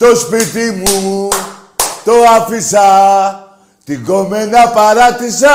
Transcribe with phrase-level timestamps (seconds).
[0.00, 1.28] Το σπίτι μου
[2.04, 5.48] το άφησα, την κομμένα παράτησα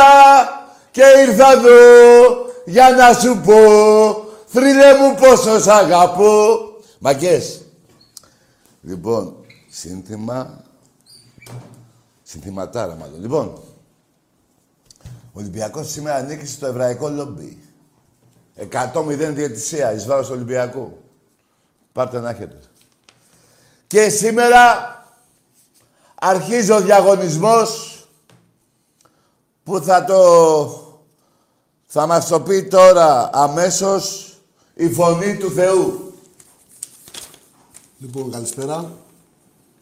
[0.91, 1.73] και ήρθα εδώ
[2.65, 3.55] για να σου πω,
[4.45, 6.57] θρύλε μου πόσο σ' αγαπώ.
[6.99, 7.61] Μαγκές.
[8.81, 9.35] Λοιπόν,
[9.69, 10.63] σύνθημα...
[12.23, 13.21] Συνθηματάρα μάλλον.
[13.21, 13.45] Λοιπόν,
[15.07, 17.57] ο Ολυμπιακός σήμερα ανήκει στο εβραϊκό λόμπι.
[18.71, 20.97] 100-0 διαιτησία εις βάρος Ολυμπιακού.
[21.91, 22.59] Πάρτε να έχετε.
[23.95, 24.63] Και σήμερα
[26.15, 27.99] αρχίζει ο διαγωνισμός
[29.63, 30.23] που θα το...
[31.85, 34.33] θα μας το πει τώρα αμέσως
[34.73, 36.13] η φωνή του Θεού.
[37.97, 38.91] Λοιπόν, καλησπέρα.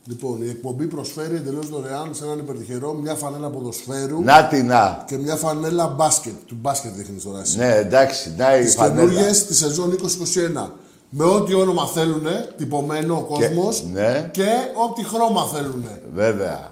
[0.05, 5.03] Λοιπόν, η εκπομπή προσφέρει εντελώς δωρεάν σε έναν υπερτυχερό μια φανέλα ποδοσφαίρου Να τι να.
[5.07, 6.33] και μια φανέλα μπάσκετ.
[6.45, 7.57] Του μπάσκετ δείχνεις τώρα εσύ.
[7.57, 8.95] Ναι, εντάξει, να η Τις φανέλα.
[8.95, 10.69] καινούργιες της σεζόν 2021.
[11.15, 12.25] Με ό,τι όνομα θέλουν,
[12.57, 14.29] τυπωμένο ο κόσμος ναι.
[14.31, 14.47] και
[14.89, 15.85] ό,τι χρώμα θέλουν.
[16.13, 16.71] Βέβαια.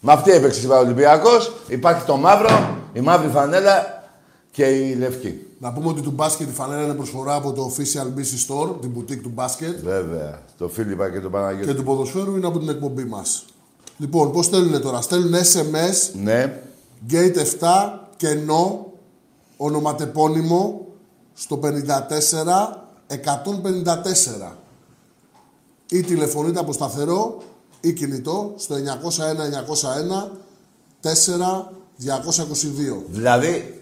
[0.00, 1.52] Με αυτή έπαιξε σήμερα ο Ολυμπιακός.
[1.68, 4.04] Υπάρχει το μαύρο, η μαύρη φανέλα
[4.50, 5.46] και η λευκή.
[5.58, 8.90] Να πούμε ότι του μπάσκετ η φανέλα είναι προσφορά από το Official BC Store, την
[8.96, 9.80] boutique του μπάσκετ.
[9.84, 10.42] Βέβαια.
[10.58, 11.66] Το Φίλιππα και το Παναγιώτη.
[11.66, 13.44] Και του ποδοσφαίρου είναι από την εκπομπή μας.
[13.96, 16.60] Λοιπόν, πώς στέλνουν τώρα; Στέλνουν SMS, Ναι.
[17.10, 17.66] Gate 7,
[18.16, 18.86] κενό,
[19.56, 20.86] ονοματεπώνυμο,
[21.34, 24.56] στο 54 154.
[25.90, 27.42] Ή τηλεφωνείτε από σταθερό
[27.80, 28.78] ή κινητό στο 901
[30.24, 30.30] 901
[31.02, 31.08] 4
[32.00, 33.02] 222.
[33.08, 33.80] Δηλαδή,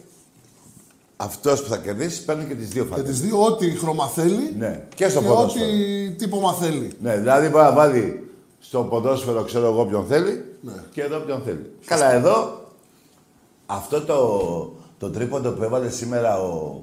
[1.16, 3.10] αυτός που θα κερδίσει παίρνει και τις δύο Και φανέλες.
[3.10, 4.86] τις δύο, ό,τι χρώμα θέλει Ναι.
[4.94, 5.64] Και στο και ποδόσφαιρο.
[5.66, 6.92] ό,τι τύπομα θέλει.
[7.00, 8.30] Ναι, δηλαδή μπορεί να βάλει
[8.60, 10.72] στο ποδόσφαιρο, ξέρω εγώ ποιον θέλει Ναι.
[10.92, 11.70] και εδώ ποιον θέλει.
[11.86, 12.60] Καλά, εδώ
[13.66, 16.80] αυτό το, το τρίποντο που έβαλε σήμερα ο.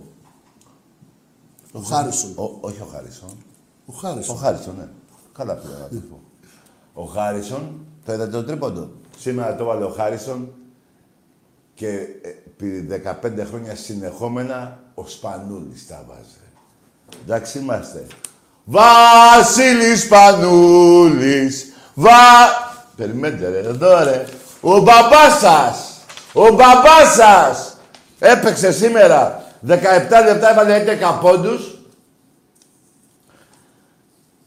[1.71, 2.31] Ο Χάρισον.
[2.35, 3.37] ο όχι ο Χάρισον.
[3.85, 4.37] Ο Ο Χάρισον.
[4.37, 4.87] Χάρισον, ναι.
[5.33, 6.21] Καλά πήγα να το πω.
[6.93, 8.91] Ο Χάρισον, το είδατε το τρίποντο.
[9.17, 10.53] Σήμερα το έβαλε ο Χάρισον
[11.73, 12.87] και ε, επί
[13.23, 16.41] 15 χρόνια συνεχόμενα ο Σπανούλης τα βάζε.
[17.23, 18.07] Εντάξει είμαστε.
[18.63, 22.09] Βασίλης Σπανούλης, βα...
[22.95, 24.25] Περιμένετε ρε, εδώ ρε.
[24.61, 25.99] Ο μπαμπάς σας,
[26.33, 27.77] ο μπαμπάς σας
[28.19, 29.67] έπαιξε σήμερα 17
[30.25, 31.75] λεπτά, έβαλε 11 πόντους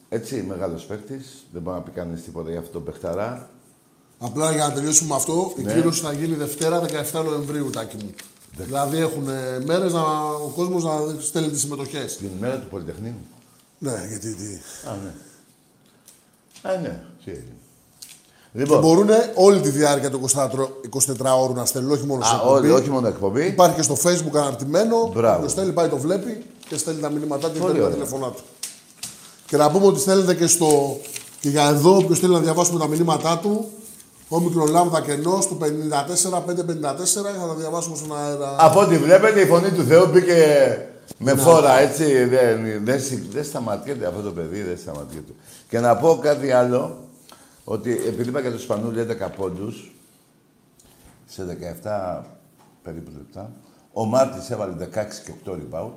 [0.09, 1.47] έτσι, μεγάλος παίκτης.
[1.53, 3.49] Δεν μπορεί να πει κανείς τίποτα για αυτό το παιχταρά.
[4.19, 5.73] Απλά για να τελειώσουμε αυτό, η Ναι.
[5.73, 8.11] κλήρωση θα γίνει Δευτέρα 17 Νοεμβρίου, τάκι μου.
[8.57, 9.25] Δηλαδή έχουν
[9.65, 12.17] μέρες να ο κόσμος να στέλνει τις συμμετοχές.
[12.17, 13.15] Την ημέρα του Πολυτεχνείου.
[13.79, 14.35] Ναι, γιατί.
[14.35, 14.55] Τι.
[14.89, 15.13] Α, ναι.
[16.71, 17.03] Α, ναι.
[17.25, 17.54] Τι έγινε.
[18.57, 21.01] Και Λοιπόν, μπορούν όλη τη διάρκεια του 24
[21.41, 22.81] ώρου να στέλνουν, όχι μόνο σε α, όλοι, εκπομπή.
[22.83, 23.47] όχι μόνο εκπομπή.
[23.47, 25.11] Υπάρχει και στο facebook αναρτημένο.
[25.15, 25.41] Μπράβο.
[25.41, 28.07] Ποιος θέλει πάει το βλέπει και στέλνει τα μηνύματά του και Πολύ παίρνει τα ωραία.
[28.07, 28.43] τηλεφωνά του.
[29.47, 30.97] Και να πούμε ότι στέλνετε και στο.
[31.41, 33.69] και για εδώ, όποιος θέλει να διαβάσουμε τα μηνύματά του,
[34.29, 35.67] όμικρον λάμδα κενός του 54-554
[37.41, 38.57] θα τα διαβάσουμε στον αέρα.
[38.59, 40.79] Από ό,τι βλέπετε, η φωνή του Θεού μπήκε
[41.19, 42.25] με φόρα, έτσι.
[42.25, 45.33] Δεν, δεν, συ- δεν σταματιέται αυτό το παιδί, δεν σταματιέται.
[45.69, 46.97] Και να πω κάτι άλλο,
[47.65, 49.95] ότι επειδή είπα για το Σπανούλη 11 πόντους,
[51.27, 52.23] σε 17
[52.83, 53.53] περίπου λεπτά,
[53.93, 54.89] ο Μάρτης έβαλε 16
[55.25, 55.93] και 8 rebound.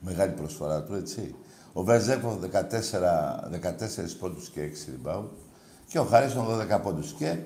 [0.00, 1.34] Μεγάλη προσφορά του, έτσι.
[1.72, 5.24] Ο Βεζέκοφ 14, 14 πόντους και 6 rebound.
[5.86, 7.12] Και ο Χάριστον 12 πόντους.
[7.12, 7.38] Και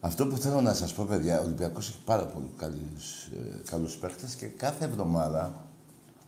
[0.00, 3.96] αυτό που θέλω να σας πω, παιδιά, ο Ολυμπιακός έχει πάρα πολύ καλούς, ε, καλούς
[3.96, 5.54] παίχτες και κάθε εβδομάδα...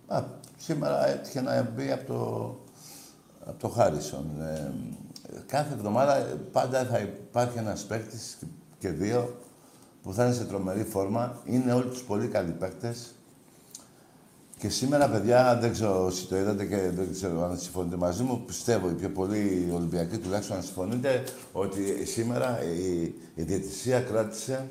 [0.06, 0.22] Α,
[0.56, 2.58] σήμερα έτυχε να μπει από το,
[3.44, 4.40] από το Χάρισον.
[4.40, 4.72] Ε,
[5.46, 8.46] κάθε εβδομάδα ε, πάντα θα υπάρχει ένας παίχτης και-
[8.78, 9.38] και δύο
[10.02, 11.40] που θα είναι σε τρομερή φόρμα.
[11.44, 13.14] Είναι όλοι τους πολύ καλοί παίχτες.
[14.58, 18.44] Και σήμερα, παιδιά, δεν ξέρω όσοι το είδατε και δεν ξέρω αν συμφωνείτε μαζί μου,
[18.46, 21.22] πιστεύω οι πιο πολλοί Ολυμπιακοί τουλάχιστον να συμφωνείτε
[21.52, 23.02] ότι σήμερα η,
[23.34, 24.68] η διαιτησία κράτησε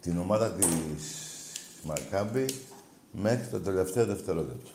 [0.00, 0.66] την ομάδα της
[1.82, 2.44] Μακάμπη
[3.12, 4.70] μέχρι το τελευταίο δευτερόλεπτο.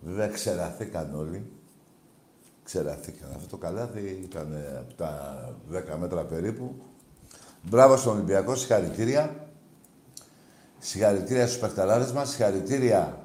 [0.00, 1.44] Βέβαια, ξεραθήκαν όλοι.
[2.68, 3.32] Ξεραθήκαν.
[3.36, 5.38] Αυτό το καλάθι ήταν ε, από τα
[5.72, 6.74] 10 μέτρα περίπου.
[7.62, 9.48] Μπράβο στον Ολυμπιακό, συγχαρητήρια.
[10.78, 13.18] Συγχαρητήρια στους παιχταράδες μας, συγχαρητήρια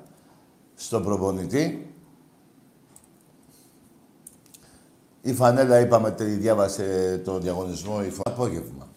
[0.75, 1.93] στον προπονητή.
[5.21, 8.21] Η φανέλα, είπαμε, τη διάβασε το διαγωνισμό η φανέλα.
[8.23, 8.87] Απόγευμα.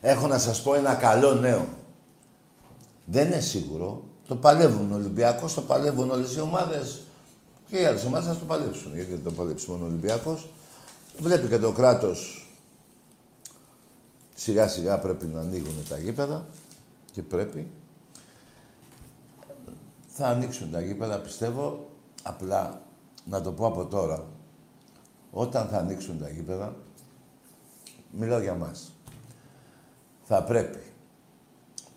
[0.00, 1.68] Έχω να σας πω ένα καλό νέο.
[3.04, 4.04] Δεν είναι σίγουρο.
[4.28, 7.04] Το παλεύουν ο Ολυμπιακός, το παλεύουν όλες οι ομάδες.
[7.70, 8.94] Και οι άλλες ομάδες θα το παλέψουν.
[8.94, 10.48] Γιατί δεν το παλέψει μόνο ο Ολυμπιακός.
[11.18, 12.44] Βλέπει και το κράτος
[14.34, 16.46] σιγά σιγά πρέπει να ανοίγουν τα γήπεδα
[17.12, 17.70] και πρέπει.
[20.06, 21.90] Θα ανοίξουν τα γήπεδα, πιστεύω,
[22.22, 22.82] απλά
[23.24, 24.26] να το πω από τώρα.
[25.30, 26.76] Όταν θα ανοίξουν τα γήπεδα,
[28.10, 28.92] μιλάω για μας,
[30.24, 30.89] θα πρέπει.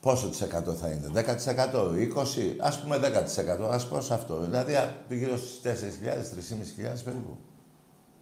[0.03, 4.39] Πόσο της εκατό θα είναι, 10%, 20%, ας πούμε 10%, ας πω σε αυτό.
[4.39, 7.37] Δηλαδή α, γύρω στις 4.000, 3.500 περίπου.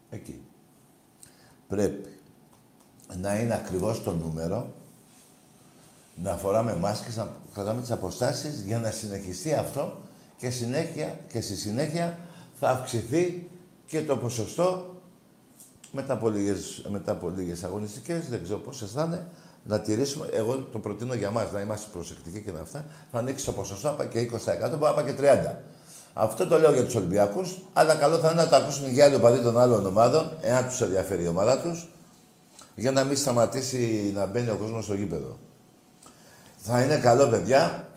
[0.10, 0.42] Εκεί.
[1.68, 2.18] Πρέπει
[3.18, 4.74] να είναι ακριβώς το νούμερο,
[6.16, 9.98] να φοράμε μάσκες, να κρατάμε τις αποστάσεις για να συνεχιστεί αυτό
[10.38, 12.20] και, συνέχεια, και στη συνέχεια
[12.60, 13.50] θα αυξηθεί
[13.86, 14.96] και το ποσοστό
[15.92, 19.28] μετά από λίγες, μετά από λίγες αγωνιστικές, δεν ξέρω πόσες θα είναι,
[19.64, 23.46] να τηρήσουμε, εγώ το προτείνω για μας, να είμαστε προσεκτικοί και να αυτά, θα ανοίξει
[23.46, 24.28] το ποσοστό, να πάει και 20%,
[24.70, 25.56] μπορεί να πάει και 30%.
[26.14, 29.16] Αυτό το λέω για τους Ολυμπιακούς, αλλά καλό θα είναι να το ακούσουν και άλλοι
[29.16, 31.90] οπαδοί των άλλων ομάδων, εάν τους ενδιαφέρει η ομάδα τους,
[32.76, 35.38] για να μην σταματήσει να μπαίνει ο κόσμος στο γήπεδο.
[36.56, 37.88] Θα είναι καλό, παιδιά.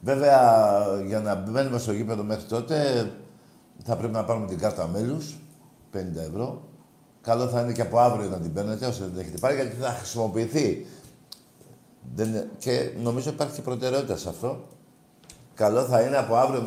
[0.00, 0.40] Βέβαια,
[1.06, 3.10] για να μπαίνουμε στο γήπεδο μέχρι τότε,
[3.84, 5.34] θα πρέπει να πάρουμε την κάρτα μέλους,
[5.92, 6.68] 50 ευρώ.
[7.26, 9.76] Καλό θα είναι και από αύριο να την παίρνετε, όσο δεν την έχετε πάρει, γιατί
[9.80, 10.86] θα χρησιμοποιηθεί.
[12.14, 12.48] Δεν...
[12.58, 14.64] Και νομίζω υπάρχει προτεραιότητα σε αυτό.
[15.54, 16.60] Καλό θα είναι από αύριο,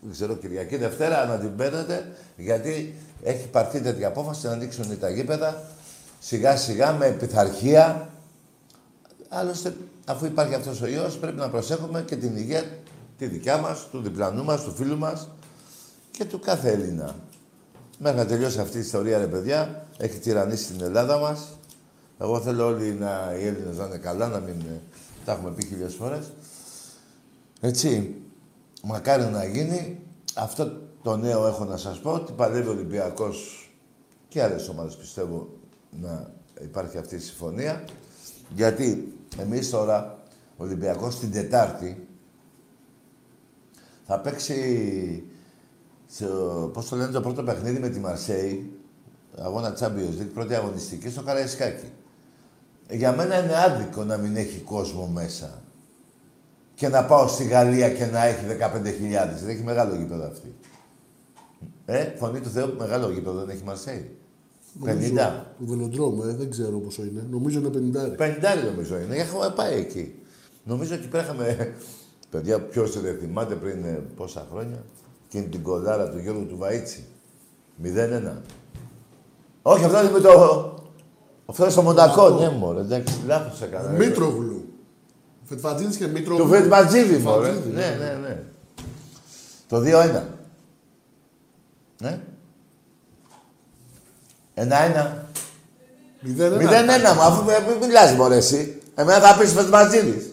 [0.00, 5.10] δεν ξέρω, Κυριακή, Δευτέρα, να την παίρνετε, γιατί έχει πάρθει τέτοια απόφαση να ανοίξουν τα
[5.10, 5.62] γήπεδα
[6.18, 8.08] σιγά σιγά με πειθαρχία.
[9.28, 12.62] Άλλωστε, αφού υπάρχει αυτός ο ιός, πρέπει να προσέχουμε και την υγεία
[13.18, 15.28] τη δικιά μας, του διπλανού μας, του φίλου μας
[16.10, 17.14] και του κάθε Έλληνα.
[17.98, 21.58] Μέχρι να τελειώσει αυτή η ιστορία, ρε παιδιά, έχει τυραννήσει την Ελλάδα μας.
[22.18, 24.56] Εγώ θέλω όλοι να, οι Έλληνες να είναι καλά, να μην
[25.24, 26.32] τα έχουμε πει χιλιάδες φορές.
[27.60, 28.14] Έτσι,
[28.82, 30.00] μακάρι να γίνει.
[30.34, 33.68] Αυτό το νέο έχω να σας πω, ότι παλεύει ο Ολυμπιακός
[34.28, 35.48] και άλλες ομάδες πιστεύω
[36.00, 37.84] να υπάρχει αυτή η συμφωνία.
[38.54, 40.18] Γιατί εμείς τώρα,
[40.56, 42.08] ο Ολυμπιακός την Τετάρτη,
[44.06, 45.24] θα παίξει,
[46.14, 46.26] σε,
[46.72, 48.70] πώς το λένε, το πρώτο παιχνίδι με τη Μαρσέη,
[49.38, 51.92] αγώνα Champions League, πρώτη αγωνιστική, στο Καραϊσκάκι.
[52.90, 55.62] Για μένα είναι άδικο να μην έχει κόσμο μέσα
[56.74, 58.80] και να πάω στη Γαλλία και να έχει 15.000.
[59.40, 60.54] Δεν έχει μεγάλο γήπεδο αυτή.
[61.84, 64.16] Ε, φωνή του Θεού, μεγάλο γήπεδο δεν έχει Μαρσέη.
[64.84, 65.14] 50.
[65.58, 67.26] Το βελοντρόμο, ε, δεν ξέρω πόσο είναι.
[67.30, 68.20] Νομίζω είναι 50.
[68.20, 69.16] 50 νομίζω είναι.
[69.16, 70.14] Έχουμε πάει εκεί.
[70.64, 71.74] Νομίζω ότι πέραχαμε.
[72.30, 74.84] Παιδιά, ποιος δεν θυμάται πριν ε, πόσα χρόνια.
[75.34, 77.02] Και την κολάρα του Γιώργου του Βαΐτσι.
[77.84, 78.32] 0-1.
[79.62, 80.30] Όχι, αυτό είναι με το.
[81.46, 82.80] Αυτό είναι στο Μοντακό, ναι, μωρέ.
[82.80, 83.88] Εντάξει, λάθος έκανα.
[83.90, 84.72] Μήτρογλου.
[85.44, 86.36] Φετφατζίδη και Μήτρο.
[86.36, 87.52] Του Φετφατζίδη, μωρέ.
[87.72, 88.42] Ναι, ναι, ναι.
[89.68, 90.22] Το 2-1.
[91.98, 92.20] Ναι.
[94.54, 95.28] Ένα-ένα.
[96.20, 98.80] Μηδέν Μηδέν-ένα, μα αφού μην μιλάς μωρέ εσύ.
[98.94, 100.24] Εμένα θα πεις Φετφατζίδης.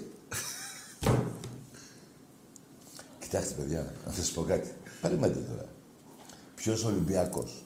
[3.20, 4.67] Κοιτάξτε, παιδιά, να σας πω κάτι.
[5.01, 5.65] Περιμένετε τώρα.
[6.55, 7.65] Ποιος Ολυμπιακός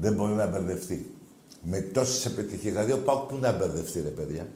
[0.00, 1.14] δεν μπορεί να μπερδευτεί
[1.62, 2.72] με τόσες επιτυχίες.
[2.72, 4.46] Δηλαδή, ο Πάουκ πού να μπερδευτεί, ρε παιδιά;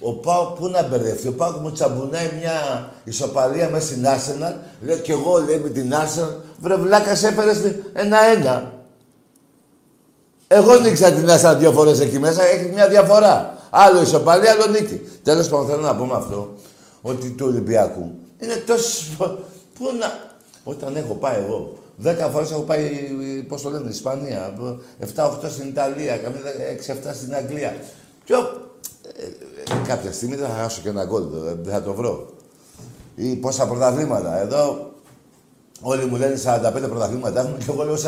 [0.00, 4.54] Ο Πάουκ πού να μπερδευτεί; Ο Πάουκ μου τσαμπουνάει μια ισοπαλία μέσα στην Άρσεναλ.
[4.82, 6.30] Λέω κι εγώ, λέει, με την Άρσεναλ.
[6.60, 7.60] Βρε βλάκας έφερες
[7.92, 8.72] ένα-ένα.
[10.46, 12.44] Εγώ νίξα την Άρσεναλ δύο φορές εκεί μέσα.
[12.44, 13.58] Έχει μια διαφορά.
[13.70, 15.00] Άλλο ισοπαλία, άλλο νίκη.
[15.22, 16.54] Τέλος πάντων, θέλω να πούμε αυτό.
[17.02, 19.38] Ότι του Ολυμπιακού είναι τόσο...
[19.74, 20.29] Πού να...
[20.70, 22.88] Όταν έχω πάει εγώ, δέκα φορές έχω πάει,
[23.48, 24.54] πώς το λένε, Ισπανία,
[25.16, 26.40] 7-8 στην Ιταλία, καμία
[27.10, 27.76] 6-7 στην Αγγλία.
[28.24, 28.38] Πιο
[29.16, 29.24] ε,
[29.72, 31.22] ε, κάποια στιγμή δεν θα χάσω και ένα γκολ,
[31.62, 32.30] δεν θα το βρω.
[33.14, 34.40] Ή πόσα πρωταθλήματα.
[34.40, 34.92] Εδώ
[35.80, 37.98] όλοι μου λένε 45 πρωταθλήματα έχουμε και εγώ λέω 46.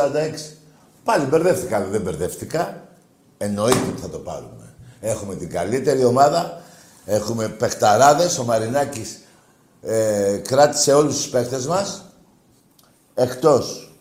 [1.04, 2.82] Πάλι μπερδεύτηκα, δεν μπερδεύτηκα.
[3.38, 4.74] Εννοείται ότι θα το πάρουμε.
[5.00, 6.60] Έχουμε την καλύτερη ομάδα,
[7.04, 9.20] έχουμε παιχταράδες, ο Μαρινάκης
[9.82, 12.04] ε, κράτησε όλους τους παίχτες μας,
[13.14, 13.92] εκτός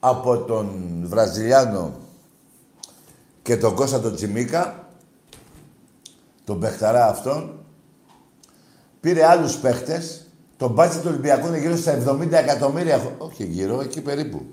[0.00, 0.68] από τον
[1.04, 1.92] Βραζιλιάνο
[3.42, 4.88] και τον Κώστα τον Τσιμίκα,
[6.44, 7.64] τον παιχταρά αυτόν,
[9.00, 10.26] πήρε άλλους παίχτες,
[10.56, 14.46] το μπάτσι του Ολυμπιακού είναι γύρω στα 70 εκατομμύρια, όχι γύρω, εκεί περίπου.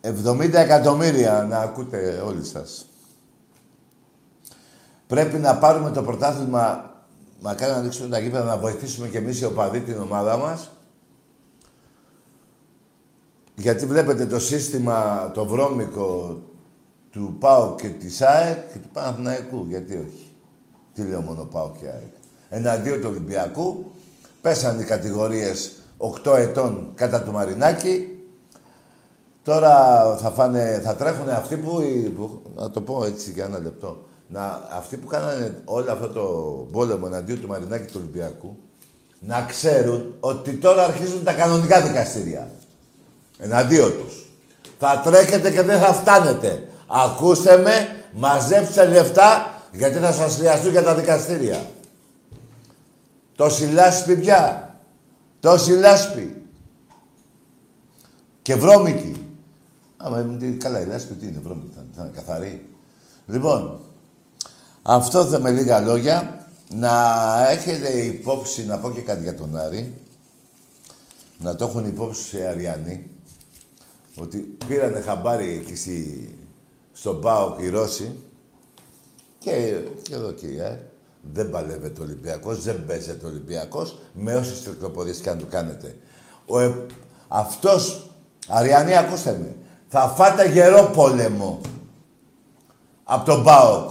[0.00, 2.86] 70 εκατομμύρια, να ακούτε όλοι σας.
[5.06, 6.90] Πρέπει να πάρουμε το πρωτάθλημα,
[7.40, 10.70] μακάρι να ανοίξουμε τα γήπεδα, να βοηθήσουμε και εμείς οι οπαδοί την ομάδα μας.
[13.54, 16.40] Γιατί βλέπετε το σύστημα, το βρώμικο
[17.10, 19.66] του ΠΑΟ και της ΑΕΚ και του Παναθηναϊκού.
[19.68, 20.34] Γιατί όχι;
[20.94, 22.12] Τι λέω μόνο ΠΑΟ και ΑΕΚ.
[22.48, 23.92] Εναντίον του Ολυμπιακού
[24.40, 25.72] πέσαν οι κατηγορίες
[26.24, 28.06] 8 ετών κατά του Μαρινάκη.
[29.44, 29.76] Τώρα
[30.16, 31.82] θα, φάνε, θα τρέχουν αυτοί που,
[32.16, 36.22] που, να το πω έτσι για ένα λεπτό, να, αυτοί που κάνανε όλο αυτό το
[36.72, 38.56] πόλεμο εναντίον του Μαρινάκη του Ολυμπιακού,
[39.18, 42.50] να ξέρουν ότι τώρα αρχίζουν τα κανονικά δικαστήρια.
[43.42, 44.26] Εναντίον τους.
[44.78, 46.68] Θα τρέχετε και δεν θα φτάνετε.
[46.86, 51.66] Ακούστε με, μαζέψτε λεφτά, γιατί θα σας χρειαστούν για τα δικαστήρια.
[53.36, 54.74] Το λάσπη πια.
[55.40, 56.42] Το λάσπη.
[58.42, 59.26] Και βρώμικη.
[59.96, 60.26] Άμα
[60.58, 62.66] καλά η λάσπη τι είναι, βρώμικη θα, θα είναι καθαρή.
[63.26, 63.80] Λοιπόν,
[64.82, 66.46] αυτό θα με λίγα λόγια.
[66.74, 66.90] Να
[67.50, 69.94] έχετε υπόψη, να πω και κάτι για τον Άρη.
[71.38, 73.11] Να το έχουν υπόψη σε Αριανοί.
[74.16, 76.28] Ότι πήρανε χαμπάρι εκεί στη,
[76.92, 78.16] στον ΠΑΟΚ οι Ρώσοι
[79.38, 79.50] και,
[80.02, 80.78] και εδώ και ε,
[81.32, 85.96] δεν παλεύεται ο Ολυμπιακός, δεν παίζεται ο Ολυμπιακός με όσες τρικλοποδίες και αν του κάνετε.
[86.46, 86.86] Ο, ε,
[87.28, 88.10] αυτός,
[88.48, 89.54] Αριανή, ακούστε με,
[89.88, 91.60] θα φάτε γερό πόλεμο
[93.04, 93.90] από τον ΠΑΟΚ.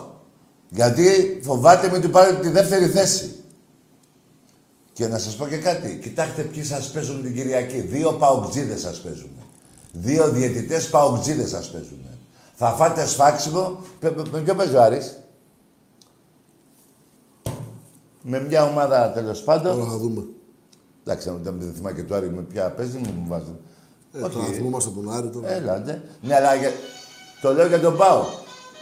[0.70, 3.36] Γιατί φοβάται μην του πάρει τη δεύτερη θέση.
[4.94, 6.00] Και να σας πω και κάτι.
[6.02, 7.80] Κοιτάξτε ποιοι σας παίζουν την Κυριακή.
[7.80, 9.30] Δύο παοκτζίδες σας παίζουν.
[9.92, 12.06] Δύο διαιτητές παοκτζίδες σας παίζουν.
[12.54, 13.80] Θα φάτε σφάξιμο.
[14.32, 15.20] Με ποιο παίζει ο Άρης;
[18.22, 19.78] Με μια ομάδα τέλος πάντων.
[19.78, 20.24] Τώρα θα δούμε.
[21.04, 23.56] Εντάξει, αν δεν θυμάμαι και το Άρη με ποια παίζει, μην μου βάζει.
[24.14, 25.50] Ε, τώρα θυμόμαστε τον Άρη τώρα.
[25.50, 26.02] Έλα, ναι.
[26.22, 26.72] Ναι, αλλά για...
[27.42, 28.26] το λέω για τον Πάο.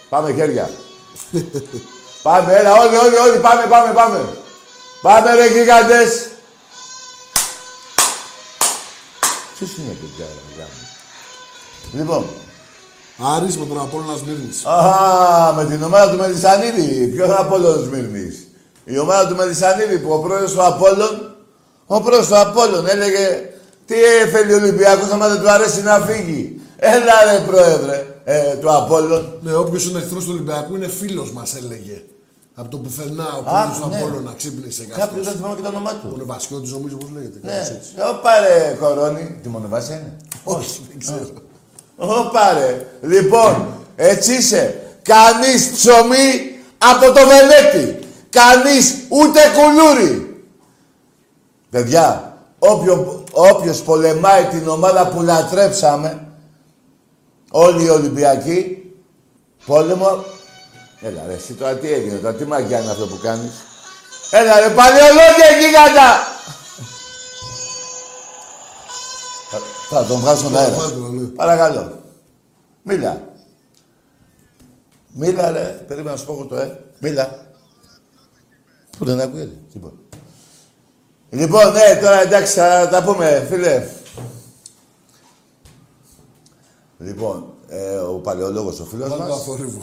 [0.10, 0.70] Πάμε χέρια.
[2.24, 4.20] πάμε, έλα, όλοι, όλοι, όλοι, πάμε, πάμε, πάμε.
[5.02, 6.30] Πάμε ρε γίγαντες.
[9.56, 10.64] Ποιος είναι παιδιά, ρε
[11.94, 12.24] Λοιπόν,
[13.36, 14.66] Άρης με τον Απόλλωνα Σμύρνης.
[14.66, 17.08] Α, με την ομάδα του Μελισανίδη.
[17.08, 18.48] Ποιος είναι ο Απόλλων Σμύρνης;
[18.84, 21.36] Η ομάδα του Μελισανίδη που ο πρόεδρος του Απόλλων,
[21.86, 23.50] ο πρόεδρος του Απόλλων έλεγε
[23.86, 23.96] τι
[24.32, 26.62] θέλει ο Ολυμπιακός άμα δεν του αρέσει να φύγει.
[26.78, 29.34] Έλα ρε πρόεδρε ε, του Απόλλων.
[29.42, 32.02] Ναι, όποιος είναι εχθρός του Ολυμπιακού είναι φίλος μας, έλεγε.
[32.56, 33.96] Από το πουθενά, ο Α, πρόεδρος του ναι.
[33.98, 35.26] Απόλλωνα ξύπνησε Κάποιος κάποιος.
[35.26, 36.18] δεν θυμάμαι και το όνομά Ο του.
[36.18, 37.40] Νεβασιώτης νομίζω πώς λέγεται.
[37.42, 37.90] Ναι, κάπως έτσι.
[38.10, 39.40] ω πάρε κορώνη.
[39.44, 40.18] Τι μονοβάσια είναι.
[40.44, 41.28] Όχι, δεν ξέρω.
[42.00, 42.86] Ω πάρε.
[43.02, 44.82] Λοιπόν, έτσι είσαι.
[45.02, 48.00] Κανείς ψωμί από το Βελέτη.
[48.30, 50.44] Κανείς ούτε κουλούρι.
[51.70, 56.28] Παιδιά, όποιο, όποιος πολεμάει την ομάδα που λατρέψαμε,
[57.52, 58.92] όλοι οι Ολυμπιακοί,
[59.66, 60.24] πόλεμο...
[61.02, 63.52] Έλα ρε, εσύ τώρα τι έγινε, τώρα τι μαγιά είναι αυτό που κάνεις.
[64.32, 66.39] Έλα ρε, παλαιολόγια γίγαντα!
[69.90, 70.76] Θα, θα τον βγάλω στον αέρα.
[70.76, 71.28] Βάλτε τον, ναι.
[71.28, 72.00] Παρακαλώ.
[72.84, 73.22] Μίλα.
[75.14, 75.84] Μίλα ρε.
[75.88, 76.80] Περίμενα να σου πω εγώ το ε.
[77.00, 77.48] Μίλα.
[78.98, 79.96] Πού δεν ακούγεται; Τίποτα.
[81.30, 83.88] Λοιπόν, ναι, τώρα εντάξει, θα τα πούμε, φίλε.
[86.98, 89.40] Λοιπόν, ε, ο παλαιολόγος ο φίλος Βάλτε το μας.
[89.42, 89.82] αθόρυβο.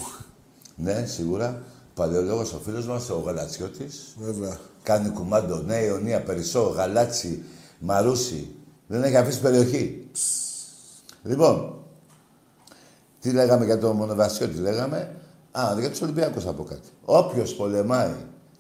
[0.76, 1.62] Ναι, σίγουρα.
[1.94, 4.14] Παλαιολόγος ο φίλος μας, ο Γαλατσιώτης.
[4.18, 4.58] Βέβαια.
[4.82, 7.44] Κάνει κουμάντο, Νέα Ιωνία, Περισσό, Γαλάτσι,
[7.78, 8.55] Μαρούσι.
[8.86, 10.06] Δεν έχει αφήσει περιοχή.
[11.22, 11.74] Λοιπόν,
[13.20, 15.10] τι λέγαμε για τον Μονοβασιό, τι λέγαμε.
[15.52, 16.88] Α, για του Ολυμπιακού θα πω κάτι.
[17.04, 18.10] Όποιο πολεμάει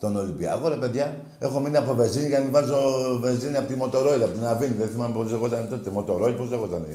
[0.00, 2.76] τον Ολυμπιακό, ρε παιδιά, έχω μείνει από βενζίνη για να μην βάζω
[3.20, 4.74] βενζίνη από τη Μοτορόιλ, από την Αβίνη.
[4.78, 5.90] Δεν θυμάμαι πώ λεγόταν τότε.
[5.90, 6.86] Μοτορόιλ, πώ λεγόταν.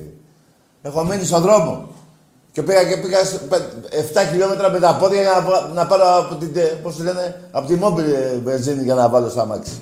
[0.82, 1.88] Έχω μείνει στον δρόμο.
[2.52, 3.62] Και πήγα και πήγα σε πε-
[4.14, 7.02] 7 χιλιόμετρα με τα πόδια για να, βα- να πάρω από την, τε- πώς τη
[7.04, 9.82] λένε, από τη μόμπιλ ε, βενζίνη για να βάλω στα μάξι.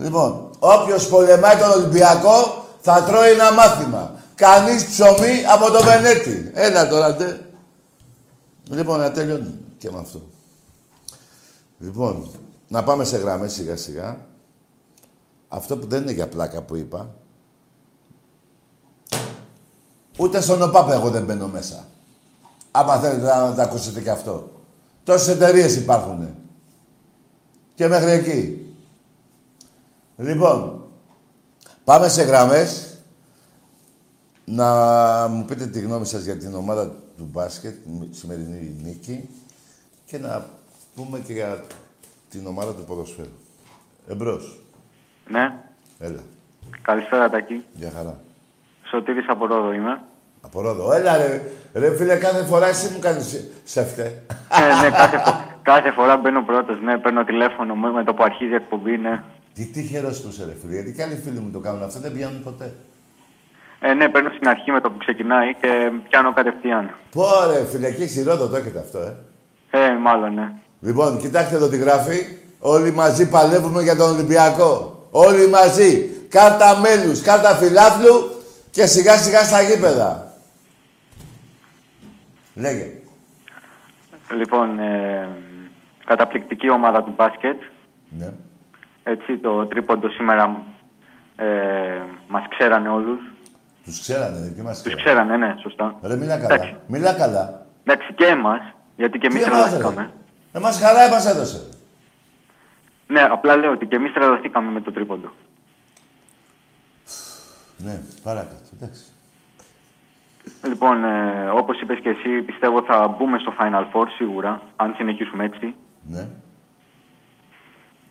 [0.00, 4.14] Λοιπόν, όποιος πολεμάει τον Ολυμπιακό θα τρώει ένα μάθημα.
[4.34, 6.50] Κανείς ψωμί από το Βενέτη.
[6.54, 7.40] Έλα τώρα, τε.
[8.70, 10.22] Λοιπόν, να τελειώνει και με αυτό.
[11.78, 12.30] Λοιπόν,
[12.68, 14.26] να πάμε σε γραμμές σιγά σιγά.
[15.48, 17.14] Αυτό που δεν είναι για πλάκα που είπα,
[20.18, 21.86] ούτε στον ΟΠΑΠ εγώ δεν μπαίνω μέσα.
[22.70, 24.50] Άμα θέλετε να τα ακούσετε και αυτό.
[25.04, 26.28] Τόσες εταιρείες υπάρχουν.
[27.74, 28.69] Και μέχρι εκεί.
[30.20, 30.84] Λοιπόν,
[31.84, 32.94] πάμε σε γραμμές.
[34.44, 34.66] Να
[35.28, 37.74] μου πείτε τη γνώμη σας για την ομάδα του μπάσκετ,
[38.10, 39.28] τη σημερινή νίκη.
[40.06, 40.44] Και να
[40.94, 41.64] πούμε και για
[42.30, 43.28] την ομάδα του ποδοσφαίρου.
[44.08, 44.60] Εμπρός.
[45.28, 45.54] Ναι.
[45.98, 46.20] Έλα.
[46.82, 47.64] Καλησπέρα, Τάκη.
[47.74, 48.20] Για χαρά.
[48.90, 50.00] Σωτήρης από Ρόδο είμαι.
[50.40, 50.92] Από Ρόδο.
[50.92, 51.42] Έλα ρε.
[51.74, 54.22] Ρε φίλε, κάθε φορά εσύ μου κάνεις σεφτέ.
[54.48, 58.22] ε, ναι, κάθε, φο- κάθε φορά μπαίνω πρώτος, ναι, παίρνω τηλέφωνο με, με το που
[58.22, 59.22] αρχίζει η εκπομπή, ναι.
[59.54, 62.12] Τι τυχερός που είσαι ρε φίλε, γιατί και άλλοι φίλοι μου το κάνουν αυτό, δεν
[62.12, 62.74] πιάνουν ποτέ.
[63.80, 66.90] Ε, ναι, παίρνω στην αρχή με το που ξεκινάει και πιάνω κατευθείαν.
[67.10, 69.16] Πόρε φίλε, εκεί στη Ρόδο το έχετε αυτό, ε.
[69.70, 70.52] Ε, μάλλον, ναι.
[70.80, 72.38] Λοιπόν, κοιτάξτε εδώ τι γράφει.
[72.58, 75.06] Όλοι μαζί παλεύουμε για τον Ολυμπιακό.
[75.10, 76.10] Όλοι μαζί.
[76.28, 80.34] Κάρτα μέλους, κάρτα φιλάθλου και σιγά σιγά στα γήπεδα.
[82.54, 82.92] Λέγε.
[84.36, 85.28] Λοιπόν, ε,
[86.04, 87.60] καταπληκτική ομάδα του μπάσκετ.
[88.08, 88.32] Ναι.
[89.02, 90.62] Έτσι, το τρίποντο σήμερα
[91.36, 91.46] ε,
[92.28, 93.20] μας ξέρανε όλους.
[93.84, 95.22] Τους ξέρανε, και μας Τους ξέρανε.
[95.32, 95.94] ξέρανε, ναι, σωστά.
[96.02, 96.54] Ρε, μιλά καλά.
[96.54, 96.76] Εντάξει.
[96.86, 97.66] Μιλά καλά.
[97.84, 98.60] Εντάξει, και εμάς,
[98.96, 99.68] γιατί και εμείς Τι εμάς, ρε.
[99.68, 100.10] τρελαθήκαμε.
[100.52, 101.68] Εμάς χαρά μας έδωσε.
[103.06, 105.32] Ναι, απλά λέω ότι και εμείς τρελαθήκαμε με το τρίποντο.
[107.76, 108.56] Ναι, παρακάτω.
[108.76, 109.02] Εντάξει.
[110.64, 115.44] Λοιπόν, ε, όπως είπες και εσύ, πιστεύω θα μπούμε στο Final Four σίγουρα, αν συνεχίσουμε
[115.44, 115.74] έτσι.
[116.08, 116.28] Ναι.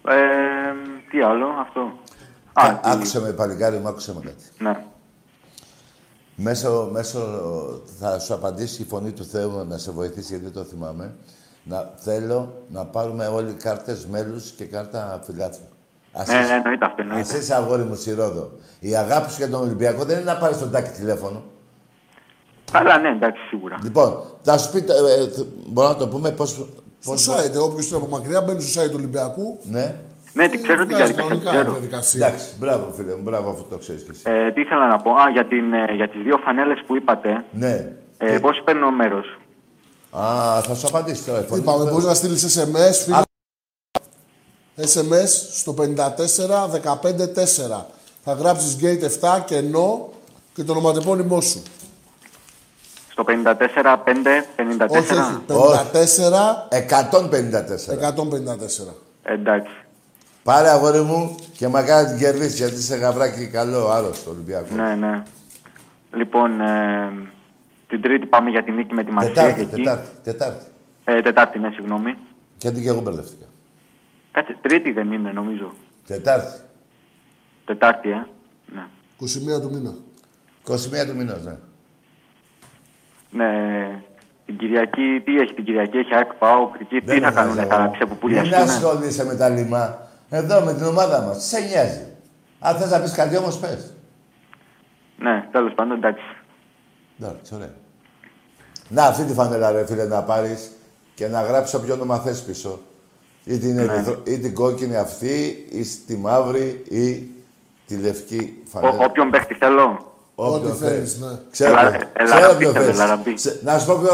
[0.10, 0.17] Ε,
[1.12, 1.80] τι άλλο, αυτό.
[2.54, 4.43] Α, Α, τι- άκουσε με, παλικάρι μου, άκουσε με κάτι.
[4.60, 4.84] Ναι.
[6.36, 7.19] Μέσω, μέσω,
[8.00, 11.15] θα σου απαντήσει η φωνή του Θεού να σε βοηθήσει, γιατί το θυμάμαι.
[11.63, 15.65] Να, θέλω να πάρουμε όλοι κάρτες μέλους και κάρτα φιλάθλου.
[16.13, 17.02] Ας Ναι, είσαι- ναι, εννοείται αυτό.
[17.02, 17.38] Ας Εννοείται.
[17.38, 18.52] είσαι αγόρι μου Σιρόδο.
[18.80, 21.43] Η αγάπη σου για τον Ολυμπιακό δεν είναι να πάρεις τον τάκι τηλέφωνο.
[22.72, 23.80] Καλά, ναι, εντάξει, σίγουρα.
[23.84, 26.65] Λοιπόν, θα σου πει, ε, ε, θ- μπορούμε να το πούμε πώς...
[26.99, 29.59] Στο πώς site, όποιος είναι από μακριά μπαίνει στο site του Ολυμπιακού.
[29.63, 29.95] ναι.
[30.33, 31.35] Ναι, την ξέρω την βγάζει διαδικασία.
[31.35, 31.71] την κανονικά ξέρω.
[31.71, 32.27] διαδικασία.
[32.27, 34.21] Εντάξει, μπράβο φίλε μου, μπράβο αφού το ξέρεις κι εσύ.
[34.25, 35.12] Ε, τι ήθελα να πω.
[35.12, 37.91] Α, για, την, ε, για τις δύο φανέλες που είπατε, Ναι.
[38.17, 39.38] ε, Τι- πώς παίρνω μέρος.
[40.12, 40.23] Α,
[40.62, 41.39] θα σου απαντήσει τώρα.
[41.39, 42.07] η φωνή Είπαμε, του μπορείς Θεού.
[42.09, 43.21] να στείλεις SMS, φίλε.
[44.75, 47.85] SMS στο 54 15 4.
[48.23, 50.09] Θα γράψεις gate 7 κενό
[50.53, 51.62] και το ονοματεπώνυμό σου.
[53.19, 54.89] Στο 54, 5, 54.
[54.89, 55.41] Όχι, όχι.
[55.47, 57.93] 54 154.
[57.99, 58.93] 154.
[59.23, 59.71] Εντάξει.
[60.43, 64.71] Πάρε αγόρι μου και μακάρι την κερδίσεις γιατί είσαι γαβράκι καλό, άρρωστο Ολυμπιακός.
[64.71, 65.23] Ναι, ναι.
[66.13, 67.12] Λοιπόν, ε,
[67.88, 69.75] την Τρίτη πάμε για την νίκη με τη Μαρσία Τετάρτη, εκεί.
[69.75, 70.65] Τετάρτη, Τετάρτη.
[71.03, 72.15] Ε, τετάρτη, ναι, συγγνώμη.
[72.58, 73.45] Γιατί και εγώ μπερδευτήκα.
[74.32, 75.73] Κάτσε, Τρίτη δεν είναι, νομίζω.
[76.08, 76.60] Τετάρτη.
[77.65, 78.25] Τετάρτη, ε.
[78.73, 78.86] Ναι.
[79.58, 79.93] 21 του μήνα.
[80.67, 80.75] 21
[81.08, 81.58] του μηνός, ναι.
[83.31, 83.51] Ναι,
[84.45, 88.49] την Κυριακή, τι έχει την Κυριακή, έχει ΑΕΚ ΠΑΟΚ, εκεί τι θα κάνουν, θα ξεπουπουλιαστούν.
[88.51, 90.07] Δεν ασχολείσαι με τα λιμά.
[90.29, 91.37] Εδώ με την ομάδα μας.
[91.37, 92.05] Τι σε νοιάζει.
[92.59, 93.93] Αν θες να πεις κάτι όμως πες.
[95.17, 96.23] Ναι, τέλος πάντων, εντάξει.
[97.21, 97.73] Εντάξει, ωραία.
[98.89, 100.71] Να, αυτή τη φανέλα ρε φίλε να πάρεις
[101.13, 102.79] και να γράψεις όποιο όνομα θες πίσω.
[103.43, 103.81] Ή την, Ναι.
[103.81, 107.31] ερυθρο- ή την κόκκινη αυτή, ή τη μαύρη, ή
[107.87, 109.05] τη λευκή Ο, φανέλα.
[109.05, 110.09] όποιον παίχτη θέλω.
[110.41, 110.89] Όποιον Ό,τι θες.
[110.89, 111.28] θέλεις, ναι.
[111.52, 112.93] Ξέρω, Ελα- ποιο- Ελαραμπή, ξέρω ποιο θέλω, θες.
[112.95, 113.38] Ελαραμπή.
[113.38, 114.10] Σε- Να σου πω ποιο,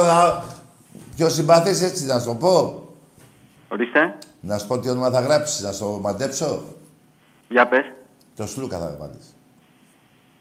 [1.16, 2.84] ποιος συμπαθείς έτσι, να σου το πω.
[3.72, 6.64] Ορίστε, Να σου πω τι όνομα θα γράψεις, να στο μαντέψω.
[7.50, 7.86] για πες,
[8.36, 9.36] Το Σλούκα θα βάλεις.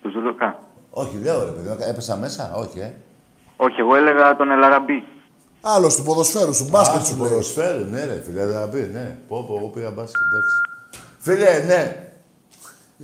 [0.02, 0.58] του Ζουλούκα.
[0.90, 2.92] Όχι, λέω ρε παιδί, έπεσα μέσα, όχι, ε.
[3.56, 5.04] Όχι, εγώ έλεγα τον Ελαραμπή.
[5.60, 7.28] Άλλος του ποδοσφαίρου, του μπάσκετ Α, σου του λέει.
[7.30, 9.16] ποδοσφαίρου, ναι ρε φίλε, θα πει, ναι.
[9.28, 10.54] Πω, πω, εγώ πήγα μπάσκετ, εντάξει.
[11.18, 12.08] Φίλε, ναι.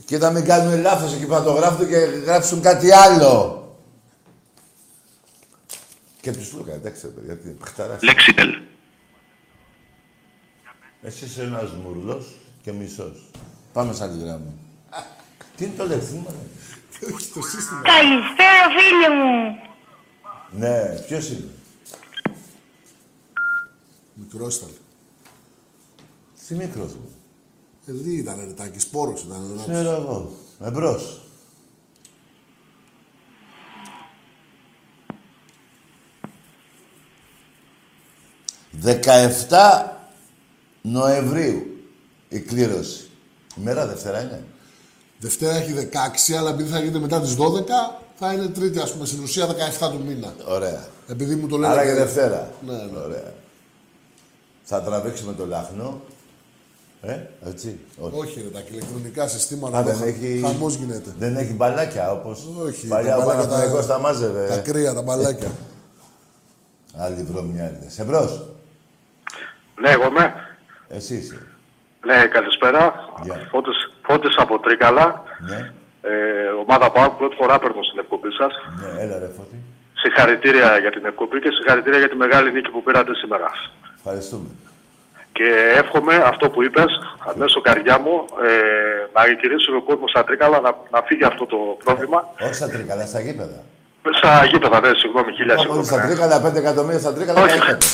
[0.05, 3.59] Και να μην κάνουν λάθος εκεί που θα το γράφουν και γράψουν κάτι άλλο.
[6.20, 8.03] Και τους Σλούκα, εντάξει, ρε παιδιά, τι παχταράς.
[8.03, 8.48] Λέξιτελ.
[11.03, 13.31] Εσύ είσαι ένας μουρλός και μισός.
[13.72, 14.53] Πάμε σαν τη γράμμα.
[15.57, 16.35] Τι είναι το λεξίμα,
[17.35, 17.81] Το σύστημα.
[17.83, 19.59] Καλησπέρα φίλε μου.
[20.50, 21.48] Ναι, ποιος είναι;
[24.14, 24.70] Μικρό ήταν.
[26.48, 27.11] Τι μικρός μου;
[27.90, 29.64] Ε, τι ήταν, ρε τάκι, σπόρο ήταν.
[29.66, 29.72] ρε.
[29.72, 30.31] Ξέρω εγώ.
[30.64, 31.20] Εμπρός.
[38.70, 39.98] Δεκαεφτά
[40.83, 41.62] Νοεμβρίου
[42.29, 43.11] η κλήρωση.
[43.57, 44.44] Η μέρα Δευτέρα είναι.
[45.18, 45.90] Δευτέρα έχει
[46.31, 47.38] 16, αλλά επειδή θα γίνεται μετά τις 12,
[48.14, 50.35] θα είναι Τρίτη, ας πούμε, στην ουσία 17 του μήνα.
[50.48, 50.87] Ωραία.
[51.09, 51.72] Επειδή μου το λένε.
[51.72, 52.53] Άρα και Δευτέρα.
[52.66, 52.98] Ναι, ναι.
[53.05, 53.33] Ωραία.
[54.62, 56.00] Θα τραβήξουμε το λάχνο.
[57.03, 57.17] Ε,
[57.49, 57.81] έτσι.
[57.99, 58.15] Όχι.
[58.19, 59.79] Όχι, ρε τάκι, ηλεκτρονικά συστήματα.
[59.79, 60.41] Α, δεν έχει...
[60.45, 61.11] Χαμός γίνεται.
[61.19, 64.47] Δεν έχει μπαλάκια όπως Όχι, παλιά τα ο μπαλάκια Παναθηναϊκός τα- τα μάζευε.
[64.47, 65.51] Τα κρύα, τα μπαλάκια.
[66.97, 67.99] Άλλοι βρωμιάριδες.
[67.99, 68.47] Εμπρός.
[69.81, 70.35] Ναι, εγώ είμαι.
[70.89, 71.47] Εσύ είσαι.
[72.07, 72.95] Ναι, καλησπέρα.
[73.23, 73.47] Γεια.
[73.51, 75.23] Φώτης, Φώτης από Τρίκαλα.
[75.49, 75.73] Ναι.
[76.03, 76.11] Ε,
[76.65, 78.53] ομάδα ΠΑΟΚ, πρώτη φορά παίρνω στην εκπομπή σας.
[78.81, 79.57] Ναι, έλα ρε Φώτη.
[80.03, 83.49] Συγχαρητήρια για την εκπομπή και συγχαρητήρια για τη μεγάλη νίκη που πήρατε σήμερα.
[83.97, 84.49] Ευχαριστούμε.
[85.33, 85.49] Και
[85.83, 86.90] εύχομαι αυτό που είπες,
[87.35, 88.51] αμέσως καρδιά μου, ε,
[89.14, 92.29] να γυρίσει ο κόσμος στα Τρίκαλα, να, να φύγει αυτό το πρόβλημα.
[92.45, 93.59] Όχι στα τρίκαλα, στα γήπεδα.
[94.19, 95.87] Στα γήπεδα, ναι, συγγνώμη, χίλια Από συγγνώμη.
[95.87, 96.07] στα ναι.
[96.07, 97.59] τρίκαλα, 5 εκατομμύρια στα τρίκαλα, Όχι.
[97.59, 97.87] τα είχατε.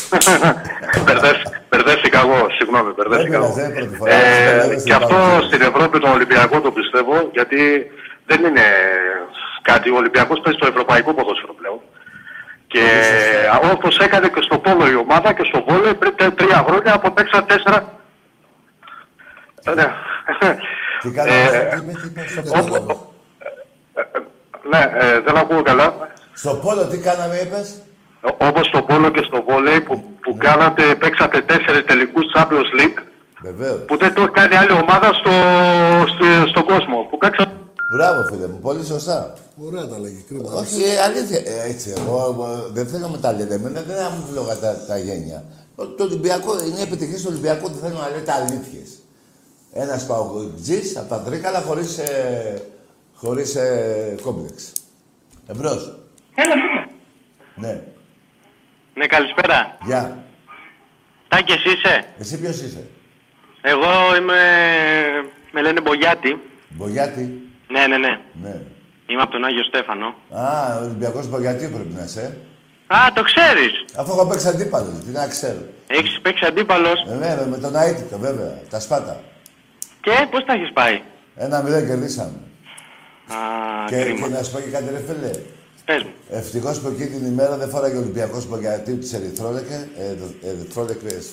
[1.05, 3.55] Μπερδεύτηκα- Μπερδεύτηκα εγώ, συγγνώμη, μπερδεύτηκα Δεν εγώ.
[3.55, 4.13] πειράζει, δεν είναι πρώτη φορά.
[4.13, 5.47] Ε, Μπερδεύεσαι και αυτό πάρα πολύ.
[5.49, 7.61] στην Ευρώπη το Ολυμπιακό το πιστεύω, γιατί
[8.31, 8.67] δεν είναι
[9.71, 9.87] κάτι.
[9.91, 11.81] Ο Ολυμπιακός παίζει το ευρωπαϊκό ποδόσφαιρο πλέον.
[12.77, 16.95] Και όπως έκανε και στο πόλο η ομάδα και στο βόλεϊ πριν τε- τρία χρόνια
[16.95, 17.93] από παίξα τέσσερα.
[19.65, 19.87] Ε, ναι.
[21.03, 23.13] Τι κάναμε, Ε, τι με, τι είπες, στο πόλο.
[24.71, 26.09] ναι, ε, δεν ακούω καλά.
[26.33, 27.83] Στο πόλο τι κάναμε, είπες;
[28.39, 32.99] Όπως στο πόλο και στο βόλεϊ που, που κάνατε, παίξατε τέσσερις τελικούς Champions League
[33.43, 33.85] Βεβαίως.
[33.87, 35.31] που δεν το έχει κάνει άλλη ομάδα στο,
[36.13, 37.07] στο, στον κόσμο.
[37.11, 37.51] Που παίξατε
[37.91, 39.33] Μπράβο, φίλε μου, πολύ σωστά.
[39.67, 40.53] Ωραία τα λέγεις, κρίμα.
[40.53, 41.39] Όχι, ε, αλήθεια.
[41.45, 43.55] Ε, έτσι, εγώ, εγώ δεν θέλω να τα λέτε.
[43.55, 45.45] Εμένα δεν μου λόγα τα, τα γένια.
[45.77, 48.89] Το, το Ολυμπιακό, είναι επιτυχής του Ολυμπιακού ότι θέλω να λέτε αλήθειες.
[49.73, 52.63] Ένας παγκοτζής από τα τρίκαλα χωρίς, ε,
[53.15, 54.73] χωρίς ε, κόμπλεξ.
[55.47, 55.99] Εμπρός.
[57.55, 57.83] Ναι.
[58.95, 59.77] Ναι, καλησπέρα.
[59.85, 60.25] Γεια.
[61.29, 62.89] Τάκη, εσύ είσαι; Εσύ ποιος είσαι;
[63.63, 64.35] Εγώ είμαι...
[65.53, 66.41] Με λένε Μπογιάτη.
[66.69, 67.46] Μπογιάτη.
[67.69, 68.21] Ναι, ναι, ναι.
[68.43, 68.61] Ναι.
[69.07, 70.07] Είμαι από τον Άγιο Στέφανο.
[70.31, 72.37] Α, Ολυμπιακός Μπογιατίου πρέπει να είσαι.
[72.87, 73.85] Α, το ξέρεις.
[73.97, 75.59] Αφού έχω παίξει αντίπαλο, τι να ξέρω.
[75.87, 77.01] Έχεις παίξει αντίπαλος.
[77.11, 78.59] Ε, βέβαια, με τον Αίτητο, βέβαια.
[78.71, 79.21] Τα σπάτα.
[80.01, 81.01] Και πώς τα έχεις πάει;
[81.37, 82.39] Ένα μηδέν κερδίσαμε.
[83.27, 83.35] Α,
[83.89, 84.29] Και, και κρίμα.
[84.29, 85.31] να σου πω και κάτι, ρε φίλε.
[85.85, 86.11] Πες μου.
[86.31, 89.89] Ευτυχώς που εκείνη την ημέρα δεν φόραγε ο Ολυμπιακός Μπογιατίου τις ερυθρόλευκε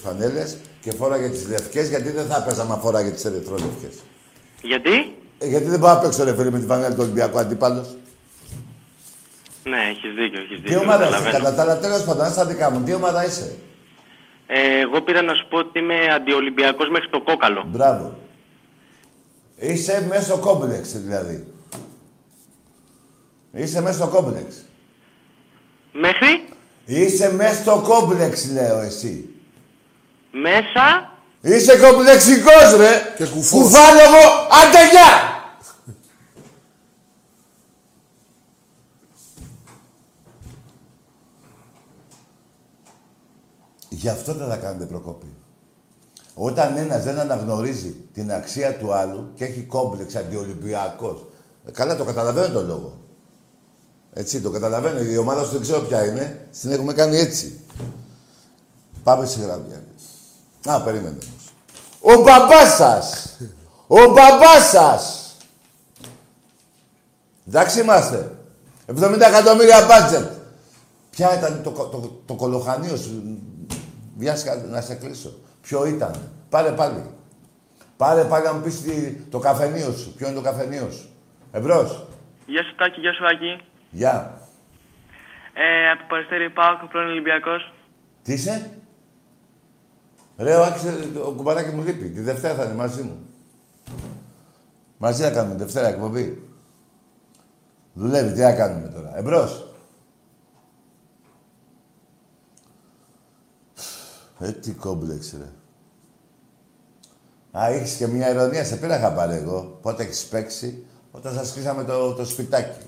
[0.04, 3.96] φανέλες και φόραγε τις λευκές γιατί δεν θα έπαιζα μα φόραγε τις ερυθρόλευκες.
[4.62, 7.88] Γιατί; Ε, γιατί δεν πάω να παίξω ρε φίλε με τη φανέλα του Ολυμπιακού αντίπαλος.
[9.64, 10.80] Ναι, έχεις δίκιο, έχεις Τι δίκιο.
[10.80, 11.44] ομάδα είσαι, καταλαβαίνω.
[11.44, 13.56] κατά τα άλλα τέλος πάντων, στα δικά μου, τι ομάδα είσαι;
[14.48, 17.64] Ε, εγώ πήρα να σου πω ότι είμαι αντιολυμπιακός μέχρι το κόκαλο.
[17.68, 18.18] Μπράβο.
[19.58, 21.48] Είσαι μέσα στο κόμπλεξ δηλαδή.
[23.52, 24.56] Είσαι μέσα στο κόμπλεξ.
[25.92, 26.44] Μέχρι,
[26.86, 29.30] Είσαι μέσα στο κόμπλεξ, λέω εσύ.
[30.32, 33.14] μέσα, Είσαι κομπλεξικός, ρε!
[33.18, 33.50] Και κουφός.
[33.62, 34.24] Κουφάλογο,
[34.62, 35.32] άντε γεια!
[44.04, 45.34] Γι' αυτό δεν θα κάνετε προκοπή.
[46.34, 51.26] Όταν ένας δεν αναγνωρίζει την αξία του άλλου και έχει κόμπλεξ αντιολυμπιακός.
[51.66, 52.98] Ε, καλά, το καταλαβαίνω το λόγο.
[54.14, 55.00] Έτσι, το καταλαβαίνω.
[55.00, 56.48] Η ομάδα σου δεν ξέρω ποια είναι.
[56.52, 57.60] Στην έχουμε κάνει έτσι.
[59.04, 59.84] Πάμε σε γράμμια.
[60.66, 61.52] Α, περίμενε όμως.
[62.18, 63.38] Ο μπαμπάς σας!
[63.88, 65.36] Ο μπαμπάς σας!
[67.48, 68.36] Εντάξει είμαστε.
[68.88, 70.32] 70 εκατομμύρια μπάτζετ.
[71.10, 73.38] Ποια ήταν το, το, το, το κολοχανίο σου.
[74.18, 75.34] Βιάσκα να σε κλείσω.
[75.62, 76.12] Ποιο ήταν;
[76.50, 77.04] Πάρε πάλι.
[77.98, 80.14] Πάρε πάλι να μου πεις τι- το καφενείο σου.
[80.14, 81.10] Ποιο είναι το καφενείο σου;
[81.52, 82.08] Εμπρός.
[82.46, 83.62] Γεια σου Τάκη, γεια σου Άκη.
[83.92, 84.38] Γεια.
[85.54, 87.74] Ε, από το Παριστέρι Πάοκ, πρώην Ολυμπιακός.
[88.24, 88.72] Τι είσαι;
[90.38, 92.10] Ρε, ο Άκης, ε, ο κουμπαράκι μου λείπει.
[92.10, 93.18] Τη Δευτέρα θα είναι μαζί μου.
[94.98, 96.48] Μαζί θα κάνουμε Δευτέρα εκπομπή.
[97.94, 99.73] Δουλεύει, τι να κάνουμε τώρα; Εμπρός.
[104.44, 105.50] Ε, τι κόμπλεξ, ρε.
[107.60, 108.64] Α, έχεις και μια ειρωνία.
[108.66, 109.80] Σε πήρα χαμπάρε εγώ.
[109.82, 110.86] Πότε έχεις παίξει.
[111.12, 112.80] Όταν σας κλείσαμε το, το σπιτάκι.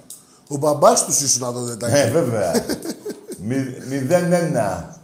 [0.47, 2.51] Ο μπαμπάς τους ήσουν τότε τα Ε, βέβαια.
[3.47, 4.97] Μη- Μηδέν ένα.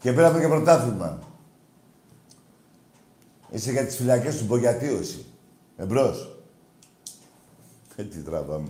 [0.00, 1.18] Και πήραμε και πρωτάθλημα.
[3.50, 5.24] Είσαι για τις φυλακές του Μπογιατίου εσύ.
[5.76, 6.40] Εμπρός.
[7.96, 8.68] Ε, τι τραβάμε.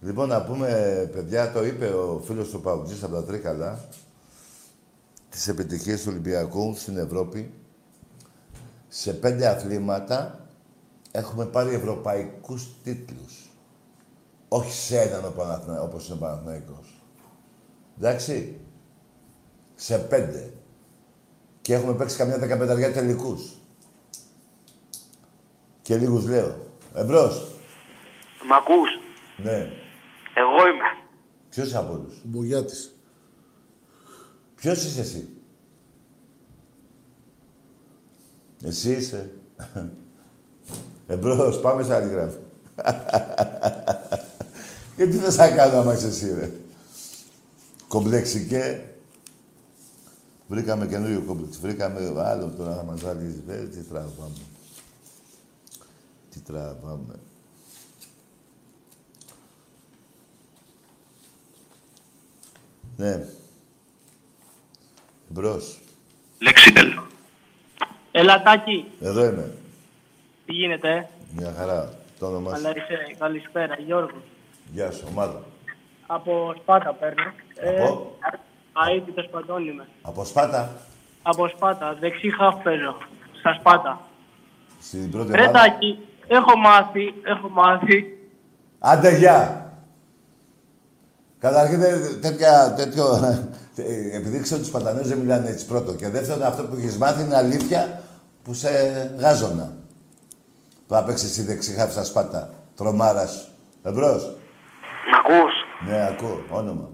[0.00, 0.68] Λοιπόν, να πούμε,
[1.12, 3.88] παιδιά, το είπε ο φίλος του Παουτζής από τα Τρίκαλα,
[5.34, 7.54] τις επιτυχίες του Ολυμπιακού στην Ευρώπη.
[8.88, 10.46] Σε πέντε αθλήματα
[11.10, 13.50] έχουμε πάρει ευρωπαϊκούς τίτλους.
[14.48, 15.82] Όχι σε έναν ο Παναθηνα...
[15.82, 17.02] όπως είναι ο Παναθηναϊκός.
[17.98, 18.60] Εντάξει.
[19.74, 20.52] Σε πέντε.
[21.60, 23.52] Και έχουμε παίξει καμιά δεκαπενταριά τελικούς.
[25.82, 26.56] Και λίγους λέω.
[26.94, 27.52] Εμπρός.
[28.48, 28.88] Μ' ακούς;
[29.36, 29.58] Ναι.
[30.34, 31.06] Εγώ είμαι.
[31.48, 32.93] Ποιος από όλους; Ο Μπογιάτης.
[34.64, 35.28] Ποιος είσαι εσύ;
[38.62, 39.30] Εσύ είσαι.
[41.06, 42.38] Εμπρός, πάμε σε άλλη γράφη.
[44.96, 46.52] Και τι θες να κάνω άμα είσαι εσύ, ρε.
[47.88, 48.84] Κομπλεξικέ.
[50.48, 51.58] Βρήκαμε καινούριο κόμπλεξ.
[51.58, 53.44] Βρήκαμε άλλο τώρα να μας βάλει.
[53.48, 54.40] Ε, τι τραβάμε.
[56.30, 57.14] Τι τραβάμε.
[62.96, 63.26] Ναι.
[65.34, 65.78] Μπρος.
[66.38, 66.92] Λεξίτελ.
[68.12, 69.54] Έλα Τάκη, Εδώ είμαι.
[70.46, 71.92] τι γίνεται, ε; Μια χαρά.
[72.18, 72.56] Το όνομά σου.
[72.56, 74.22] Αλλά είσαι, καλησπέρα, Γιώργο.
[74.72, 75.42] Γεια σου, ομάδα.
[76.06, 77.32] Από Σπάτα παίρνω.
[77.82, 78.16] Από;
[78.94, 79.86] Αίτητος Σπατών είμαι.
[80.02, 80.72] Από Σπάτα;
[81.22, 82.96] Από Σπάτα, δεξί χαφ παίζω.
[83.38, 84.00] Στα Σπάτα.
[84.82, 85.58] Στην πρώτη Ρε ομάδα.
[85.58, 88.18] Τάκη, έχω μάθει, έχω μάθει.
[88.78, 89.68] Άντε, γεια.
[91.38, 93.04] Καταρχήν, τε- τέτοια, τέτοιο...
[93.76, 95.94] ε, Επειδή ξέρω ότι οι Σπατανές δεν μιλάνε έτσι πρώτο.
[95.94, 98.02] Και δεύτερον, αυτό που έχεις μάθει είναι αλήθεια
[98.42, 98.68] που σε
[99.18, 99.76] γάζωνα.
[100.86, 102.50] Που θα παίξεις εσύ δεξιχάφη στα Σπάτα.
[102.74, 103.46] Τρομάρας σου.
[103.82, 104.22] Εμπρός.
[105.10, 105.52] Μ' ακούς.
[105.88, 106.44] Ναι, ακούω.
[106.50, 106.90] Όνομα.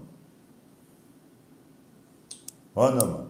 [2.73, 3.25] Όνομα.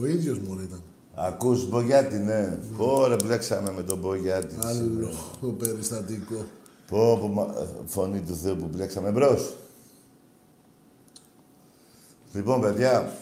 [0.00, 0.82] Ο ίδιος μόνο ήταν.
[1.14, 2.58] Ακούς Μπογιάτη, ναι.
[2.76, 4.54] Ωραία, μπλέξαμε με τον Μπογιάτη.
[4.64, 5.08] Άλλο
[5.40, 6.44] ο περιστατικό.
[6.90, 7.54] Πω, πω, μα-
[7.86, 9.54] φωνή του Θεού που μπλέξαμε μπρος.
[12.32, 13.12] Λοιπόν, παιδιά,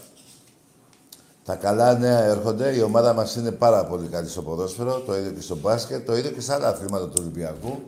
[1.44, 2.76] τα καλά νέα έρχονται.
[2.76, 6.16] Η ομάδα μας είναι πάρα πολύ καλή στο ποδόσφαιρο, το ίδιο και στο μπάσκετ, το
[6.16, 7.82] ίδιο και σε άλλα αθλήματα του Ολυμπιακού.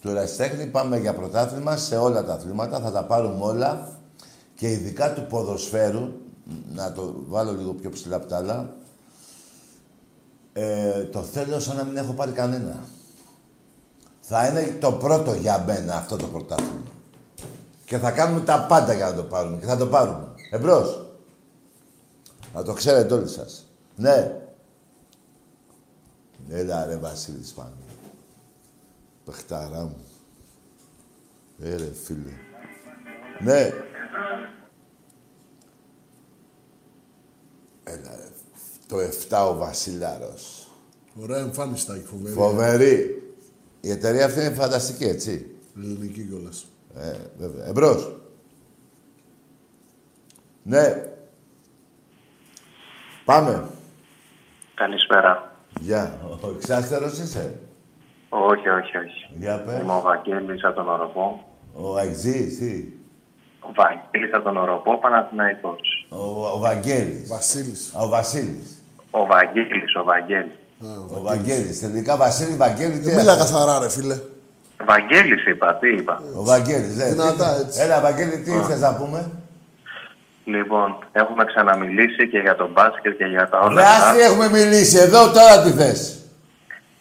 [0.00, 3.98] Του ερασιτέχνη πάμε για πρωτάθλημα σε όλα τα αθλήματα, θα τα πάρουμε όλα.
[4.54, 6.12] Και ειδικά του ποδοσφαίρου,
[6.74, 8.74] να το βάλω λίγο πιο ψηλά από τα άλλα,
[10.52, 12.84] ε, το θέλω σαν να μην έχω πάρει κανένα.
[14.20, 16.95] Θα είναι το πρώτο για μένα αυτό το πρωτάθλημα.
[17.86, 19.56] Και θα κάνουμε τα πάντα για να το πάρουμε.
[19.56, 20.34] Και θα το πάρουμε.
[20.50, 21.06] Εμπρός.
[22.54, 23.66] Να το ξέρετε όλοι σας.
[23.96, 24.40] Ναι.
[26.48, 27.70] Έλα ρε Βασίλης Σπάνη.
[29.24, 30.04] Πεχταρά μου.
[31.62, 32.32] Ε, ρε φίλε.
[33.40, 33.70] Ναι.
[37.84, 38.28] Έλα ρε.
[38.86, 38.96] Το
[39.30, 40.68] 7 ο Βασιλάρος.
[41.20, 42.34] Ωραία εμφάνιστα έχει φοβερή.
[42.34, 43.22] Φοβερή.
[43.80, 45.56] Η εταιρεία αυτή είναι φανταστική, έτσι.
[45.76, 46.66] Ελληνική κιόλας.
[46.96, 47.66] Ε, βέβαια.
[47.66, 48.12] Εμπρός.
[50.62, 51.02] Ναι.
[53.24, 53.68] Πάμε.
[54.74, 55.56] Καλησπέρα.
[55.80, 56.18] Γεια.
[56.40, 57.58] Ο εξάστερος είσαι;
[58.28, 59.34] Όχι, όχι, όχι.
[59.38, 59.80] Για πες.
[59.80, 61.44] Είμαι ο Βαγγέλης από τον Οροπό.
[61.72, 62.84] Ο Αιγζής, τι;
[63.60, 66.06] Ο Βαγγέλης από τον Οροπό, Παναθηναϊκός.
[66.08, 67.28] Ο, ο Βαγγέλης.
[67.28, 67.94] Βασίλης.
[67.94, 68.82] Α, Ο Βασίλης.
[69.10, 70.54] Ο Βαγγέλης, ο Βαγγέλης.
[71.16, 71.80] Ο Βαγγέλης.
[71.80, 74.18] Τελικά Βασίλη, Βαγγέλη, τι Ε, Μίλα έφαγε; καθαρά ρε φίλε.
[74.84, 76.22] Βαγγέλης είπα, τι είπα.
[76.36, 77.04] Ο Βαγγέλης, ναι.
[77.04, 77.80] Δυνατά, Τι- έτσι.
[77.80, 79.30] Έλα, Βαγγέλη, τι θες να πούμε;
[80.44, 84.08] Λοιπόν, έχουμε ξαναμιλήσει και για τον μπάσκετ και για τα όλα Ρε, αυτά.
[84.08, 84.98] άστι έχουμε μιλήσει.
[84.98, 86.18] Εδώ τώρα τι θες;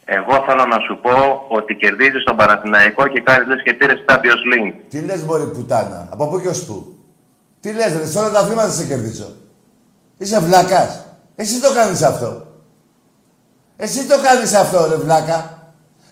[0.06, 4.44] Εγώ θέλω να σου πω ότι κερδίζεις τον Παναθηναϊκό και κάνεις λες και πήρες Champions
[4.54, 4.74] League.
[4.90, 6.08] Τι λες, μωρή πουτάνα.
[6.12, 6.96] Από πού και ως πού;
[7.60, 9.28] Τι λες, ρε, σε όλα τα αθλήματα σε κερδίσω.
[10.18, 11.06] Είσαι βλάκας.
[11.36, 12.48] Εσύ το κάνεις αυτό.
[13.78, 15.55] Εσύ το κάνεις αυτό, ρε βλάκα.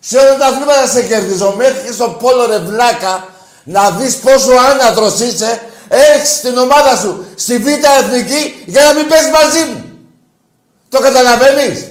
[0.06, 1.54] Σε όλα τα αθλήματα σε κερδίζω.
[1.56, 3.28] Μέχρι και στο πόλο, ρε βλάκα,
[3.64, 9.08] να δεις πόσο άνατρος είσαι, έχεις την ομάδα σου στη Β' Εθνική για να μην
[9.08, 9.84] παίζει μαζί μου.
[10.90, 11.88] Το καταλαβαίνεις;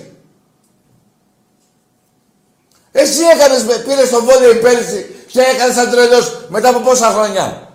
[2.93, 7.69] Εσύ έκανες, με- πήρες το βόλιο πέρυσι και έκανες σαν τρελός μετά από πόσα χρόνια;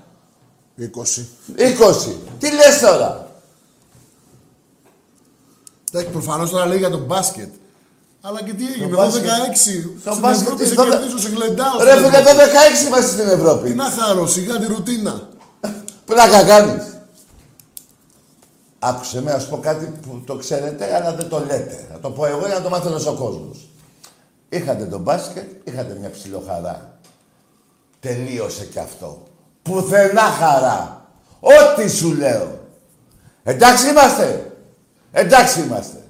[0.77, 1.27] 20.
[1.55, 2.15] 20.
[2.39, 3.31] Τι λες τώρα;
[5.91, 7.49] Εντάξει, προφανώς τώρα λέει για τον μπάσκετ.
[8.21, 9.21] Αλλά και τι έγινε, Το εγώ 16.
[9.21, 11.77] μπάσκετ- Το Στην μπάσκετ Ευρώπη τι, σε το- κερδίζω, σε γλεντάω.
[11.83, 12.23] Ρε στην φίλε, Ευρώπη.
[12.37, 13.69] το 16 είμαστε στην Τι Ευρώπη.
[13.73, 15.29] να χαρώ, σιγά τη ρουτίνα.
[16.05, 16.83] Πλάκα κάνεις.
[18.79, 21.87] Άκουσε με, να σου πω κάτι που το ξέρετε, αλλά δεν το λέτε.
[21.91, 23.69] Θα το πω εγώ για να το μάθει όλος ο κόσμος.
[24.49, 26.99] Είχατε τον μπάσκετ, είχατε μια ψιλοχαρά.
[27.99, 29.23] Τελείωσε κι αυτό.
[29.61, 31.05] Πουθενά χαρά.
[31.39, 32.59] Ό,τι σου λέω.
[33.43, 34.51] Εντάξει είμαστε.
[35.11, 36.03] Εντάξει είμαστε.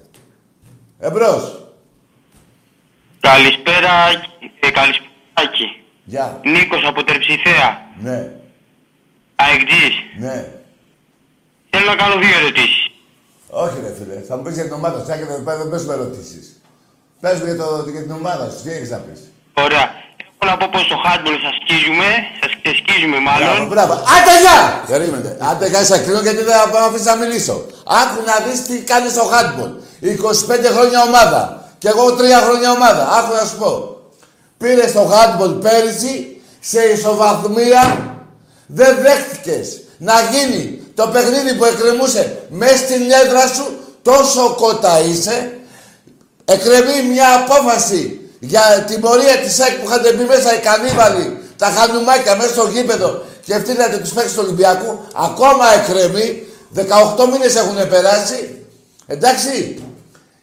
[0.98, 1.57] Εμπρός.
[3.32, 3.92] Καλησπέρα,
[4.66, 5.10] ε, καλησπέρα.
[5.42, 5.66] Άκη.
[6.12, 6.26] Γεια.
[6.54, 7.68] Νίκος από Τερψιθέα.
[8.06, 8.18] Ναι.
[9.44, 9.94] Αεκτζής.
[10.24, 10.36] Ναι.
[11.70, 12.82] Θέλω να κάνω δύο ερωτήσεις.
[13.64, 15.92] Όχι ρε φίλε, θα μου πεις για την ομάδα σου, και δεν δεν πες με
[15.98, 16.44] ερωτήσεις.
[17.22, 19.20] Πες μου για, το, για την ομάδα σου, τι έχεις να πεις.
[19.66, 19.86] Ωραία.
[20.22, 22.08] Έχω να πω πως στο handball σας σκίζουμε,
[22.40, 23.68] σας ξεσκίζουμε Μπράβο, μάλλον.
[23.72, 23.92] μπράβο.
[24.14, 24.60] Άντε γεια!
[24.92, 25.30] Περίμενε.
[25.50, 27.56] Άντε γεια, σε κλείνω γιατί δεν θα με αφήσεις να μιλήσω.
[28.00, 29.72] Άκου να δεις τι κάνεις στο handball.
[30.00, 31.57] 25 χρόνια ομάδα.
[31.78, 33.08] Και εγώ 3 χρόνια ομάδα.
[33.18, 33.96] Άκου να σου πω.
[34.58, 38.14] Πήρε στο handball πέρυσι σε ισοβαθμία.
[38.66, 43.66] Δεν δέχτηκες να γίνει το παιχνίδι που εκκρεμούσε μέσα στην έδρα σου.
[44.02, 45.58] Τόσο κότα είσαι.
[46.44, 51.66] Εκκρεμεί μια απόφαση για την πορεία της ΑΕΚ που είχατε μπει μέσα οι κανίβαλοι, τα
[51.66, 54.98] χανουμάκια μέσα στο γήπεδο και φτύνατε τους παίκτες του Ολυμπιακού.
[55.14, 56.42] Ακόμα εκκρεμεί.
[56.74, 58.66] 18 μήνες έχουν περάσει.
[59.06, 59.82] Εντάξει.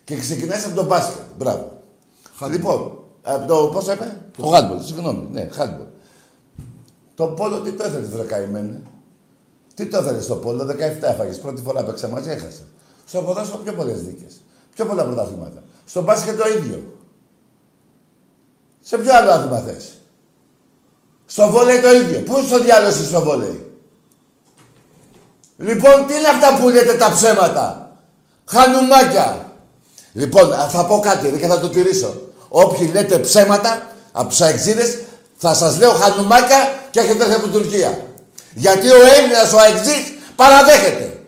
[0.05, 1.21] Και ξεκινάς από το μπάσκετ.
[1.37, 1.81] Μπράβο.
[2.49, 5.87] Λοιπόν, από το, πώς είπε, το handball, συγγνώμη, ναι, handball.
[7.15, 8.81] Το πόλο τι το έθελες, βρε καημένε.
[9.73, 12.61] Τι το έθελες στο πόλο, 17 έφαγες, πρώτη φορά παίξα μαζί, έχασα.
[13.05, 14.41] Στο ποδόσφαιρο πιο πολλές δίκες.
[14.75, 15.63] Πιο πολλά πρωταθλήματα.
[15.85, 16.97] Στο μπάσκετ το ίδιο.
[18.81, 19.93] Σε ποιο άλλο άθλημα θες;
[21.25, 22.19] Στο βόλεϊ το ίδιο.
[22.19, 23.71] Πού στο διάλογο είσαι στο βόλεϊ;
[25.57, 27.97] Λοιπόν, τι είναι αυτά που λέτε τα ψέματα;
[28.45, 29.44] Χανουμάκια.
[30.15, 32.21] Λοιπόν, α, θα πω κάτι ρε, και θα το τηρήσω.
[32.49, 33.71] Όποιοι λέτε ψέματα
[34.11, 34.97] από τους αεξίδες,
[35.37, 37.99] θα σας λέω χανουμάκια και έχετε έρθει από την Τουρκία.
[38.53, 40.03] Γιατί ο Έλληνας ο αεξής
[40.35, 41.19] παραδέχεται.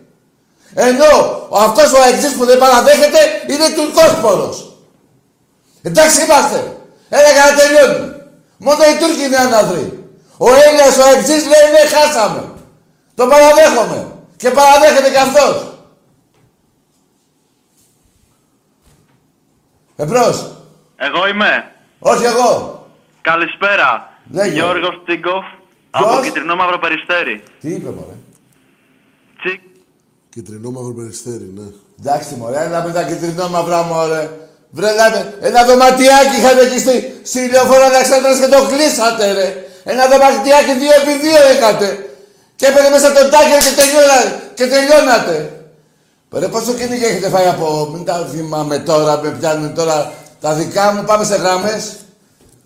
[0.74, 1.10] Ενώ
[1.48, 4.78] ο αυτός ο αεξής που δεν παραδέχεται είναι τουρκός πόρος.
[5.82, 6.76] Εντάξει είμαστε.
[7.08, 8.12] Έλα για να τελειώνει.
[8.56, 10.04] Μόνο οι Τούρκοι είναι άναδροι.
[10.36, 12.42] Ο Έλληνας ο αεξής λέει ναι χάσαμε.
[13.14, 14.06] Το παραδέχομαι.
[14.36, 15.67] Και παραδέχεται και αυτός.
[20.02, 20.36] Εμπρός.
[20.96, 21.72] Εγώ είμαι.
[21.98, 22.50] Όχι εγώ.
[23.20, 23.90] Καλησπέρα.
[24.30, 24.52] Λέγε.
[24.52, 25.44] Γιώργος Τίγκοφ
[25.90, 27.42] από Ποιος; Κιτρινό Μαύρο Περιστέρι.
[27.60, 28.16] Τι είπε μωρέ.
[29.40, 29.60] Τσικ.
[30.32, 31.68] Κυτρινό μαύρο περιστέρι, ναι.
[32.00, 34.30] Εντάξει μωρέ, έλα με τα κυτρινό μαυρά μωρέ.
[34.70, 36.94] Βρε λάμε, ένα δωματιάκι είχατε εκεί στη,
[37.30, 39.48] στη λεωφόρο Αλεξάνδρας και το κλείσατε ρε.
[39.92, 41.88] Ένα δωματιάκι δύο επί δύο είχατε.
[42.56, 44.18] Και έπαιρνε μέσα τον τάκερ και, τελειώνα,
[44.54, 45.57] και τελειώνατε.
[46.32, 47.90] Ρε πόσο κυνήγι έχετε φάει από...
[47.92, 51.04] Μην τα θυμάμαι τώρα, με πιάνουν τώρα τα δικά μου.
[51.04, 51.96] Πάμε σε γράμμες.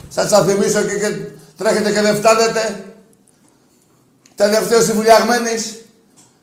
[0.08, 1.16] Σας θα θυμίσω και, και
[1.56, 2.84] τρέχετε και δεν φτάνετε.
[4.34, 5.80] Τελευταίος συμβουλιαγμένης.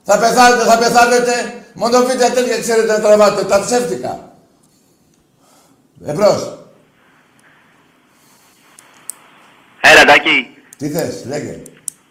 [0.03, 1.63] Θα πεθάνετε, θα πεθάνετε.
[1.73, 3.43] Μόνο βίντεο τέτοια ξέρετε να τραβάτε.
[3.43, 4.33] Τα ψεύτικα.
[6.05, 6.57] Εμπρός.
[9.81, 10.57] Έλα, Τάκη.
[10.77, 11.61] Τι θες, λέγε.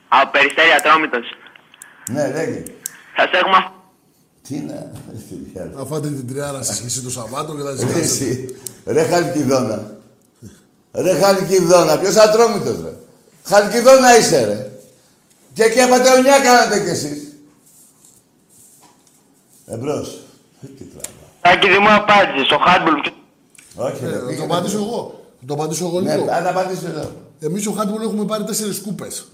[0.08, 1.26] Από Περιστέρια Ατρόμητος.
[2.10, 2.62] Ναι, λέγε.
[3.16, 3.70] Θα σε έχουμε...
[4.48, 4.90] Τι είναι.
[5.76, 8.00] Να φάτε την τριάρα στη σχέση του Σαββάτο και θα Ρε ζητήσετε.
[8.00, 8.56] εσύ.
[8.84, 9.96] Ρε Χαλκιδόνα.
[10.92, 11.98] Ρε Χαλκιδόνα.
[11.98, 12.92] Ποιος ατρόμητος ρε.
[13.44, 14.70] Χαλκιδόνα είσαι ρε.
[15.52, 17.22] Και και πατεωνιά κάνατε κι εσείς.
[19.66, 20.18] Εμπρός.
[20.62, 21.08] Ε, Τι τραβά.
[21.40, 22.50] Τάκη, δεν μου απάντησες.
[22.50, 23.00] Ο Χάντμπολ...
[23.76, 24.08] Όχι ρε.
[24.08, 24.44] Ε, Θα το πήγαινε.
[24.44, 25.24] απαντήσω εγώ.
[25.40, 26.30] Θα το απαντήσω εγώ Ναι, λίγο.
[26.30, 27.10] αν απαντήσω εδώ.
[27.40, 29.28] Εμείς ο Χάντμπολ έχουμε πάρει τέσσερις κούπες.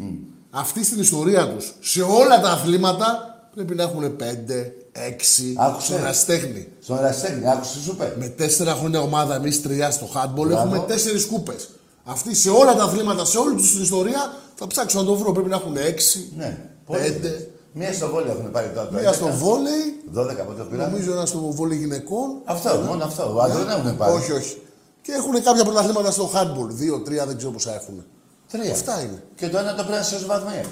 [0.50, 3.06] Αυτή στην ιστορία τους, σε όλα τα αθλήματα,
[3.54, 5.55] πρέπει να έχουν πέντε, έξι.
[5.59, 5.86] Άκουσε.
[5.86, 6.68] Στον ερασιτέχνη.
[6.80, 8.14] Στον ερασιτέχνη, άκουσες τι σου είπε.
[8.18, 10.62] Με τέσσερα χρόνια ομάδα, εμείς τρία στο Χάντμπολ, Μπράβο.
[10.74, 11.68] έχουμε τέσσερις κούπες.
[12.05, 15.32] Αυτοί σε όλα τα αθλήματα, σε όλη τους την ιστορία, θα ψάξω να το βρω.
[15.32, 16.59] Πρέπει να έχουν έξι, Ναι.
[16.90, 17.28] πέντε.
[17.28, 17.47] Πόσες.
[17.72, 18.86] Μία στο βόλιο έχουν πάρει τώρα.
[18.88, 19.14] το Μία 11.
[19.14, 20.90] στο βόλεϊ, 12 από το πήραν.
[20.90, 22.28] νομίζω ένα στο βόλεϊ γυναικών.
[22.45, 23.34] Αυτό, μόνο αυτό.
[23.36, 24.12] Ο άντρων δεν έχουν πάρει.
[24.14, 24.62] Όχι, όχι.
[25.03, 26.68] Και έχουν κάποια πρωταθλήματα στο Hardball.
[26.68, 28.05] Δύο, τρία, δεν ξέρω πόσα έχουν.
[28.51, 28.72] Τρία.
[28.72, 29.22] Αυτά είναι.
[29.36, 30.64] Και το ένα το πήραν σε βαθμία.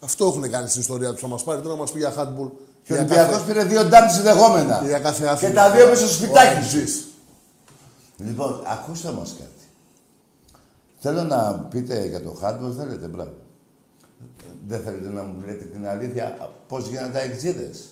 [0.00, 1.20] Αυτό έχουν κάνει στην ιστορία τους.
[1.20, 2.50] Θα μας πάρει τώρα να μας πει για Hardball.
[2.90, 4.82] Και ο Ολυμπιακός πήρε δύο ντάμπ συνδεχόμενα.
[4.86, 5.54] Για κάθε Και άθλημα.
[5.54, 6.78] τα δύο μέσα στο σπιτάκι Όχι, σου.
[6.78, 7.06] ζεις.
[8.16, 9.64] Λοιπόν, ακούστε όμω κάτι.
[10.98, 13.34] Θέλω να πείτε για το hardware, θέλετε, μπράβο.
[14.66, 17.88] Δεν θέλετε να μου λέτε την αλήθεια πώς γίνανε τα εξίδες;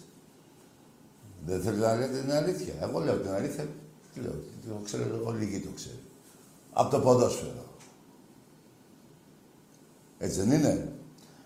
[1.47, 2.73] Δεν θέλετε να λέτε την αλήθεια.
[2.81, 3.67] Εγώ λέω την αλήθεια.
[4.15, 4.33] Τι λέω,
[4.69, 6.03] το ξέρω, εγώ λίγοι το ξέρει.
[6.73, 7.65] Από το ποδόσφαιρο.
[10.19, 10.93] Έτσι δεν είναι;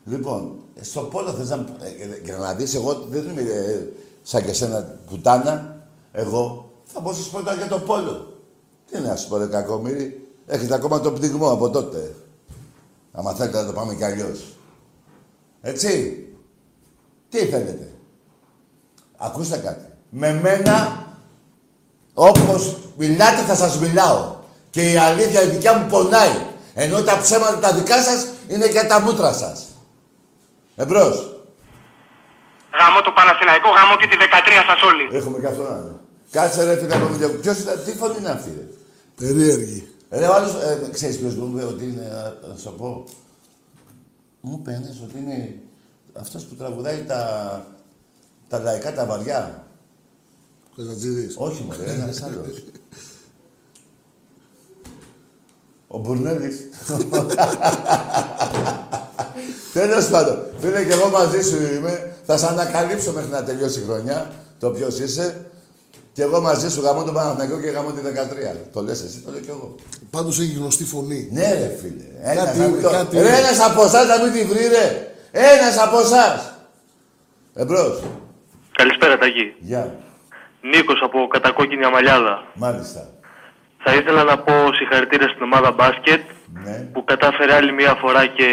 [0.04, 1.56] Λοιπόν, στο πόλο θες να...
[1.56, 3.86] ε, Για να δεις, εγώ δεν είμαι ε,
[4.22, 5.76] σαν και σένα πουτάνα.
[6.12, 8.40] Εγώ θα πω σας πρώτα για το πόλο.
[8.90, 10.28] Τι να σου πω, ρε κακομύρι.
[10.46, 12.14] Έχετε ακόμα το πνιγμό από τότε.
[13.12, 14.56] Άμα θέλετε να το πάμε κι αλλιώς.
[15.60, 16.16] Έτσι.
[17.28, 17.92] Τι θέλετε.
[19.16, 19.84] Ακούστε κάτι.
[20.10, 21.06] Με μένα,
[22.14, 24.34] όπως μιλάτε θα σας μιλάω.
[24.70, 26.46] Και η αλήθεια η δικιά μου πονάει.
[26.74, 29.66] Ενώ τα ψέματα τα δικά σας είναι και τα μούτρα σας.
[30.76, 31.16] Εμπρός.
[32.78, 34.24] Γαμώ το Παναθηναϊκό, γαμώ και τη 13
[34.68, 35.16] σας όλοι.
[35.16, 35.96] Έχουμε και αυτό να είναι.
[36.30, 37.40] Κάτσε ρε φίλε από video.
[37.40, 38.66] Ποιος ήταν, τι φωνή είναι αυτή ρε;
[39.16, 39.88] Περίεργη.
[40.10, 43.04] Ρε ο άλλος, ε, ξέρεις ποιος μου είπε ότι είναι, να- να σου πω.
[44.40, 45.54] Μου είπε ένας ότι είναι
[46.20, 47.20] αυτός που τραγουδάει τα,
[48.48, 49.66] τα λαϊκά τα βαριά.
[50.76, 51.34] Καζατζίδης.
[51.38, 52.64] Όχι μωρέ, ένας άλλος.
[55.88, 56.56] Ο Μπουρνέλης.
[59.72, 62.16] Τέλος πάντων, φίλε και εγώ μαζί σου είμαι.
[62.26, 65.46] Θα σε ανακαλύψω μέχρι να τελειώσει η χρονιά, το ποιος είσαι.
[66.12, 68.56] Και εγώ μαζί σου γαμώ τον Παναθηναϊκό και γαμώ τη 13.
[68.72, 69.74] Το λες εσύ, το λέω κι εγώ.
[70.10, 71.28] Πάντως έχει γνωστή φωνή.
[71.32, 72.04] Ναι ρε φίλε.
[72.30, 73.36] Ένας, Κάτι να μην είναι, το- κάτι ρε, είναι.
[73.38, 75.12] ένας από εσάς να μην τη βρει ρε.
[75.30, 76.54] Ένας από εσάς.
[77.54, 78.02] Εμπρός.
[78.72, 79.54] Καλησπέρα, Τάκη.
[79.58, 79.94] Γεια.
[80.60, 82.44] Νίκος από Κατακόκκινη Αμαλιάδα.
[82.54, 83.08] Μάλιστα.
[83.84, 86.20] Θα ήθελα να πω συγχαρητήρια στην ομάδα μπάσκετ
[86.64, 86.88] Ναι.
[86.92, 88.48] που κατάφερε άλλη μία φορά και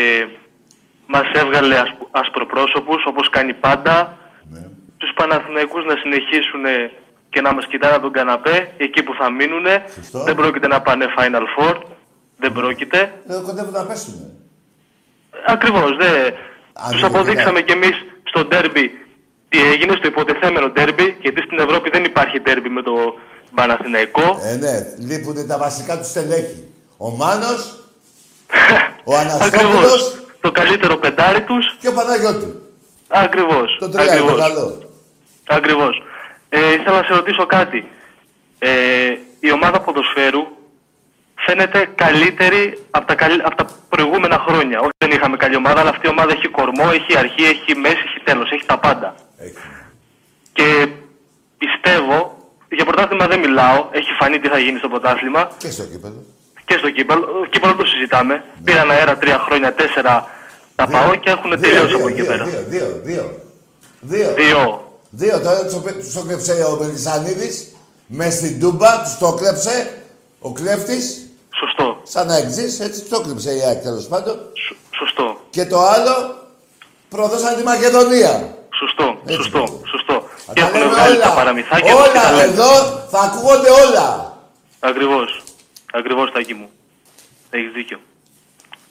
[1.14, 4.18] μας έβγαλε ασπ- ασπροπρόσωπους όπως κάνει πάντα.
[4.52, 4.60] ναι.
[4.98, 6.64] Τους Παναθηναϊκούς να συνεχίσουν
[7.30, 9.66] και να μας κοιτάνε από τον καναπέ εκεί που θα μείνουν.
[9.96, 10.20] Σωστό.
[10.24, 11.76] Δεν πρόκειται να πάνε Final Four.
[12.38, 13.00] Δεν πρόκειται.
[13.28, 14.26] Ε, κοντεύουν να πέσουνε.
[15.48, 16.12] Ακριβώς, δε.
[16.74, 17.62] Αν Τους δεν αποδείξαμε είναι.
[17.62, 18.86] κι εμείς στο ντέρμπι
[19.50, 22.94] τι έγινε, στο υποτεθέμενο ντέρμπι, γιατί στην Ευρώπη δεν υπάρχει ντέρμπι με το
[23.56, 24.40] Παναθηναϊκό.
[24.44, 24.74] Ε, ναι,
[25.08, 26.64] λείπουν τα βασικά του στελέχη.
[26.98, 27.62] Ο Μάνος,
[29.12, 29.32] ο Ακριβώς.
[29.34, 31.76] Αναστόπουλος Το καλύτερο πεντάρι τους.
[31.80, 32.62] και ο Παναγιώτου.
[33.08, 33.78] Ακριβώς.
[33.80, 34.48] Το τρία είναι το Ακριβώς.
[34.48, 34.90] καλό.
[35.48, 36.04] Ακριβώς.
[36.50, 37.88] Ε, ήθελα να σε ρωτήσω κάτι.
[38.60, 38.70] Ε,
[39.40, 40.42] η ομάδα ποδοσφαίρου
[41.36, 44.80] φαίνεται καλύτερη από τα, καλ- από τα προηγούμενα χρόνια.
[44.80, 47.96] Όχι δεν είχαμε καλή ομάδα, αλλά αυτή η ομάδα έχει κορμό, έχει αρχή, έχει μέση,
[48.06, 49.16] έχει τέλος, έχει τα πάντα.
[49.38, 49.54] Έχει.
[50.54, 50.88] Και
[51.58, 52.38] πιστεύω,
[52.70, 56.26] για πρωτάθλημα δεν μιλάω, έχει φανεί τι θα γίνει στο πρωτάθλημα Και στο κύπελο.
[56.70, 57.26] Και στο κύπελο.
[57.26, 58.44] Το κύπελο δεν το συζητάμε.
[58.64, 60.14] Πήραν αέρα τρία χρόνια, τέσσερα
[60.76, 62.44] τα πάω και έχουν Δύο, τελειώσει δύο, από εκεί δύο, πέρα.
[62.46, 63.26] Δύο, δύο, δύο.
[64.02, 64.30] Δύο.
[64.36, 64.64] Δύο.
[65.10, 65.40] Δύο.
[65.40, 67.76] Τώρα τους το- τους το κλέψε ο Μελισανίδης
[68.08, 69.76] μες στην Τούμπα, τους το κλέψε
[70.40, 71.28] ο κλέφτης,
[71.60, 71.98] Σωστό.
[72.04, 74.36] σαν να εξής, έτσι τους το κλέψε η ΑΕΚ τέλος πάντων.
[74.36, 75.38] Σ- Σωστό.
[75.50, 76.16] Και το άλλο,
[77.10, 78.34] προδώσαν τη Μακεδονία.
[78.80, 79.18] Σωστό.
[79.26, 79.58] Έτσι Σωστό.
[79.58, 79.80] είναι.
[79.92, 80.16] Σωστό.
[80.46, 81.24] Θα Και τα έχουν λέμε βγάλει όλα.
[81.26, 82.52] τα παραμυθάκια τους και τα Όλα λένε.
[82.54, 82.72] εδώ
[83.12, 84.38] θα ακούγονται όλα.
[84.80, 85.44] Ακριβώς.
[85.94, 86.70] Ακριβώς, Τάκη μου.
[87.50, 87.98] Έχεις δίκιο.
[87.98, 88.04] Ναι.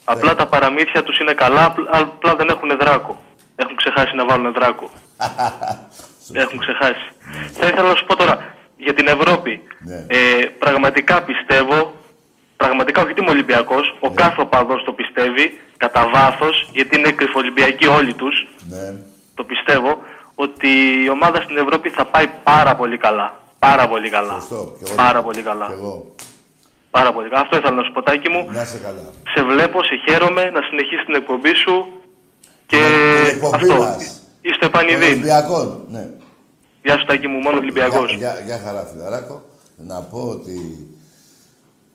[0.03, 3.21] Απλά τα παραμύθια τους είναι καλά, απλ- απλά δεν έχουν δράκο.
[3.55, 4.89] Έχουν ξεχάσει να βάλουν δράκο.
[6.33, 7.07] Έχουν ξεχάσει.
[7.53, 9.61] Θα ήθελα να σου πω τώρα, για την Ευρώπη.
[9.79, 10.05] Ναι.
[10.07, 11.93] Ε, πραγματικά πιστεύω
[12.57, 18.13] πραγματικά όχι είμαι Ολυμπιακός, ο κάθε οπαδός το πιστεύει κατά βάθος, γιατί είναι κρυφολυμπιακοί όλοι
[18.13, 18.47] τους.
[18.69, 18.93] Ναι.
[19.35, 20.01] Το πιστεύω
[20.35, 20.67] ότι
[21.03, 23.37] η ομάδα στην Ευρώπη θα πάει πάρα πολύ καλά.
[23.59, 24.33] Πάρα πολύ καλά.
[24.33, 24.75] Σωστό.
[24.77, 24.95] Κι εγώ.
[24.95, 25.65] Πάρα πολύ καλά.
[25.65, 26.15] Κι εγώ.
[26.91, 27.41] Πάρα πολύ καλά.
[27.41, 28.41] Αυτό ήθελα να σου πω, Τάκη μου.
[28.51, 29.01] Να είσαι καλά.
[29.33, 31.75] Σε βλέπω, σε χαίρομαι να συνεχίσεις την εκπομπή σου
[32.65, 33.75] και Την εκπομπή αυτό.
[33.83, 34.21] μας.
[34.41, 35.05] Είστε Των επανειδή.
[35.05, 36.09] Ολυμπιακών, ναι.
[36.83, 38.09] Γεια σου, Τάκη μου, μόνο Ολυμπιακός.
[38.15, 39.41] Για, για, για χαρά, φιλαράκο.
[39.77, 40.87] Να πω ότι.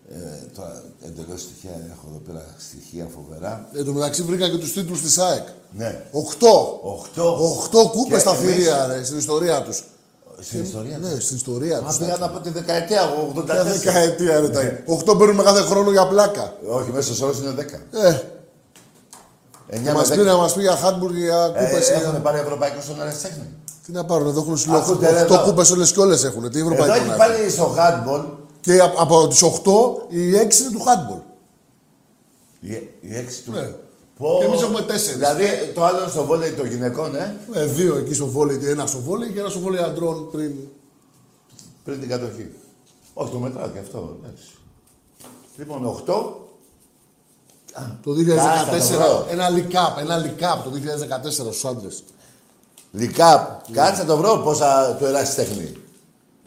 [0.09, 3.68] Ε, τώρα εντελώς στοιχεία έχω εδώ πέρα στοιχεία φοβερά.
[3.76, 5.47] Εν τω μεταξύ βρήκα και τους τίτλους της ΑΕΚ.
[5.70, 6.03] Ναι.
[6.12, 6.78] Οχτώ.
[6.82, 7.36] Οχτώ.
[7.40, 9.82] Οχτώ κούπες Και στα εμείς- θηρία, ρε, στην ιστορία τους.
[10.41, 10.99] Στην ιστορία.
[10.99, 11.99] Ναι, στην ιστορία Μα του.
[11.99, 13.47] πήγα να πω τη δεκαετία, εγώ 84.
[13.47, 14.47] Κάθε δεκαετία, ρε.
[14.47, 14.49] Ναι.
[14.49, 16.53] τα- Οχτώ παίρνουμε κάθε χρόνο για πλάκα.
[16.68, 17.80] Όχι, μέσα στο όρο είναι 10.
[17.91, 18.20] Ε,
[19.68, 21.91] 9 μας πει να μας πει για Χάντμπουργκ για κούπες.
[21.91, 23.47] Ε, έχουν πάρει ευρωπαϊκό στον Αριστέχνη.
[23.87, 24.91] Τι να πάρουν, εδώ έχουν συλλογικό.
[24.93, 25.45] Ακούτε, ρε, Οχτώ εδώ.
[25.45, 26.51] κούπες όλες και όλες έχουν.
[26.51, 27.35] Τι Εδώ ευρωπαϊκό έχει να έχουν.
[27.37, 28.24] πάλι στο handball.
[28.61, 31.20] Και από, από τις 8, οι 6 είναι του Χάντμπουργκ.
[32.61, 33.53] Οι, οι έξι του.
[34.24, 34.30] Ναι.
[34.30, 34.38] Πω.
[34.38, 35.18] Και εμείς έχουμε τέσσερις.
[35.18, 35.44] Δηλαδή
[35.74, 39.30] το άλλο στο βόλεϊ των γυναικών, ε, Ε, δύο εκεί στο βόλεϊ, ένα στο βόλεϊ
[39.32, 40.52] και ένα στο βόλεϊ αντρών πριν.
[41.84, 42.52] πριν την κατοχή.
[43.14, 44.16] Όχι, το μετράω και αυτό.
[44.22, 44.44] εντάξει.
[45.56, 46.02] Λοιπόν, 8.
[48.02, 49.24] Το Κάτσε, θα το βρω.
[49.28, 52.04] 2014, ένα λικάπ, ένα λικάπ το 2014 στους άντρες.
[52.92, 53.72] Λικάπ.
[53.72, 55.76] Κάτσε να το βρω πόσα του ερασιτέχνη.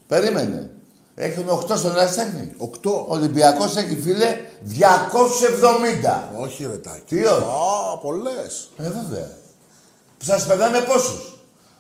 [0.08, 0.77] Περίμενε.
[1.20, 2.54] Έχουμε 8 στον ερασιτέχνη.
[2.58, 2.68] 8.
[2.84, 6.40] Ο Ολυμπιακός έχει φίλε 270.
[6.40, 7.16] Όχι ρε τάκι.
[7.16, 8.70] Τι όχι; Α, πολλές.
[8.78, 9.38] Ε, βέβαια.
[10.18, 11.40] Σας περνάμε πόσους;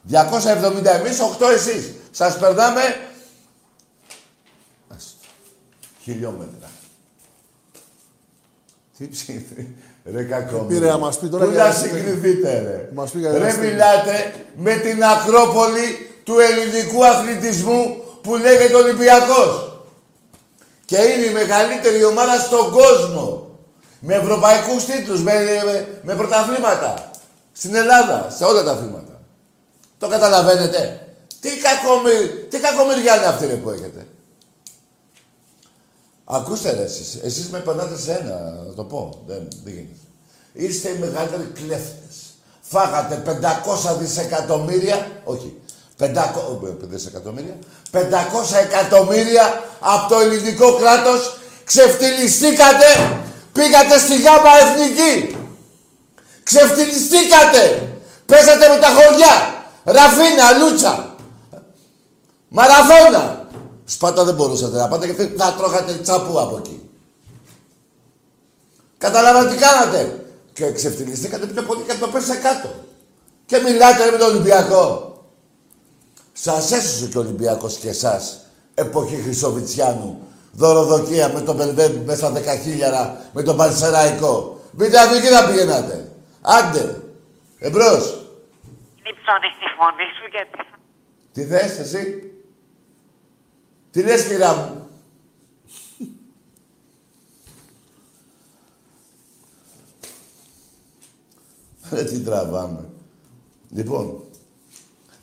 [0.09, 1.93] 270 εμείς, 8 εσείς.
[2.11, 2.81] Σας περνάμε...
[4.95, 5.17] Άστο.
[6.03, 6.69] Χιλιόμετρα.
[8.97, 9.67] Τι ψήφι.
[10.11, 10.57] Ρε κακό.
[10.57, 12.89] Πήρε να μας πει τώρα Πού για να να συγκριθείτε ρε.
[12.93, 19.81] Μας πει για Ρε να μιλάτε με την Ακρόπολη του ελληνικού αθλητισμού που λέγεται Ολυμπιακός.
[20.85, 23.49] Και είναι η μεγαλύτερη ομάδα στον κόσμο.
[23.99, 25.33] Με ευρωπαϊκούς τίτλους, με,
[25.65, 27.11] με, με πρωταθλήματα.
[27.51, 29.21] Στην Ελλάδα, σε όλα τα αθλήματα.
[29.97, 31.07] Το καταλαβαίνετε.
[31.39, 32.27] Τι, κακομοι...
[32.49, 34.07] τι κακομοιριά είναι αυτή ρε, που έχετε.
[36.23, 37.19] Ακούστε ρε εσείς.
[37.23, 39.23] Εσείς με περνάτε σε ένα, να το πω.
[39.27, 39.99] Δεν, δεν γίνεται.
[40.53, 42.15] Είστε οι μεγαλύτεροι κλέφτες.
[42.61, 43.39] Φάγατε
[43.93, 45.57] 500 δισεκατομμύρια, όχι,
[45.99, 47.57] 500 ε, δισεκατομμύρια,
[47.91, 47.99] 500
[48.63, 53.19] εκατομμύρια από το ελληνικό κράτος, ξεφτυλιστήκατε,
[53.51, 55.37] πήγατε στη γάμα εθνική.
[56.43, 57.91] Ξεφτυλιστήκατε.
[58.25, 59.63] Πέσατε με τα χωριά.
[59.83, 61.15] Ραφίνα, Λούτσα.
[62.47, 63.47] Μαραθώνα.
[63.85, 66.89] Σπάτα δεν μπορούσατε να πάτε γιατί θα τρώγατε τσαπού από εκεί.
[68.97, 70.25] Καταλάβατε τι κάνατε.
[70.53, 72.69] Και ξεφτιλιστήκατε πιο πολύ και το πέσατε κάτω.
[73.45, 75.06] Και μιλάτε ρε, με τον Ολυμπιακό.
[76.39, 78.45] Σας έσωσε και ο Ολυμπιακός και εσάς.
[78.73, 80.27] Εποχή Χρυσοβιτσιάνου.
[80.51, 84.61] Δωροδοκία με τον Μπελβέμπ μέσα στα δεκαχίλιαρα με τον Πανσεραϊκό.
[84.71, 86.11] Μπείτε από εκεί να πηγαίνατε.
[86.41, 87.01] Άντε.
[87.59, 88.25] Εμπρός.
[88.97, 90.69] Υψώνεις τη φωνή σου γιατί...
[91.33, 92.31] Τι θες εσύ;
[93.91, 94.87] Τι λες κυρά μου;
[101.91, 102.89] Ρε τι τραβάμε.
[103.69, 104.23] Λοιπόν,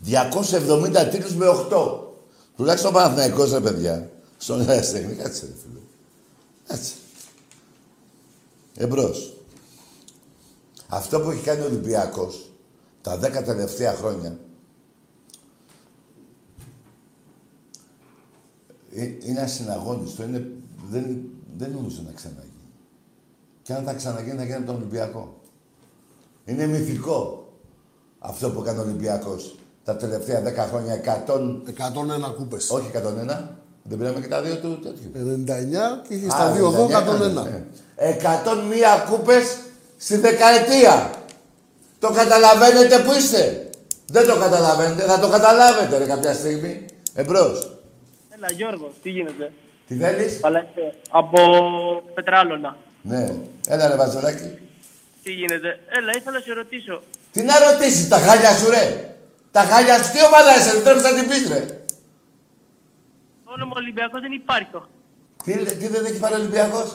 [0.07, 1.99] 270 τίτλους με 8.
[2.57, 4.11] Τουλάχιστον ο Παναθηναϊκός ρε παιδιά.
[4.37, 5.81] Στον Εραστέχνη, κάτσε ρε φίλε.
[6.67, 6.93] Κάτσε.
[8.77, 9.37] Εμπρός.
[10.89, 12.51] Αυτό που έχει κάνει ο Ολυμπιακός
[13.03, 14.39] τα 10 τελευταία χρόνια
[18.97, 20.23] Ε, είναι ασυναγώνιστο.
[20.23, 20.51] Είναι,
[20.91, 21.21] δεν,
[21.57, 22.53] δεν νομίζω να ξαναγίνει.
[23.63, 25.41] Και αν θα ξαναγίνει, θα γίνει από τον Ολυμπιακό.
[26.45, 27.49] Είναι μυθικό
[28.19, 30.95] αυτό που έκανε ο Ολυμπιακός τα τελευταία 10 χρόνια.
[30.95, 32.71] 100, 101 κούπες.
[32.71, 35.11] όχι 101, δεν πήραμε και τα δύο του τέτοιου.
[35.15, 37.43] 99 και είχε Α, στα δύο εδώ 99, 101.
[37.43, 37.63] ναι.
[37.97, 39.57] 101 κούπες
[39.97, 41.11] στη δεκαετία.
[41.99, 43.69] Το καταλαβαίνετε που είστε.
[44.07, 46.85] Δεν το καταλαβαίνετε, θα το καταλάβετε ρε κάποια στιγμή.
[47.15, 47.77] Εμπρός.
[48.37, 49.53] Έλα, Γιώργο, τι γίνεται;
[49.89, 50.95] Τι θέλεις; Καλά είστε.
[51.11, 51.39] Από
[52.15, 52.77] Πετράλωνα.
[53.03, 53.35] Ναι.
[53.69, 54.59] Έλα ρε Βαζολάκη.
[55.23, 57.03] Τι γίνεται; Έλα, ήθελα να σε ρωτήσω.
[57.33, 59.14] Τι να ρωτήσεις, τα χάλια σου ρε.
[59.57, 61.61] Τα χάλια σου, τι ομάδα είσαι, δεν πρέπει να την πεις ρε.
[63.45, 64.69] Το όνομα Ολυμπιακός δεν υπάρχει.
[64.73, 64.81] το.
[65.45, 66.89] Τι, τι δεν έχει πάρει ο Ολυμπιακός;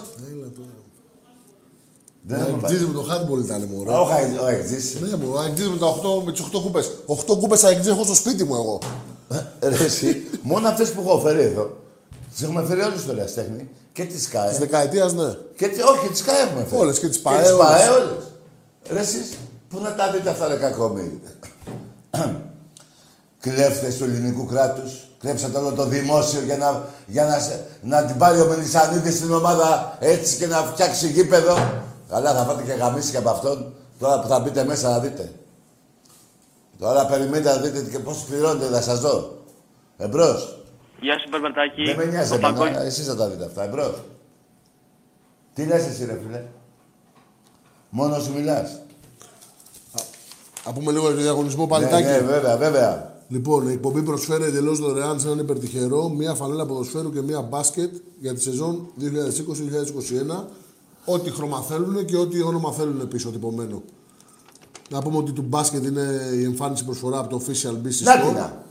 [2.22, 2.64] Δεν έχω πάρει.
[2.64, 3.84] Αγγλίζει με το handball ήταν μου.
[3.84, 3.92] ρε.
[3.92, 5.00] Όχι, ο Αιγτζής.
[5.02, 6.92] Ναι, μου, αγγλίζει με, τα 8, με τις 8 κούπες.
[7.06, 8.80] 8 κούπες αγγλίζει έχω στο σπίτι μου εγώ.
[9.62, 11.78] Ρε εσύ, μόνο αυτές που έχω φέρει εδώ.
[12.32, 13.70] Τις έχουμε φέρει όλες στο Εραστέχνη.
[13.92, 14.58] Και τις Της ΚΑΕ.
[14.58, 15.34] δεκαετίας, ναι.
[15.56, 16.82] Και τις, όχι, και τις ΚΑΕ έχουμε φέρει.
[16.82, 17.66] Όλες, και τις Και ΠΑΕ, τις όλες.
[17.68, 18.24] ΠΑΕ όλες.
[18.92, 19.38] Ρε εσείς,
[19.70, 21.20] πού να τα δείτε αυτά ρε κακόμοιροι.
[23.40, 25.08] Κλέφτες του ελληνικού κράτους.
[25.20, 29.34] Κλέψατε όλο το δημόσιο για να, για να, σε- να την πάρει ο Μελισανίδης στην
[29.34, 31.82] ομάδα έτσι και να φτιάξει γήπεδο.
[32.10, 33.74] Καλά, θα πάτε και γαμίσει και από αυτόν.
[34.00, 35.32] Τώρα που θα μπείτε μέσα να δείτε.
[36.80, 39.38] Τώρα περιμένετε να δείτε και πώς πληρώνετε, θα σας δω.
[39.98, 40.60] Εμπρός.
[41.02, 41.84] Γεια σου, Μπερμπερτάκη.
[41.84, 43.64] Δεν με νοιάζει Ο εμένα, Παγκόσμιος- εσείς θα τα δείτε αυτά.
[43.64, 44.04] Εμπρός.
[45.54, 46.44] Τι λες εσύ ρε φίλε;
[47.90, 48.80] Μόνος σου μιλάς.
[50.66, 52.04] Να πούμε λίγο για το διαγωνισμό Ναι, παλιτάκι.
[52.04, 53.09] ναι, βέβαια, βέβαια.
[53.32, 57.96] Λοιπόν, η εκπομπή προσφέρει εντελώς δωρεάν σε έναν υπερτυχερό μία φανέλα ποδοσφαίρου και μία μπάσκετ
[58.20, 60.44] για τη σεζόν 2020-2021.
[61.06, 63.84] Ό,τι χρώμα θέλουν και ό,τι όνομα θέλουν πίσω τυπωμένο.
[64.90, 68.26] Να πούμε ότι του μπάσκετ είναι η εμφάνιση προσφορά από το Official BC Να Store.
[68.26, 68.66] την να.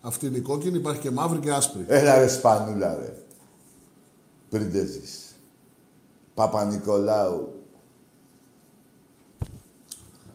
[0.00, 1.84] Αυτή είναι η κόκκινη, υπάρχει και μαύρη και άσπρη.
[1.88, 3.16] Έλα ρε Σπανούλα ρε.
[4.48, 5.34] Πριντέζης.
[6.34, 7.52] Παπα-Νικολάου.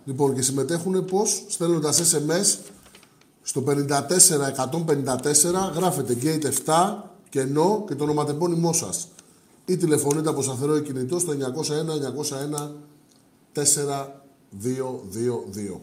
[0.06, 2.58] Λοιπόν, και συμμετέχουν πώς, στέλνοντα SMS
[3.44, 3.74] στο 54154,
[5.76, 6.96] γράφετε Gate 7
[7.30, 9.08] κενό και το ονοματεπώνυμό σας.
[9.66, 11.34] Ή τηλεφωνείτε από σταθερό ή κινητό στο
[13.54, 15.80] 901-901-4222.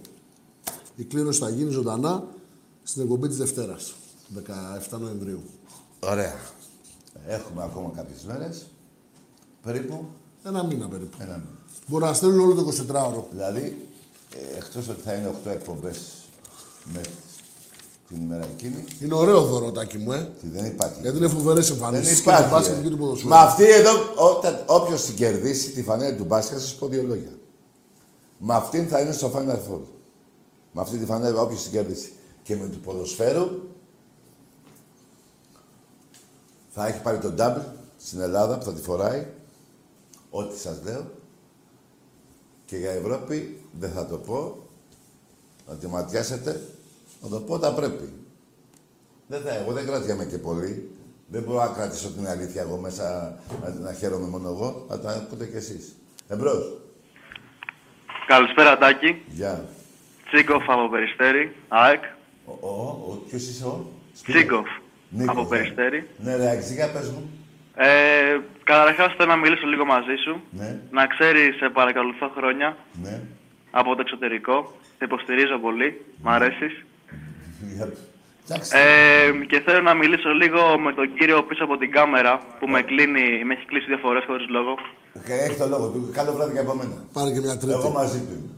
[0.97, 2.25] Η κλήρωση θα γίνει ζωντανά
[2.83, 3.95] στην εκπομπή της Δευτέρας,
[4.91, 5.43] 17 Νοεμβρίου.
[6.01, 6.35] Ωραία.
[7.27, 8.67] Έχουμε ακόμα κάποιες μέρες.
[9.63, 10.07] Περίπου.
[10.45, 11.17] Ένα μήνα περίπου.
[11.21, 11.59] Ένα μήνα.
[11.87, 13.25] Μπορεί να στέλνουν όλο το 24ωρο.
[13.31, 13.89] Δηλαδή,
[14.35, 16.13] ε, εκτός ότι θα είναι 8 εκπομπές
[16.93, 17.13] μέχρι
[18.11, 20.33] την ημέρα εκείνη, Είναι ωραίο δωροτάκι μου, ε.
[20.41, 21.01] τι δεν υπάρχει.
[21.01, 22.15] Γιατί είναι φοβερές Δεν εμφανίσει.
[22.15, 22.43] Και υπάρχει.
[22.43, 22.83] το μπάσκετ ε.
[22.83, 23.29] και το ποδοσφαίρο.
[23.29, 27.03] Με αυτή εδώ, όταν, όποιος την κερδίσει τη φανέλα του μπάσκετ, θα σας πω δύο
[27.03, 27.31] λόγια.
[28.39, 29.81] Με αυτήν θα είναι στο Final Four.
[30.73, 32.13] Με αυτή τη φανέλα, όποιος την κερδίσει.
[32.43, 33.47] Και με του ποδοσφαίρου,
[36.69, 37.65] θα έχει πάρει τον double
[37.97, 39.27] στην Ελλάδα που θα τη φοράει.
[40.31, 41.11] Ό,τι σας λέω.
[42.65, 44.57] Και για Ευρώπη δεν θα το πω.
[45.67, 46.61] Θα τη ματιάσετε.
[47.21, 48.13] Θα το πω όταν πρέπει.
[49.27, 50.91] Δεν θα, εγώ δεν κρατιάμαι και πολύ.
[51.27, 54.85] Δεν μπορώ να κρατήσω την αλήθεια εγώ μέσα να, να χαίρομαι μόνο εγώ.
[54.89, 55.97] Θα τα ακούτε κι εσείς.
[56.29, 56.77] Εμπρός.
[58.27, 59.23] Καλησπέρα, Τάκη.
[59.27, 59.65] Γεια.
[60.33, 61.55] Τσίκοφ από Περιστέρη.
[61.69, 62.03] ΑΕΚ.
[62.45, 62.71] Ο, ο,
[63.11, 63.87] ο, ποιος είσαι ο;
[64.27, 64.67] Τσίκοφ
[65.09, 65.49] Νίκος, από ναι.
[65.49, 66.09] Περιστέρη.
[66.19, 67.31] Ναι, ρε, αξικά πες μου.
[67.75, 70.41] Ε, Καταρχάς θέλω να μιλήσω λίγο μαζί σου.
[70.51, 73.21] Ναι, Να ξέρεις, σε παρακολουθώ χρόνια ναι.
[73.71, 74.73] από το εξωτερικό.
[74.99, 76.05] Σε υποστηρίζω πολύ.
[76.23, 76.85] Μ' αρέσεις.
[77.77, 77.93] Για-
[78.49, 78.71] Εντάξει.
[78.75, 82.83] Ε, και θέλω να μιλήσω λίγο με τον κύριο πίσω από την κάμερα που με,
[82.83, 84.75] κλείνει, με έχει κλείσει δύο φορές χωρίς λόγο.
[85.27, 86.11] Και έχει το λόγο του.
[86.13, 86.95] Καλό βράδυ και από μένα.
[87.13, 87.73] Πάρε και μια τρίτη.
[87.73, 88.51] Εγώ μαζί του είμαι.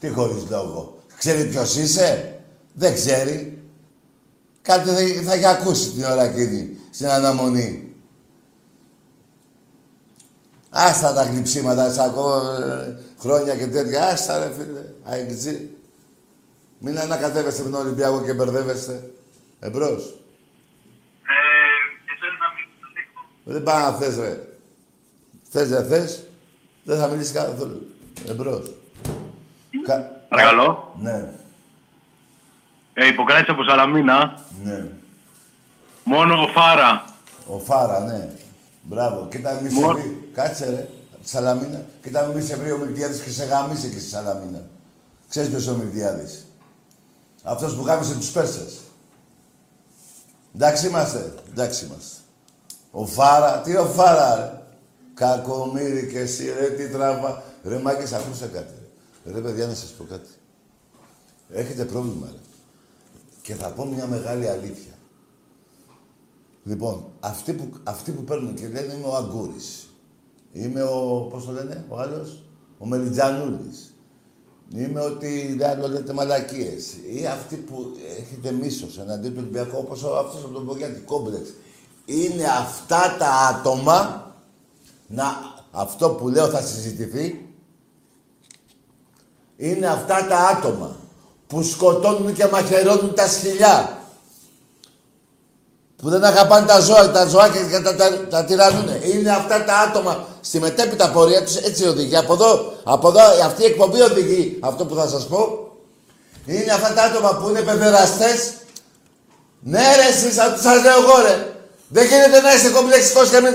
[0.00, 0.98] Τι χωρίς λόγο.
[1.18, 2.38] Ξέρει ποιος είσαι;
[2.74, 3.58] Δεν ξέρει.
[4.62, 7.94] Κάτι θα, θα έχει ακούσει την ώρα εκείνη στην αναμονή.
[10.70, 14.04] Άστα τα γλυψίματα, σ' ακούω ε, χρόνια και τέτοια.
[14.06, 15.70] Άστα ρε φίλε, αεξή.
[16.84, 19.10] Μην ανακατεύεστε με τον Ολυμπιακό και μπερδεύεστε.
[19.60, 20.02] Εμπρός.
[21.22, 21.38] Ε,
[22.06, 23.20] και θέλω να μιλήσω λίγο.
[23.44, 24.46] Δεν πάει να θες ρε.
[25.50, 26.26] Θες δεν θες.
[26.84, 27.86] Δεν θα μιλήσεις καθόλου.
[28.28, 28.72] Εμπρός.
[29.86, 29.98] Κα...
[30.28, 30.94] Παρακαλώ.
[31.00, 31.28] Ναι,
[32.94, 34.40] Ε, υποκράτησε από Σαλαμίνα.
[34.64, 34.86] ναι.
[36.04, 37.04] Μόνο ο Φάρα.
[37.46, 38.28] Ο Φάρα, ναι.
[38.82, 39.28] Μπράβο.
[39.30, 40.28] Κοίτα μη σε Μόνο- βρει.
[40.34, 40.88] Κάτσε ρε.
[41.22, 41.84] Τη Σαλαμίνα.
[42.02, 44.62] Κοίτα μη σε βρει ο Μιλτιάδης και σε γαμίσει και στη Σαλαμίνα.
[45.28, 46.46] Ξέρεις ποιος είναι ο Μιλτιάδης;
[47.42, 48.80] Αυτός που γάμισε τους Πέρσες.
[50.54, 51.34] Εντάξει είμαστε.
[51.50, 52.16] Εντάξει είμαστε.
[52.90, 53.60] Ο Φάρα.
[53.60, 54.62] Τι ο Φάρα ρε.
[55.14, 57.42] Κακομύρι και εσύ ρε τι τραβά.
[57.64, 58.74] Ρε μάγκες ακούστε κάτι.
[59.24, 60.28] Ρε, ρε παιδιά να σας πω κάτι.
[61.50, 62.38] Έχετε πρόβλημα ρε.
[63.42, 64.92] Και θα πω μια μεγάλη αλήθεια.
[66.64, 69.86] Λοιπόν, αυτοί που, αυτοί που παίρνουν και λένε είμαι ο Αγκούρης.
[70.52, 72.44] Είμαι ο, πώς το λένε, ο άλλος,
[72.78, 73.91] ο Μελιτζανούλης.
[74.76, 76.92] Είμαι ότι δεν άλλο λέτε μαλακίες.
[77.14, 81.48] Ή αυτοί που έχετε μίσος εναντίον του Ολυμπιακού, όπως ο, αυτός από τον Πογιάτη, κόμπλεξ.
[82.04, 84.26] Είναι αυτά τα άτομα,
[85.06, 85.24] να,
[85.70, 87.46] αυτό που λέω θα συζητηθεί,
[89.56, 90.96] είναι αυτά τα άτομα
[91.46, 94.01] που σκοτώνουν και μαχαιρώνουν τα σκυλιά
[96.02, 98.88] που δεν αγαπάνε τα ζώα, τα ζωάκια και τα, τα, τα τυραννούν.
[99.14, 102.16] Είναι αυτά τα άτομα στη μετέπειτα πορεία τους, έτσι οδηγεί.
[102.16, 105.72] Από εδώ, από εδώ, αυτή η εκπομπή οδηγεί αυτό που θα σας πω.
[106.46, 108.52] Είναι αυτά τα άτομα που είναι παιδεραστές.
[109.60, 111.52] Ναι ρε εσείς, αυτό σας λέω εγώ ρε.
[111.88, 113.54] Δεν γίνεται να είστε κομπλεξικός και μην...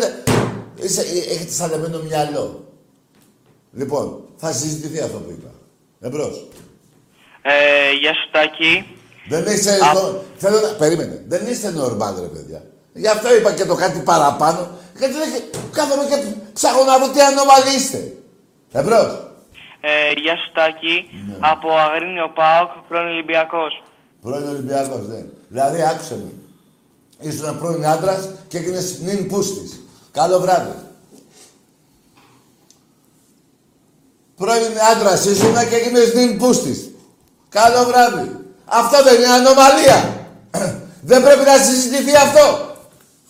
[0.81, 2.63] Είστε, ε, έχετε σαλεμένο μυαλό.
[3.73, 5.51] Λοιπόν, θα συζητηθεί αυτό που είπα.
[6.01, 6.47] Εμπρός.
[7.41, 8.96] Ε, γεια σου, Τάκη.
[9.29, 9.77] Δεν είστε.
[9.93, 10.67] νο- Θέλω να.
[10.67, 11.23] Περίμενε.
[11.27, 12.61] Δεν είστε νορμάλ, ρε παιδιά.
[12.93, 14.69] Γι' αυτό είπα και το κάτι παραπάνω.
[14.97, 15.29] Γιατί δεν...
[15.71, 16.17] κάθομαι και
[16.53, 18.13] ψάχνω να δω τι ανώμαλοι είστε.
[18.71, 19.25] Εμπρός.
[19.81, 20.95] Ε, γεια σου, Τάκη.
[21.39, 23.83] Από Αγρίνιο Πάοκ, πρώην Ολυμπιακός.
[24.21, 25.25] Πρώην Ολυμπιακός, ναι.
[25.47, 26.31] Δηλαδή, άκουσε με.
[27.29, 29.79] Ήσουν πρώην άντρας και έγινες νυν πούστης.
[30.11, 30.71] Καλό βράδυ.
[34.35, 36.89] Πρώην άντρας ήσουν και έγινες νυν πούστης.
[37.49, 38.31] Καλό βράδυ.
[38.69, 39.99] Αυτό δεν είναι ανομαλία.
[41.01, 42.75] δεν πρέπει να συζητηθεί αυτό.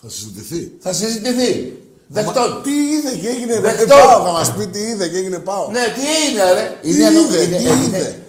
[0.02, 0.72] Θα συζητηθεί.
[0.80, 1.72] Θα συζητηθεί.
[2.06, 2.60] Δεκτών.
[2.62, 3.60] Τι είδε και έγινε, ρε.
[3.60, 3.86] Δεκτών.
[3.86, 5.68] Δεν πάω, θα μας πει τι είδε και έγινε πάω.
[5.70, 6.78] Ναι, τι είναι, ρε.
[6.82, 8.22] Τι είναι ανο- είδε, είναι- τι είναι- είδε.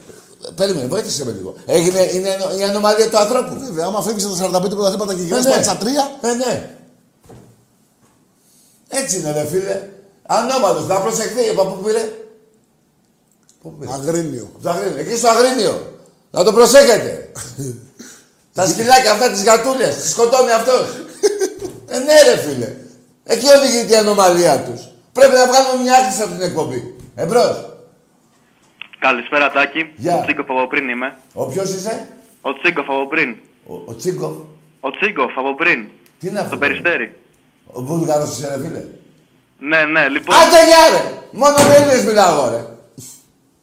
[0.55, 1.53] Περίμενε, βοήθησε με λίγο.
[1.65, 3.59] Έγινε, είναι ανο- η ανομαλία του ανθρώπου.
[3.59, 5.51] Βέβαια, άμα φεύγεις από τα 45 πρωταθλήματα και γυρνάς ναι.
[5.51, 6.69] πάλι στα τρία, Ε, ναι.
[8.89, 9.81] Έτσι είναι, ρε φίλε.
[10.25, 11.49] Ανώμαλος, να προσεχθεί.
[11.49, 12.11] Από πού πήρε.
[13.61, 14.49] Πού πήρε; αγρίνιο.
[14.55, 14.97] Από το Αγρίνιο.
[14.99, 15.93] Εκεί στο Αγρίνιο.
[16.31, 17.31] Να το προσέχετε.
[18.53, 20.85] Τα σκυλάκια αυτά, τις γατούλες, τις σκοτώνει αυτός.
[21.87, 22.75] ε, ναι ρε φίλε.
[23.23, 24.81] Εκεί οδηγείται η ανομαλία τους.
[25.13, 26.95] Πρέπει να βγάλουμε μια άκρη από την εκπομπή.
[27.15, 27.65] Εμπρός.
[28.99, 29.93] Καλησπέρα, Τάκη.
[29.95, 30.15] Γεια.
[30.15, 31.17] Ο Τσίγκοφ από πριν είμαι.
[31.33, 32.07] Ο ποιος είσαι;
[32.41, 33.35] Ο Τσίγκοφ από πριν.
[33.67, 34.35] Ο, ο Τσίγκοφ.
[34.79, 35.87] Ο Τσίγκοφ από πριν.
[36.19, 36.51] Τι είναι αυτό.
[36.51, 37.15] Το περιστέρι.
[37.65, 38.83] Ο Βούλγαρος είσαι ρε φίλε;
[39.59, 40.35] Ναι, ναι, λοιπόν.
[40.35, 41.13] Άντε γεια ρε!
[41.31, 42.65] Μόνο με Έλληνες μιλάω ρε.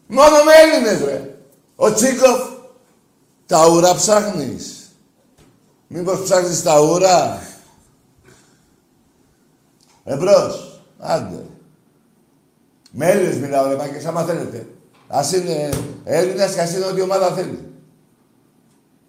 [0.06, 1.34] Μόνο με Έλληνες ρε.
[1.76, 2.40] Ο Τσίκοφ.
[3.46, 4.90] Τα ουρά ψάχνεις.
[5.88, 7.42] Μήπως ψάχνεις τα ουρά.
[10.04, 10.80] Εμπρός.
[10.98, 11.46] Άντε.
[12.90, 14.68] Με Έλληνες μιλάω ρε Μάκες, άμα θέλετε.
[15.08, 15.68] Ας είναι
[16.04, 17.72] Έλληνας και ας είναι ό,τι ομάδα θέλει.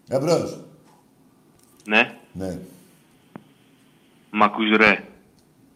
[0.07, 0.59] Εμπρός.
[1.85, 2.17] Ναι.
[2.33, 2.59] Ναι.
[4.31, 5.03] Μ' ακούς ρε.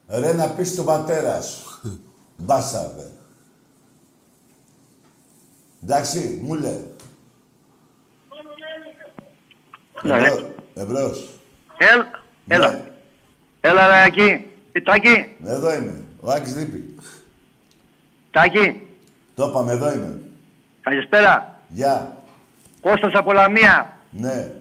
[0.07, 1.81] Ρε να πεις στον πατέρα σου.
[2.43, 3.11] Μπάσαρδε.
[5.83, 6.90] Εντάξει, μου λέει.
[10.03, 10.15] Ναι.
[10.15, 10.45] Εμπρός.
[10.75, 11.29] Εμπρός.
[11.77, 12.09] Έλα,
[12.47, 12.71] έλα.
[12.71, 12.81] Ναι.
[13.61, 14.45] Έλα, ρε, εκεί.
[14.71, 16.01] Τι, Τάκη, Εδώ είμαι.
[16.19, 16.95] Ο Άκης λείπει.
[18.31, 18.81] Τάκη.
[19.35, 20.19] Το είπαμε, εδώ είμαι.
[20.81, 21.59] Καλησπέρα.
[21.67, 22.17] Γεια.
[22.81, 23.97] Κώστας από Λαμία.
[24.09, 24.51] Ναι.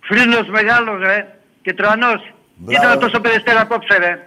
[0.00, 1.38] Φρύλος μεγάλος, ρε.
[1.62, 2.32] Και τρανός.
[2.54, 2.86] Μπράβο.
[2.86, 4.08] Ήταν τόσο περιστέρα απόψε, ρε.
[4.10, 4.20] Με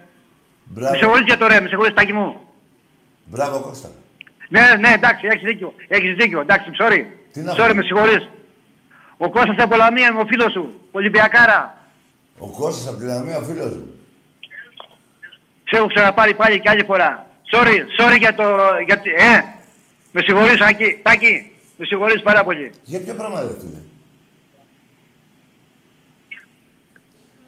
[0.64, 0.96] Μπράβο.
[0.96, 2.40] συγχωρείς για το ρε, με συγχωρείς, Τάκη μου.
[3.26, 3.90] Μπράβο, Κώστα.
[4.50, 5.74] Ναι, ναι, εντάξει, έχεις δίκιο.
[5.88, 7.06] Έχεις δίκιο, εντάξει, sorry.
[7.34, 7.76] Τι να Sorry, πω.
[7.76, 8.30] με συγχωρείς.
[9.24, 10.64] Ο Κώστας από Λαμία είμαι ο φίλος σου.
[10.92, 11.78] Ολυμπιακάρα.
[12.38, 13.88] Ο Κώστας από τη Λαμία, ο φίλος μου.
[15.64, 17.28] Σε έχω ξαναπάρει πάλι και άλλη φορά.
[17.54, 18.44] Sorry, sorry για το...
[18.86, 19.00] Για...
[19.00, 19.44] τη- Ε,
[20.12, 21.00] με συγχωρείς, Άκη.
[21.04, 22.72] Τάκη, με συγχωρείς πάρα πολύ.
[22.84, 23.80] Για ποιο πράγμα ρε φίλε;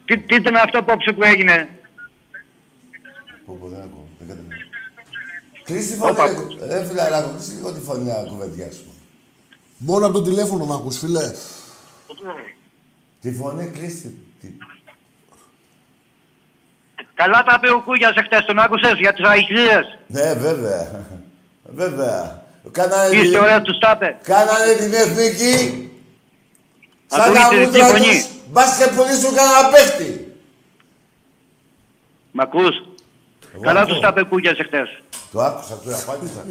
[0.06, 1.70] Τι, τι ήταν αυτό απόψε που έγινε;
[3.46, 4.08] Πω, πω, δεν ακούω.
[4.20, 4.56] Δεν κατάλαβα.
[5.64, 6.80] Κλείσει τη φωνή, ρε.
[6.80, 8.92] ρε φιλαράκο, κλείσει λίγο τη φωνή να κουβεντιάσουμε.
[9.78, 11.32] Μόνο από το τηλέφωνο μ' ακούς, φίλε.
[13.22, 14.18] Τη φωνή κλείσει.
[14.42, 14.48] τη-
[17.14, 19.98] Καλά τα είπε ο Κούγιας εχθές, τον άκουσες για τις αϊκλίες.
[20.08, 21.06] Ναι, βέβαια.
[21.64, 22.44] Βέβαια.
[22.72, 24.18] Κάνανε, Είστε την- ωραία τους τα είπε.
[24.24, 25.88] κάνανε την εθνική.
[27.08, 28.06] Σαν Ακούγεται τα τη μούτρα φωνή.
[28.06, 28.28] τους.
[28.52, 30.34] Μπας και πουλήσουν κανένα παίχτη.
[32.32, 32.76] Μ' ακούς;
[33.54, 33.94] Εγώ Καλά ακούω.
[33.94, 35.02] τους τα είπε ο Κούγιας εχθές.
[35.32, 36.46] Το άκουσα, το απάντησα.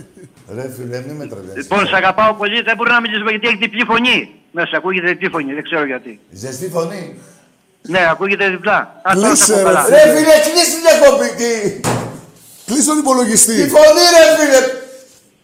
[0.54, 1.54] Ρε φίλε, μην με τρελαίνεις.
[1.56, 4.41] Λοιπόν, σε αγαπάω πολύ, δεν μπορώ να μιλήσουμε γιατί έχει διπλή φωνή.
[4.52, 6.20] Μέσα ακούγεται διπλή φωνή, δεν ξέρω γιατί.
[6.30, 7.18] Ζεστή φωνή.
[7.82, 8.78] Ναι, ακούγεται διπλά.
[9.02, 9.82] Α, τώρα Κλείσε, θα πω ρε, καλά.
[9.84, 9.96] φίλε.
[9.96, 11.28] Ρε φίλε, κλείσει την εκπομπή.
[11.40, 11.80] Τι,
[12.66, 13.52] Κλείς τον τη υπολογιστή.
[13.52, 14.60] φωνή ρε φίλε.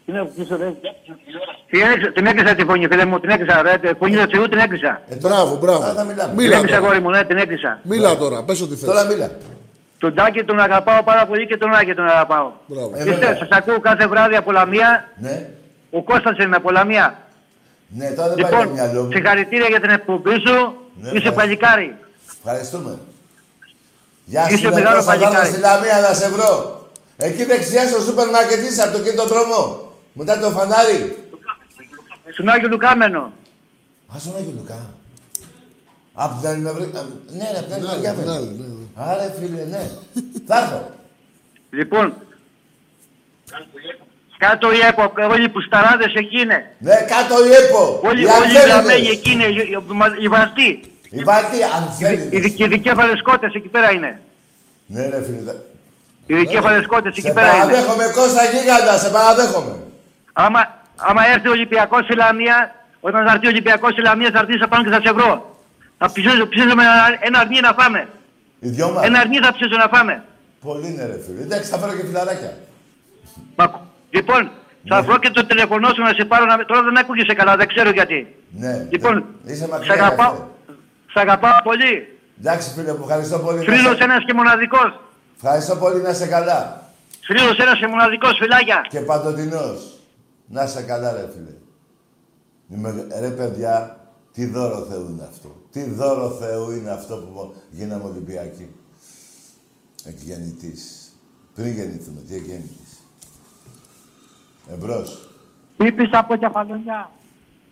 [0.06, 3.62] Την έκλεισα- Την έκλεισα τη φωνή, φίλε μου, την έκλεισα.
[3.62, 5.00] Ρε, τη φωνή του Θεού την έκλεισα.
[5.08, 5.82] Ε, Μπράβο, μπράβο.
[5.84, 6.32] Άρα μιλάμε.
[6.34, 6.86] Την Μίλα έκλεισα, τώρα.
[6.86, 7.80] αγόρι μου, ναι, την έκλεισα.
[7.82, 9.14] Μίλα τώρα, πες ό,τι Τώρα θες.
[9.14, 9.30] μίλα.
[9.98, 12.52] Τον Τάκη τον αγαπάω πάρα πολύ και τον Άκη τον αγαπάω.
[12.66, 12.90] Μπράβο.
[12.94, 13.36] Ε, Είστε, βέβαια.
[13.36, 15.08] σας ακούω κάθε βράδυ από Λαμία.
[15.20, 15.46] Ναι.
[15.90, 17.18] Ο Κώστας είναι από Λαμία.
[17.88, 19.12] Ναι, τώρα δεν πάει το μυαλό Λοιπόν, μου.
[19.12, 20.54] συγχαρητήρια για την εκπομπή σου.
[21.00, 21.32] Ναι, Είσαι ευχαριστώ.
[21.32, 21.96] παλικάρι.
[22.44, 22.98] Ευχαριστούμε.
[24.24, 25.34] Γεια σου, Είσαι ρε μεγάλο Κώστα, παλικάρι.
[25.34, 26.82] πάμε στη Λαμία να σε βρω.
[27.16, 29.92] Εκεί δεξιά στο σούπερ μάρκετ είσαι, από το κέντρο δρόμο.
[30.12, 31.22] Μετά το φανάρι.
[32.32, 33.32] Στον Άγιο Λουκάμενο.
[34.14, 34.90] Α, στον Άγιο Λουκά.
[36.12, 37.00] Απ' την άλλη μεριά.
[37.00, 37.04] α,
[37.38, 38.10] Ναι, ρε, απ' την άλλη Ναι, μεριά.
[38.10, 38.32] απ' την με.
[38.34, 38.84] άλλη, ναι, ναι.
[38.94, 39.90] Άρα, φίλε, ναι.
[40.46, 40.90] Θα έρθω.
[41.70, 42.14] Λοιπόν,
[44.38, 46.58] κάτω η ΕΠΟ, όλοι που σταράδες εκεί είναι.
[46.78, 48.00] Ναι, κάτω η ΕΠΟ.
[48.08, 48.64] Όλοι, Οι όλοι οι Ανθέλιδες.
[48.64, 50.70] γραμμένοι εκεί είναι, οι- οι- οι βαστοί.
[51.10, 52.40] Οι βαρτοί, Οι, ανθέλιδες.
[52.42, 54.20] δικ- οι δικέφαλες κότες εκεί πέρα είναι.
[54.86, 55.42] Ναι, ρε, φίλε.
[55.52, 55.56] θα-
[56.26, 57.58] Οι δικέφαλες κότες εκεί Σε πέρα είναι.
[57.64, 59.72] παραδέχομαι, Κώστα Γίγαντα, σε παραδέχομαι.
[60.32, 60.60] Άμα,
[60.96, 64.62] άμα έρθει ο Ολυμπιακός στη Λαμία, όταν θα έρθει ο Ολυμπιακός στη Λαμία θα έρθεις
[64.62, 65.56] απάνω και θα σε βρω.
[65.98, 68.08] Θα ψήσουμε, ψήσουμε ένα, ένα αρνί να φάμε.
[68.60, 69.04] Οι δυο μας.
[69.06, 70.22] Ένα αρνί θα ψήσουμε να φάμε.
[70.64, 71.40] Πολύ ναι, ρε, φίλε.
[71.42, 72.56] Εντάξει, θα φέρω και φιλαράκια.
[73.56, 74.50] Μα- Λοιπόν, Ναι.
[74.94, 76.64] θα βρω και το τηλεφωνό σου να σε πάρω να...
[76.64, 78.34] Τώρα δεν ακούγεσαι καλά, δεν ξέρω γιατί.
[78.50, 78.86] Ναι.
[78.90, 80.76] Λοιπόν, Είσαι σ' μακριά, αγαπάω, ρε, φίλε.
[81.12, 82.18] σ' αγαπάω πολύ.
[82.40, 83.58] Εντάξει, φίλε μου, ευχαριστώ πολύ.
[83.58, 85.00] να Φίλος σε- ένας και μοναδικός.
[85.36, 86.82] Ευχαριστώ πολύ, να είσαι καλά.
[87.20, 88.86] Φίλος ένας και μοναδικός, φιλάκια.
[88.88, 89.98] Και παντοτινός.
[90.46, 91.54] Να είσαι καλά, ρε φίλε.
[92.70, 93.96] Είμαι, ρε παιδιά,
[94.32, 95.56] Τι δώρο Θεού είναι αυτό.
[95.72, 98.68] Τι δώρο Θεού είναι αυτό που γίναμε Ολυμπιακοί.
[100.04, 101.12] Εκγεννητής.
[101.54, 102.87] Πριν γεννηθούμε, τι εκγεννητής.
[104.72, 105.28] Εμπρός.
[105.76, 107.10] Πίπης από κεφαλονιά.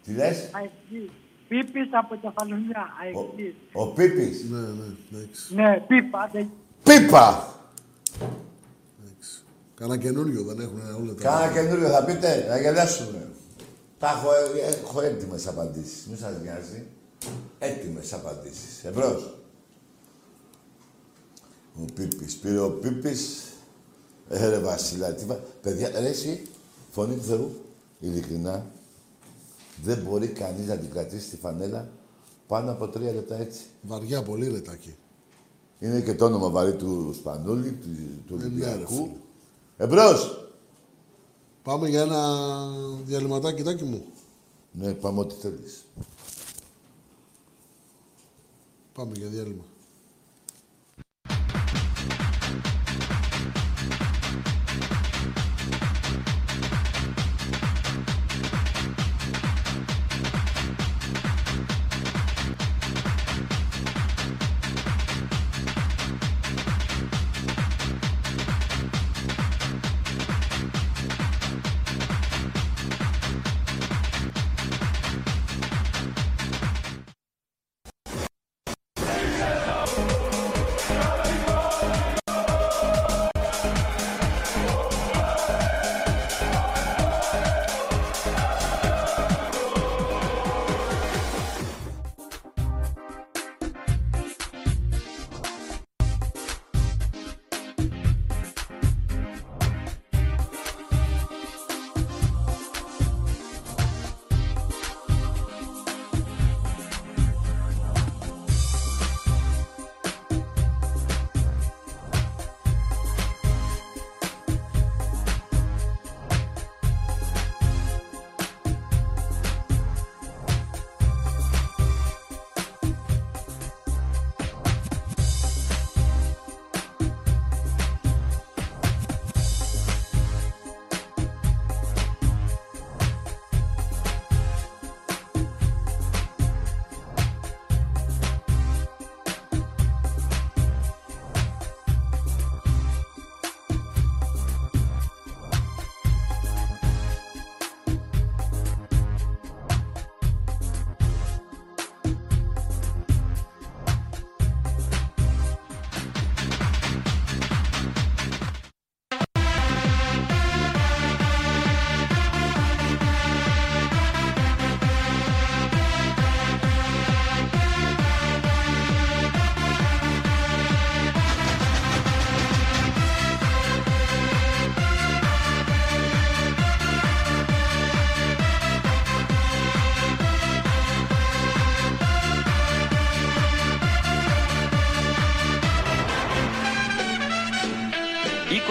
[0.05, 1.11] Τι λες; Αεξής.
[1.49, 2.89] Πίπης από κεφαλονιά.
[3.03, 3.55] Αεξής.
[3.73, 4.45] Ο Πίπης.
[4.51, 5.55] Ναι, ναι, εντάξει.
[5.55, 6.21] Ναι, πίπα.
[6.21, 6.47] άντε.
[6.83, 7.55] Πίπα!
[9.75, 11.23] Κάνα καινούριο δεν έχουν όλα τα.
[11.23, 13.29] Κάνα καινούριο θα πείτε, να γελάσουμε.
[13.99, 16.07] Τα έχω, ε, έχω έτοιμες απαντήσεις.
[16.07, 16.87] Μην σας νοιάζει.
[17.59, 18.85] Έτοιμες απαντήσεις.
[18.85, 19.35] Εμπρός.
[21.75, 22.37] Ο Πίπης.
[22.37, 23.51] Πήρε ο Πίπης.
[24.29, 25.35] Ε, ρε Βασίλα, τι βα...
[25.35, 26.43] Παιδιά, ρε εσύ,
[26.97, 27.55] φωνή του Θεού,
[28.01, 28.67] ειλικρινά,
[29.83, 31.89] δεν μπορεί κανείς να την κρατήσει στη φανέλα
[32.47, 33.61] πάνω από τρία λεπτά έτσι.
[33.83, 34.95] Βαριά πολύ ρετάκι.
[35.79, 37.89] Είναι και το όνομα βαρύ του Σπανούλη, του,
[38.27, 38.95] του Ε, ναι, ρε, Ολυμπιακού.
[38.95, 39.11] φίλε.
[39.77, 40.49] Εμπρός.
[41.63, 42.39] Πάμε για ένα
[43.05, 44.05] διαλυματάκι, τάκι μου.
[44.73, 45.85] Ναι, πάμε ό,τι θέλεις.
[48.93, 49.65] Πάμε για διάλειμμα.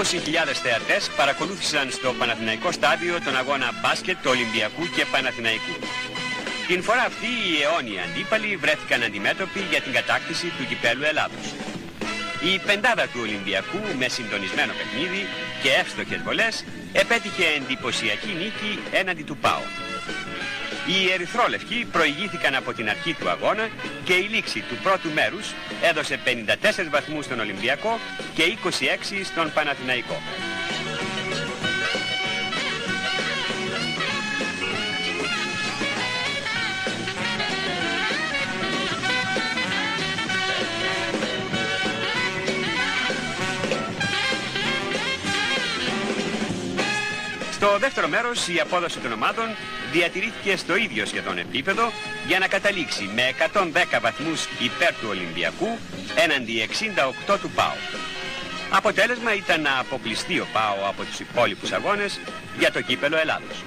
[0.06, 5.76] Θεατές παρακολούθησαν στο Παναθηναϊκό στάδιο τον αγώνα μπάσκετ του Ολυμπιακού και Παναθηναϊκού.
[6.68, 11.46] Την φορά αυτή οι αιώνιοι αντίπαλοι βρέθηκαν αντιμέτωποι για την κατάκτηση του κυπέλου Ελλάδος.
[12.50, 15.22] Η πεντάδα του Ολυμπιακού με συντονισμένο παιχνίδι
[15.62, 19.85] και εύστοχες βολές επέτυχε εντυπωσιακή νίκη έναντι του ΠΑΟ.
[20.88, 23.68] Οι ερυθρόλευκοι προηγήθηκαν από την αρχή του αγώνα
[24.04, 28.00] και η λήξη του πρώτου μέρους έδωσε 54 βαθμούς στον Ολυμπιακό
[28.36, 28.70] και 26
[29.24, 30.22] στον Παναθηναϊκό.
[47.52, 49.46] Στο δεύτερο μέρος η απόδοση των ομάδων
[49.98, 51.92] διατηρήθηκε στο ίδιο σχεδόν επίπεδο
[52.28, 53.24] για να καταλήξει με
[53.54, 55.78] 110 βαθμούς υπέρ του Ολυμπιακού
[56.16, 56.68] έναντι
[57.32, 57.78] 68 του ΠΑΟ.
[58.70, 62.20] Αποτέλεσμα ήταν να αποκλειστεί ο ΠΑΟ από τους υπόλοιπους αγώνες
[62.60, 63.58] για το κύπελο Ελλάδος.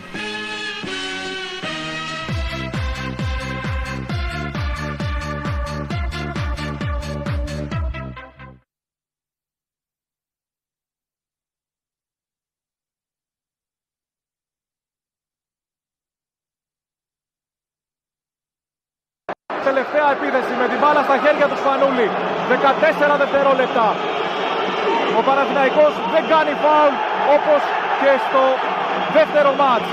[19.99, 22.09] Τελευταία επίθεση με την μπάλα στα χέρια του Σπανούλη.
[22.51, 23.87] 14 δευτερόλεπτα.
[25.19, 26.95] Ο Παναθηναϊκός δεν κάνει φάουλ
[27.37, 27.61] όπως
[28.01, 28.43] και στο
[29.17, 29.89] δεύτερο μάτς.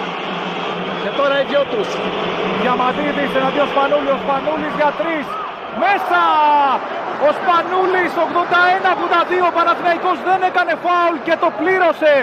[1.02, 1.90] Και τώρα οι δυο τους.
[2.62, 4.10] Διαμαντίδης εναντίον Σπανούλη.
[4.18, 5.26] Ο Σπανούλης για τρεις.
[5.84, 6.24] Μέσα!
[7.28, 9.46] Ο Σπανούλης 81-82.
[9.50, 12.14] Ο Παναθηναϊκός δεν έκανε φάουλ και το πλήρωσε.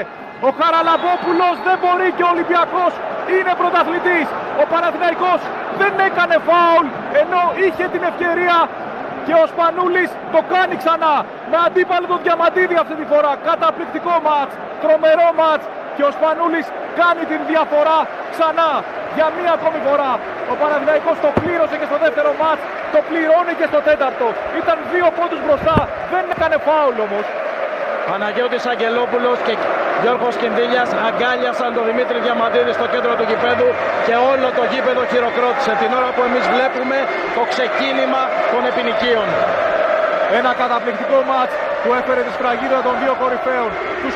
[0.46, 2.92] Ο Χαραλαμπόπουλος δεν μπορεί και ο Ολυμπιακός
[3.34, 4.26] είναι πρωταθλητής.
[4.62, 5.40] Ο Παναθηναϊκός
[5.80, 6.86] δεν έκανε φάουλ
[7.22, 8.58] ενώ είχε την ευκαιρία
[9.26, 11.14] και ο Σπανούλης το κάνει ξανά
[11.50, 13.32] με αντίπαλο τον Διαμαντίδη αυτή τη φορά.
[13.48, 14.52] Καταπληκτικό μάτς,
[14.82, 15.64] τρομερό μάτς
[15.96, 16.66] και ο Σπανούλης
[17.00, 17.98] κάνει την διαφορά
[18.34, 18.70] ξανά
[19.16, 20.12] για μία ακόμη φορά.
[20.52, 22.62] Ο Παναθηναϊκός το πλήρωσε και στο δεύτερο μάτς,
[22.94, 24.26] το πληρώνει και στο τέταρτο.
[24.60, 25.76] Ήταν δύο πόντους μπροστά,
[26.12, 27.24] δεν έκανε φάουλ όμως.
[28.10, 29.54] Παναγιώτης Αγγελόπουλος και
[30.02, 33.70] Γιώργος Κινδύλιας αγκάλιασαν τον Δημήτρη Διαμαντίδη στο κέντρο του γηπέδου
[34.06, 36.98] και όλο το γήπεδο χειροκρότησε την ώρα που εμείς βλέπουμε
[37.36, 38.22] το ξεκίνημα
[38.52, 39.28] των επινοικίων.
[40.38, 43.70] Ένα καταπληκτικό μάτς που έφερε τη σφραγίδα των δύο κορυφαίων,
[44.02, 44.14] τους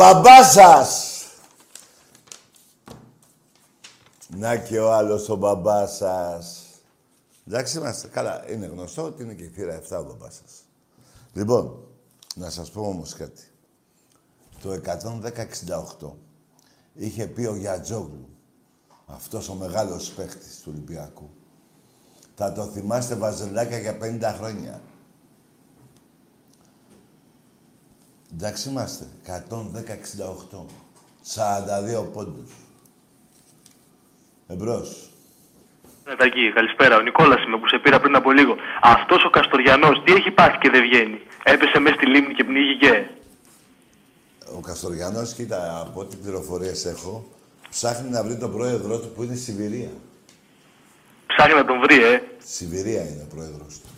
[0.00, 1.14] μπαμπάς σας.
[4.28, 6.64] Να και ο άλλος ο μπαμπάς σας.
[7.46, 8.08] Εντάξει είμαστε.
[8.08, 10.52] Καλά, είναι γνωστό ότι είναι και η θύρα 7 ο μπαμπάς σας.
[11.32, 11.86] Λοιπόν,
[12.34, 13.42] να σας πω όμως κάτι.
[14.62, 16.16] Το 110-68
[16.94, 18.28] είχε πει ο Γιατζόγλου,
[19.06, 21.30] αυτός ο μεγάλος παίχτης του Ολυμπιακού.
[22.34, 24.80] Θα το θυμάστε βαζελάκια για 50 χρόνια.
[28.34, 29.04] Εντάξει είμαστε.
[29.26, 30.66] 110-68.
[31.34, 32.50] 42 πόντους.
[34.48, 35.10] Εμπρός.
[36.18, 36.96] Τακί, καλησπέρα.
[36.96, 38.56] Ο Νικόλας είμαι που σε πήρα πριν από λίγο.
[38.82, 43.10] Αυτός ο Καστοριανός τι έχει πάθει και δεν βγαίνει; Έπεσε μέσα στη λίμνη και πνίγηκε.
[44.56, 47.26] Ο Καστοριανός, κοίτα, από ό,τι πληροφορίες έχω,
[47.70, 49.90] ψάχνει να βρει τον πρόεδρό του που είναι στη Σιβηρία.
[51.26, 52.22] Ψάχνει να τον βρει, ε.
[52.44, 53.88] Σιβηρία είναι ο πρόεδρος του.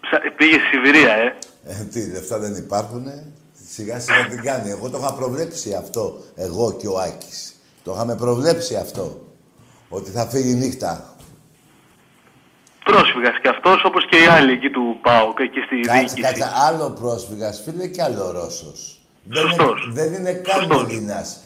[0.00, 1.36] Ψα- Πήγε στη Σιβηρία, ε.
[1.66, 3.32] Ε, τι, λεφτά δεν υπάρχουνε;
[3.70, 4.70] Σιγά σιγά την κάνει.
[4.70, 7.54] Εγώ το είχα προβλέψει αυτό, εγώ και ο Άκης.
[7.84, 9.20] Το είχαμε προβλέψει αυτό.
[9.88, 11.14] Ότι θα φύγει νύχτα.
[12.84, 16.20] Πρόσφυγας και αυτός όπως και οι άλλοι εκεί του ΠΑΟΚ, εκεί στη Κάτσε, διοίκηση.
[16.20, 16.52] κάτσε.
[16.68, 19.00] Άλλο πρόσφυγας, φίλε, και άλλο Ρώσος.
[19.24, 19.88] Δεν είναι, Σωστός.
[19.92, 21.36] δεν είναι καν Έλληνας.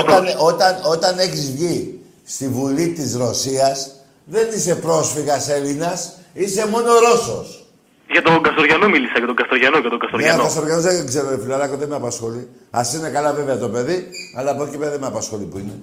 [0.00, 3.90] Όταν, όταν, όταν έχεις βγει στη Βουλή της Ρωσίας,
[4.24, 7.63] δεν είσαι πρόσφυγας Έλληνας, είσαι μόνο Ρώσος.
[8.14, 10.40] Για τον Καστοριανό μίλησα, για τον Καστοριανό, για τον Ναι, Καστοριανό.
[10.42, 12.48] ο Καστοριανός δεν ξέρω, ρε φιλαράκο, δεν με απασχολεί.
[12.70, 13.98] Ας είναι καλά βέβαια το παιδί,
[14.38, 15.76] αλλά από εκεί πέρα δεν με απασχολεί που είναι.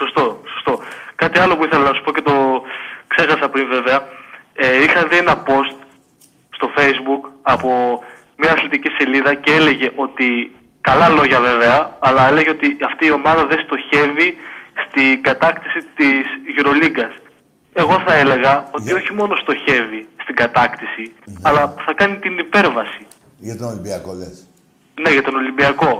[0.00, 0.24] Σωστό,
[0.54, 0.72] σωστό.
[1.14, 2.34] Κάτι άλλο που ήθελα να σου πω και το
[3.06, 3.98] ξέχασα πριν βέβαια.
[4.54, 5.76] Ε, είχα δει ένα post
[6.56, 7.68] στο facebook από
[8.36, 10.28] μια αθλητική σελίδα και έλεγε ότι,
[10.80, 14.36] καλά λόγια βέβαια, αλλά έλεγε ότι αυτή η ομάδα δεν στοχεύει
[14.84, 16.24] στη κατάκτηση της
[16.56, 17.12] Euroligas.
[17.82, 21.04] Εγώ θα έλεγα ότι όχι μόνο στοχεύει στην κατάκτηση,
[21.42, 23.06] αλλά θα κάνει την υπέρβαση.
[23.38, 24.36] Για τον Ολυμπιακό λες.
[25.02, 25.92] Ναι, για τον Ολυμπιακό.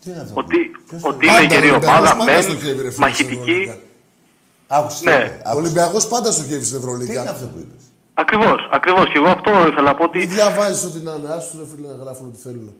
[0.00, 0.70] Τι είναι αυτό; Ότι,
[1.00, 3.60] ότι Πάντα, είναι γερή ο Ολυμπιακός ομάδα, πάντα μεν, στοχεύει, ρε φίλε, μαχητική.
[3.62, 3.80] στην
[4.66, 5.04] Άκουσε.
[5.04, 5.40] Ναι.
[5.54, 7.12] Ο Ολυμπιακός πάντα στοχεύει στην Ευρωλίγα.
[7.12, 7.82] Τι είναι αυτό που είπες;
[8.14, 9.04] Ακριβώς, ακριβώς.
[9.12, 11.28] Και εγώ αυτό ήθελα να πω ότι Μη διαβάζεις ό,τι να είναι.
[11.36, 12.74] Άσου ρε φίλε να γράφουν ό,τι θέλουν.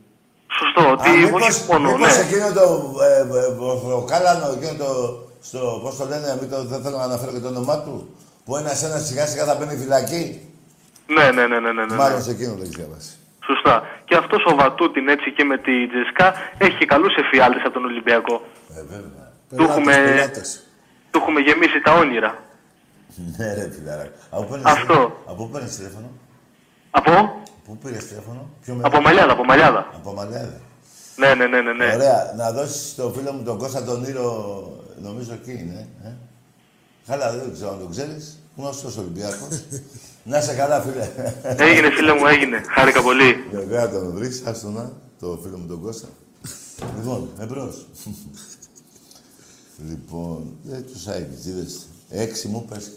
[0.59, 2.23] σωστό, ότι Α, μήπως, όχι μόνο, μήπως ναι.
[2.25, 2.65] εκείνο το
[3.07, 4.89] ε, ε, βροχοκάλανο, εκείνο το
[5.41, 8.15] στο πώς το λένε, μην το, δεν θέλω να αναφέρω και το όνομά του,
[8.45, 10.25] που ένας ένας σιγά σιγά θα μπαίνει φυλακή.
[11.07, 11.85] Ναι, ναι, ναι, ναι, ναι.
[11.85, 11.95] ναι.
[11.95, 13.11] Μάλλον σε εκείνο το έχεις διαβάσει.
[13.45, 13.83] Σωστά.
[14.05, 18.41] Και αυτός ο Βατούτιν έτσι και με τη Τζεσκά έχει καλούς εφιάλτες από τον Ολυμπιακό.
[18.77, 19.29] Ε, βέβαια.
[19.55, 19.95] Του έχουμε,
[21.11, 22.39] του έχουμε γεμίσει τα όνειρα.
[23.37, 24.09] Ναι, ρε φιλάρα.
[24.29, 24.93] Από πού παίρνεις Αυτό.
[24.93, 26.09] τηλέφωνο; Από πού παίρνεις τηλέφωνο;
[26.91, 29.85] Από, Πού πήρες τηλέφωνο; Ποιο από Μαλιάδα, από Μαλιάδα.
[29.95, 30.61] Από Μαλιάδα.
[31.15, 31.73] Ναι, ναι, ναι, ναι.
[31.73, 31.93] ναι.
[31.93, 32.33] Ωραία.
[32.37, 34.65] Να δώσεις στο φίλο μου τον Κώστα τον Ήρο,
[35.01, 35.87] νομίζω εκεί είναι.
[36.03, 36.09] Ε;
[37.07, 38.37] Καλά, δεν ξέρω αν τον ξέρεις.
[38.57, 39.63] Γνωστός Ολυμπιακός.
[40.23, 41.09] να σε καλά, φίλε.
[41.43, 42.61] Έγινε, φίλε μου, έγινε.
[42.75, 43.33] Χάρηκα πολύ.
[43.51, 46.07] Βέβαια τον βρεις, άστο να, το φίλο μου τον Κώστα.
[46.97, 47.85] λοιπόν, εμπρός.
[49.89, 51.87] λοιπόν, δεν τους αεξίδες.
[52.09, 52.91] Έξι μου πες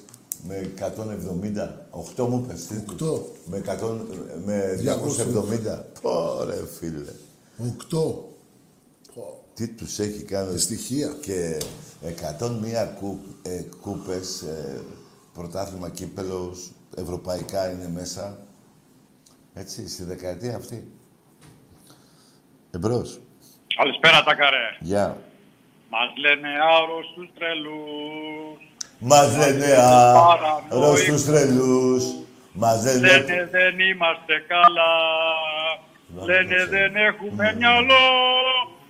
[0.48, 1.68] με 170.
[1.90, 2.66] Οχτώ μου πες.
[2.66, 3.26] τι- Οκτώ.
[3.46, 4.06] Με, 100,
[4.44, 5.84] με 270.
[6.02, 7.12] Πόρε φίλε.
[7.74, 8.28] Οκτώ.
[9.54, 10.58] Τι τους έχει κάνει.
[10.58, 11.16] Στοιχεία.
[11.22, 11.62] Και
[12.02, 14.80] 101 κου, ε, κούπες, ε,
[15.32, 18.38] πρωτάθλημα κύπελος, ευρωπαϊκά είναι μέσα.
[19.54, 20.92] Έτσι, στη δεκαετία αυτή.
[22.70, 23.20] Εμπρός.
[23.76, 24.76] Καλησπέρα τα καρέ.
[24.80, 25.16] Γεια.
[25.90, 28.58] Μας λένε άρρωστους τρελούς.
[28.98, 29.66] Μας λένε
[30.70, 32.04] αρρώστους τρελούς.
[32.52, 32.98] Μας λένε...
[33.06, 34.94] Λένε δεν είμαστε καλά.
[36.24, 37.94] Λένε δεν έχουμε μυαλό.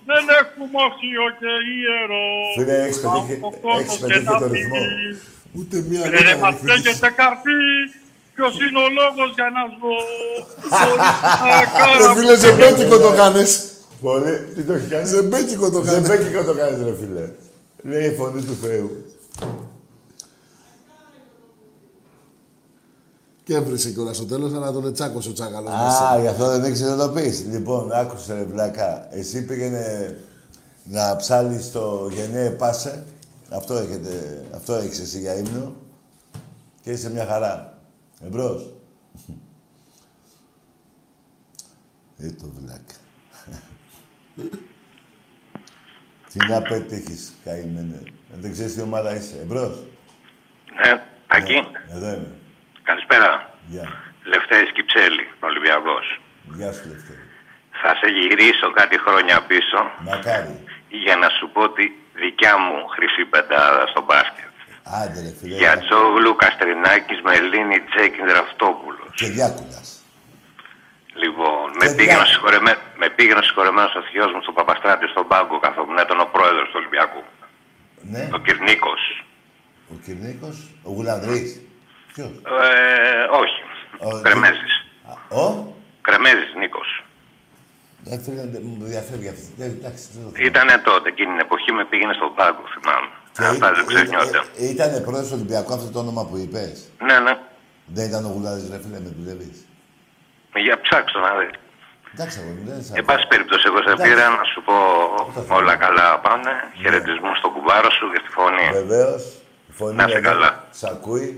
[0.09, 2.27] Δεν έχουμε οσίο και ιερό.
[2.57, 4.79] Φίλε, έχεις πετύχει, Από κόσμος έχεις και πετύχει τα το ρυθμό.
[4.85, 5.11] φύγει.
[5.57, 6.83] Ούτε μία Λένε λέξη μας δεν έχεις.
[6.85, 7.63] λέγεται καρφί.
[8.35, 9.95] Ποιος είναι ο λόγος για να ζω;
[12.01, 13.51] Ρε φίλε, ζεμπέκικο το κάνεις.
[14.01, 14.33] Πολύ.
[14.55, 16.07] Τι το έχεις κάνει; Ζεμπέκικο το κάνεις.
[16.07, 17.25] Ζεμπέκικο το κάνεις, ρε φίλε.
[17.91, 18.87] Λέει η φωνή του Θεού.
[23.45, 25.71] Και έβρισε κιόλας στο τέλος, αλλά τον ετσάκωσε ο τσάκαλος.
[25.71, 27.43] Α, γι' αυτό δεν έχεις ειδοποιήσει.
[27.43, 29.07] Λοιπόν, άκουσε ρε βλάκα.
[29.15, 30.17] Εσύ πήγαινε
[30.83, 33.05] να ψάλεις το γενναίε πάσε.
[33.49, 35.75] Αυτό, έχετε, αυτό έχεις εσύ για ύμνο.
[36.81, 37.77] Και είσαι μια χαρά.
[38.25, 38.73] Εμπρός.
[42.17, 42.95] Ε, το βλάκα.
[46.31, 48.01] Τι να πετύχεις, καημένε.
[48.41, 49.35] Δεν ξέρεις τι ομάδα είσαι.
[49.41, 49.83] Εμπρός.
[50.85, 51.53] Ναι, Ακή.
[51.95, 52.27] Εδώ είμαι.
[52.89, 53.29] Καλησπέρα.
[53.73, 53.85] Γεια.
[54.31, 56.05] Λευτέρης Κυψέλη, Ολυμπιακός.
[56.57, 57.25] Γεια σου, Λευτέρη.
[57.81, 59.79] Θα σε γυρίσω κάτι χρόνια πίσω
[60.09, 60.55] Μακάρι.
[61.03, 61.85] για να σου πω τη
[62.23, 64.53] δικιά μου χρυσή πεντάδα στο μπάσκετ.
[64.99, 65.55] Άντε ρε φίλε.
[65.61, 69.11] Γιατσόγλου, Καστρινάκης, Μελίνη, Τσέκιν, Ραφτόπουλος.
[69.19, 69.89] Και Διάκουλας.
[71.23, 72.73] Λοιπόν, με πήγαινε, συγχωρεμέ...
[73.01, 76.77] με πήγαινε συγχωρεμένος ο θειός μου στον Παπαστράτη στον πάγκο καθόμουν ήταν ο πρόεδρος του
[76.81, 77.23] Ολυμπιακού.
[78.13, 78.23] Ναι.
[78.35, 79.01] Ο Κυρνίκος.
[79.93, 80.57] Ο Κυρνίκος,
[80.87, 81.61] ο Γουλανδρής.
[82.15, 83.59] Ποιος; Ε, όχι.
[84.07, 84.73] Ο- Κρεμέζης.
[85.43, 85.43] Ο;
[86.01, 86.89] Κρεμέζης Νίκος.
[88.11, 89.47] Ε, φίλε, δεν μου διαφεύγει αυτή.
[89.61, 90.47] Δεν, εντάξει, δεν το θυμάμαι.
[90.49, 93.09] Ήτανε τότε, εκείνη την εποχή με πήγαινε στον πάγκο, θυμάμαι.
[93.51, 94.39] Αυτά δεν ξεχνιόνται.
[94.61, 96.75] Ε, Ήτανε πρόεδρος του Ολυμπιακού αυτό το όνομα που είπες.
[97.07, 97.33] Ναι, ναι.
[97.95, 99.57] Δεν ήταν ο Γουλανδρής, ρε φίλε, με δουλεύεις.
[100.65, 101.53] Για ψάξω να δεις.
[102.13, 104.03] Εντάξει, εγώ δεν είναι Εν πάση περιπτώσει, εγώ σε Εντάξει.
[104.05, 104.75] πήρα να σου πω
[105.59, 106.51] όλα καλά πάνε.
[106.81, 108.67] Χαιρετισμού στον κουμπάρο σου και στη φωνή.
[108.81, 109.23] Βεβαίως.
[109.69, 110.51] Η φωνή Να είσαι εδώ καλά.
[110.79, 111.29] Σ' ακούει.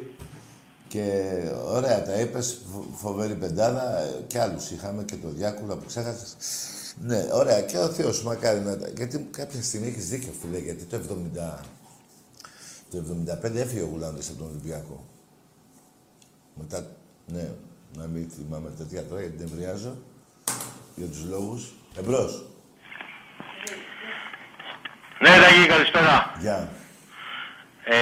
[0.98, 4.00] Και ωραία τα είπες, φο- φοβερή πεντάδα.
[4.02, 6.36] ε, Κι άλλους είχαμε και το Διάκουλα που ξέχασες.
[7.02, 7.62] Ναι, ωραία.
[7.62, 8.88] Και ο Θεός μακάρι να τα...
[8.96, 11.60] Γιατί κάποια στιγμή έχεις δίκιο, φίλε, γιατί το 70...
[12.92, 13.04] Το
[13.44, 15.06] 75 έφυγε ο Γουλάνδης από τον Ολυμπιακό.
[16.54, 16.88] Μετά,
[17.26, 17.50] ναι,
[17.98, 19.98] να μην θυμάμαι τέτοια τώρα γιατί δεν ευριάζω.
[20.96, 21.74] Για τους λόγους.
[21.98, 22.46] Εμπρός.
[25.22, 26.36] Ναι, Ραγί, καλησπέρα.
[26.40, 26.70] Γεια.
[27.86, 27.98] Ε,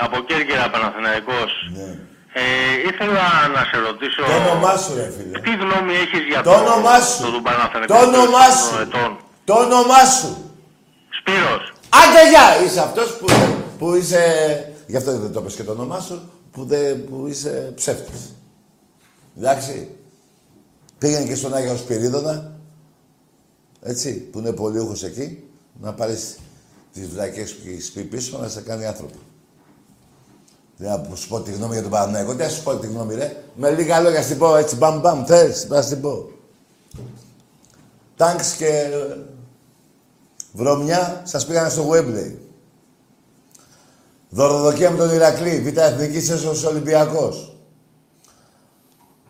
[0.00, 1.52] από Κέρκυρα, Παναθηναϊκός.
[1.76, 1.98] Ναι.
[2.38, 2.42] Ε,
[2.90, 3.26] ήθελα
[3.56, 4.20] να σε ρωτήσω...
[4.30, 5.38] Το όνομά σου, ρε φίλε.
[5.40, 7.22] Τι γνώμη έχεις για Το το, όνομά σου.
[7.22, 8.74] το, του Παναθηναϊκού Το όνομά των σου.
[8.84, 9.10] ετών.
[9.44, 10.30] Το όνομά σου.
[11.18, 11.62] Σπύρος.
[12.00, 12.46] Άντε γεια!
[12.64, 13.26] Είσαι αυτός που,
[13.78, 14.22] που είσαι...
[14.86, 18.20] Γι' αυτό δεν το είπες και το όνομά σου, που, δεν, που είσαι ψεύτης.
[19.38, 19.88] Εντάξει.
[20.98, 22.52] Πήγαινε και στον Άγιο Σπυρίδωνα,
[23.82, 25.44] έτσι, που είναι πολιούχος εκεί,
[25.80, 26.36] να πάρεις
[26.92, 29.18] τις βλακές που έχεις πει πίσω να σε κάνει άνθρωπο.
[30.76, 32.34] Δεν θα σου πω τη γνώμη για τον Παναθηναϊκό.
[32.34, 33.36] Τι θα σου πω τη γνώμη, ρε.
[33.54, 36.28] Με λίγα λόγια στην πω έτσι, μπαμ μπαμ, θες, να στην πω.
[38.16, 39.16] Τάγκς και ε,
[40.52, 42.34] βρωμιά σας πήγανε στο Wembley.
[44.28, 47.56] Δωροδοκία με τον Ηρακλή, Β' Εθνικής Έσος Ολυμπιακός.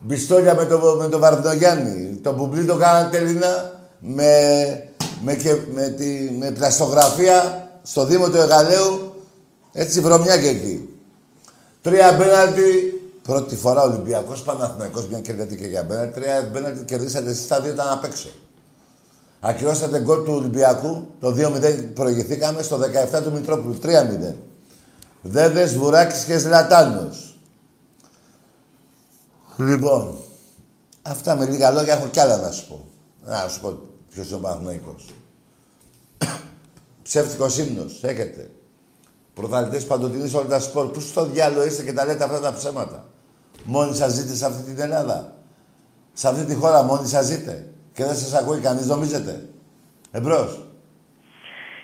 [0.01, 2.17] Μπιστόλια με τον με το Βαρδινογιάννη.
[2.17, 4.31] Το μπουμπλί το κάνανε τελείνα με,
[5.23, 9.15] με, και, με, τη, με πλαστογραφία στο Δήμο του Εγαλαίου.
[9.73, 10.96] Έτσι βρωμιά και εκεί.
[11.87, 13.01] Τρία πέναλτι.
[13.23, 16.21] Πρώτη φορά Ολυμπιακός Παναθηναϊκός, μια κερδίτη και για πέναλτι.
[16.21, 18.29] Τρία πέναλτι κερδίσατε εσείς τα δύο ήταν απ' έξω.
[19.41, 21.07] Ακυρώσατε γκολ του Ολυμπιακού.
[21.21, 23.79] Το 2-0 προηγηθήκαμε στο 17 του Μητρόπουλου.
[23.83, 24.35] 3-0.
[25.23, 27.39] Δέδες, Βουράκης και Ζλατάνος.
[29.57, 30.17] Λοιπόν,
[31.03, 32.85] αυτά με λίγα λόγια έχω κι άλλα να σου πω.
[33.25, 33.79] Να σου πω
[34.11, 35.15] ποιος είναι ο Παναθηναϊκός.
[37.03, 38.51] Ψεύτικος ύμνος, έχετε.
[39.37, 40.87] Πρωταθλητές παντοτινής όλα τα σπορ.
[40.87, 43.05] Πού στο διάλογο είστε και τα λέτε αυτά τα ψέματα;
[43.65, 45.33] Μόνοι σας ζείτε σε αυτή την Ελλάδα;
[46.13, 49.49] Σε αυτή τη χώρα μόνοι σας ζείτε; Και δεν σας ακούει κανείς, νομίζετε;
[50.11, 50.66] Εμπρός.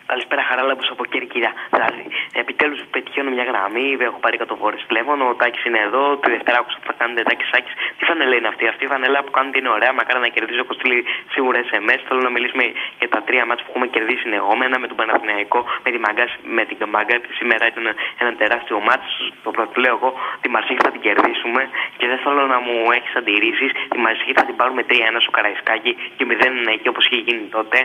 [0.07, 1.51] Καλησπέρα, Χαράλαμπος από Κέρκυρα.
[1.75, 2.05] Δηλαδή,
[2.43, 5.23] επιτέλους πετυχαίνω μια γραμμή, έχω πάρει 100 φορέ τηλέφωνο.
[5.33, 7.75] Ο Τάκης είναι εδώ, τη Δευτέρα άκουσα που θα κάνετε Τάκης Σάκης.
[7.99, 9.93] Τι φανελά είναι αυτή, αυτή η φανελά που κάνετε είναι ωραία.
[9.99, 10.99] Μακάρι να κερδίζω, έχω στείλει
[11.35, 12.01] σίγουρα SMS.
[12.09, 12.65] Θέλω να μιλήσουμε
[13.01, 16.27] για τα τρία μάτια που έχουμε κερδίσει συνεχόμενα με τον Παναθηναϊκό, με, τη Μαγκά,
[16.57, 17.29] με την Μαγκάτη.
[17.39, 17.85] Σήμερα ήταν
[18.23, 19.09] ένα τεράστιο μάτι.
[19.45, 20.11] Το πρώτο λέω εγώ,
[20.43, 21.63] τη Μαρσίκη θα την κερδίσουμε
[21.99, 23.71] και δεν θέλω να μου έχεις αντιρρήσεις.
[23.93, 27.79] Τη Μαρσίκη θα την πάρουμε 3-1 στο Καραϊσκάκι και 0 εκεί όπως είχε γίνει τότε.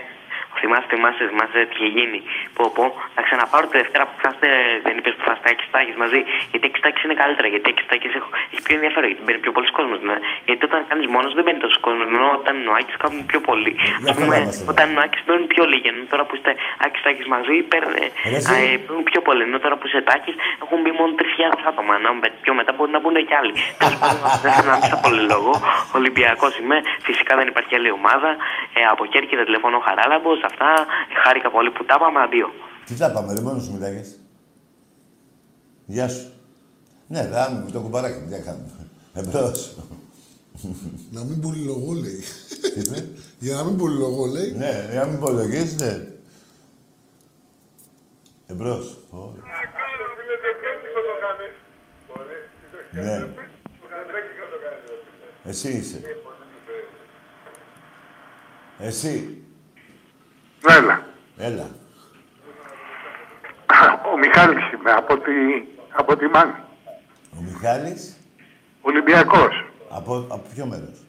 [0.62, 2.20] Θυμάστε, θυμάστε, θυμάστε τι είχε γίνει.
[2.56, 2.84] Πω, πω,
[3.16, 4.50] θα ξαναπάρω τη Δευτέρα που θα είστε,
[4.86, 6.20] δεν είπες που θα είστε εξτάκη μαζί.
[6.52, 7.48] Γιατί εξτάκη είναι καλύτερα.
[7.54, 8.08] Γιατί εξτάκη
[8.52, 9.08] έχει πιο ενδιαφέρον.
[9.12, 9.96] Γιατί μπαίνει πιο πολλοί κόσμο.
[10.10, 10.18] Ναι.
[10.48, 12.04] Γιατί όταν κάνεις μόνος δεν μπαίνει τόσο κόσμο.
[12.10, 13.74] Ενώ όταν είναι ο Άκης κάνουν πιο πολύ.
[14.10, 14.38] Α πούμε,
[14.72, 15.88] όταν είναι ο Άκης μπαίνουν πιο λίγοι.
[15.94, 16.52] Ενώ τώρα που είστε
[16.86, 18.78] Άκη Τάκη μαζί παίρνουν ε,
[19.10, 19.42] πιο πολύ.
[19.48, 21.94] Ενώ τώρα που είσαι Τάκης έχουν μπει μόνο 3.000 άτομα.
[22.04, 23.54] Να μπει πιο μετά μπορεί να μπουν και άλλοι.
[23.82, 25.52] Τέλος πάντων, δεν θέλω να μην στα πολύ λόγο.
[26.00, 26.78] Ολυμπιακός είμαι.
[27.08, 28.30] Φυσικά δεν υπάρχει άλλη ομάδα.
[28.78, 30.40] Ε, από Κέρκυρα τηλεφωνώ Χαράλαμπος.
[30.50, 30.86] Αυτά
[31.24, 32.20] χάρηκα πολύ που τα είπαμε.
[32.20, 32.50] Αντίο.
[32.86, 34.20] Τι θα πάμε, ρε, μόνος σου μιλάγες.
[35.86, 36.32] Γεια σου.
[37.08, 38.90] Ναι, θα το κουμπαράκι, τι θα κάνουμε.
[39.14, 39.78] Εμπρός.
[41.12, 42.22] Να μην πολυλογώ, λέει.
[42.74, 43.08] Τι είπε;
[43.40, 44.52] Για να μην πολυλογώ, λέει.
[44.52, 46.08] Ναι, για να μην πολυλογείς, ναι.
[48.48, 48.98] Εμπρός.
[49.10, 49.34] Ω.
[52.92, 53.28] Ναι.
[55.44, 56.02] Εσύ είσαι.
[58.80, 59.47] Εσύ.
[60.70, 61.02] Έλα.
[61.38, 61.68] Έλα.
[64.14, 65.32] Ο Μιχάλης είμαι, από τη,
[65.92, 66.52] από τη Μάνη.
[67.38, 68.18] Ο Μιχάλης;
[68.82, 69.66] Ολυμπιακός.
[69.90, 71.06] Από, από ποιο μέρος;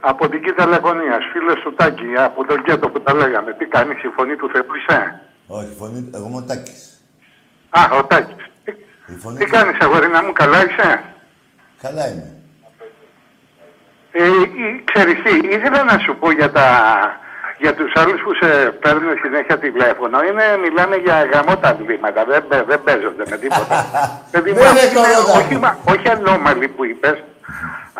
[0.00, 3.52] Από την Κίτα Λαγωνίας, φίλος του Τάκη, από τον Κέτο που τα λέγαμε.
[3.52, 7.04] Τι κάνεις, η φωνή του Θεού είσαι; Όχι, φωνή, εγώ είμαι ο Τάκης.
[7.70, 8.44] Α, ο Τάκης.
[9.06, 11.04] Η φωνή Τι του- κάνεις, αγορίνα μου, καλά είσαι;
[11.82, 12.36] Καλά είμαι.
[14.12, 16.66] Ε, ή- ξέρεις τι, ήθελα να σου πω για, τα,
[17.64, 18.48] για τους άλλους που σε
[18.82, 20.16] παίρνουν συνέχεια τηλέφωνο.
[20.28, 23.76] Είναι, μιλάνε για γαμώτα βλήματα, δεν, παι- δεν παίζονται με τίποτα.
[24.32, 25.38] Παιδί μου, Δεν αυτοί είναι είναι κορώνα.
[25.40, 27.16] όχι, μα- όχι ανώμαλοι που είπες,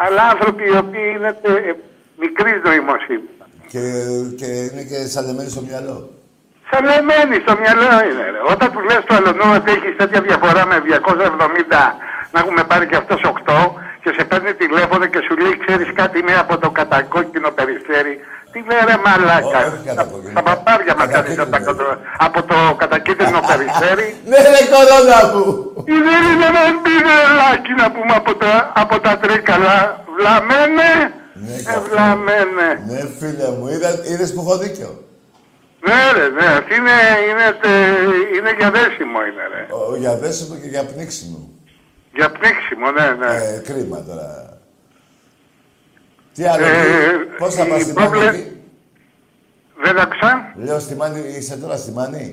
[0.04, 1.72] αλλά άνθρωποι οι οποίοι είναι ε,
[2.22, 3.32] μικρής νοημοσύνης.
[3.72, 3.82] Και,
[4.40, 5.96] και είναι και σαλεμένοι στο μυαλό.
[6.70, 8.24] Σαλεμένοι στο μυαλό είναι.
[8.34, 8.40] Ρε.
[8.52, 11.94] Όταν τους λες του αλλονού ότι έχεις τέτοια διαφορά με 270
[12.32, 13.70] να έχουμε πάρει και αυτός 8
[14.02, 18.14] και σε παίρνει τηλέφωνο και σου λέει ξέρεις κάτι είναι από το κατακόκκινο περιστέρι.
[18.54, 19.60] Τι λέει ρε μαλάκα.
[20.34, 24.08] Τα παπάρια μας κάνεις από, τα κατω- από το κατακίτρινο περιστέρι.
[24.30, 25.44] Ναι, ρε κορώνα μου.
[25.94, 30.04] Η δεν είναι ένα πινελάκι να πούμε από τα, από τα τρίκαλα.
[30.16, 30.90] Βλαμένε.
[31.74, 32.68] Ε, βλαμένε.
[32.88, 34.90] Ναι, φίλε μου, είδα, είδες που έχω δίκιο;
[35.86, 36.96] Ναι, ρε, ναι, αυτή είναι,
[37.30, 39.62] είναι, τε- είναι για δέσιμο, είναι, ρε.
[39.74, 41.38] Ο, για δέσιμο και για πνίξιμο.
[42.16, 43.32] Για πνίξιμο, ναι, ναι.
[43.36, 44.53] Ε, κρίμα τώρα.
[46.34, 48.60] Τι άλλο, Ε, τι- πώς θα η πας στη πρόβλε- Μάνη; εκεί;
[49.84, 50.30] Δεν άκουσα.
[50.66, 52.24] Λέω στη Μάνη, είσαι τώρα στη Μάνη;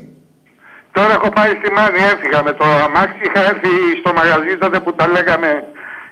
[0.92, 3.20] Τώρα έχω πάει στη Μάνη, έφυγα με το αμάξι.
[3.28, 3.72] Είχα έρθει
[4.02, 5.50] στο μαγαζί τότε που τα λέγαμε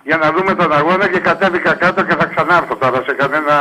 [0.10, 3.56] για να δούμε τον αγώνα και κατέβηκα κάτω και θα ξανάρθω τώρα σε, κανένα,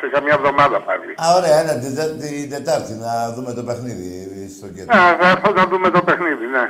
[0.00, 1.08] σε καμιά εβδομάδα πάλι.
[1.24, 4.08] Α, ωραία, ένα την, Τε- την Τετάρτη να δούμε το παιχνίδι
[4.56, 4.90] στο κέντρο.
[4.96, 6.64] Α, θα έρθω να δούμε το παιχνίδι, ναι.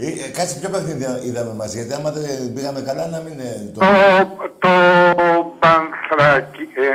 [0.00, 3.70] Ε, ε, κάτσε ποιο παιχνίδι είδαμε μαζί, γιατί άμα δεν πήγαμε καλά να μην είναι
[3.74, 3.80] το...
[3.80, 3.88] Το,
[4.58, 4.72] το
[5.58, 6.62] Πανθρακι...
[6.62, 6.90] Ε,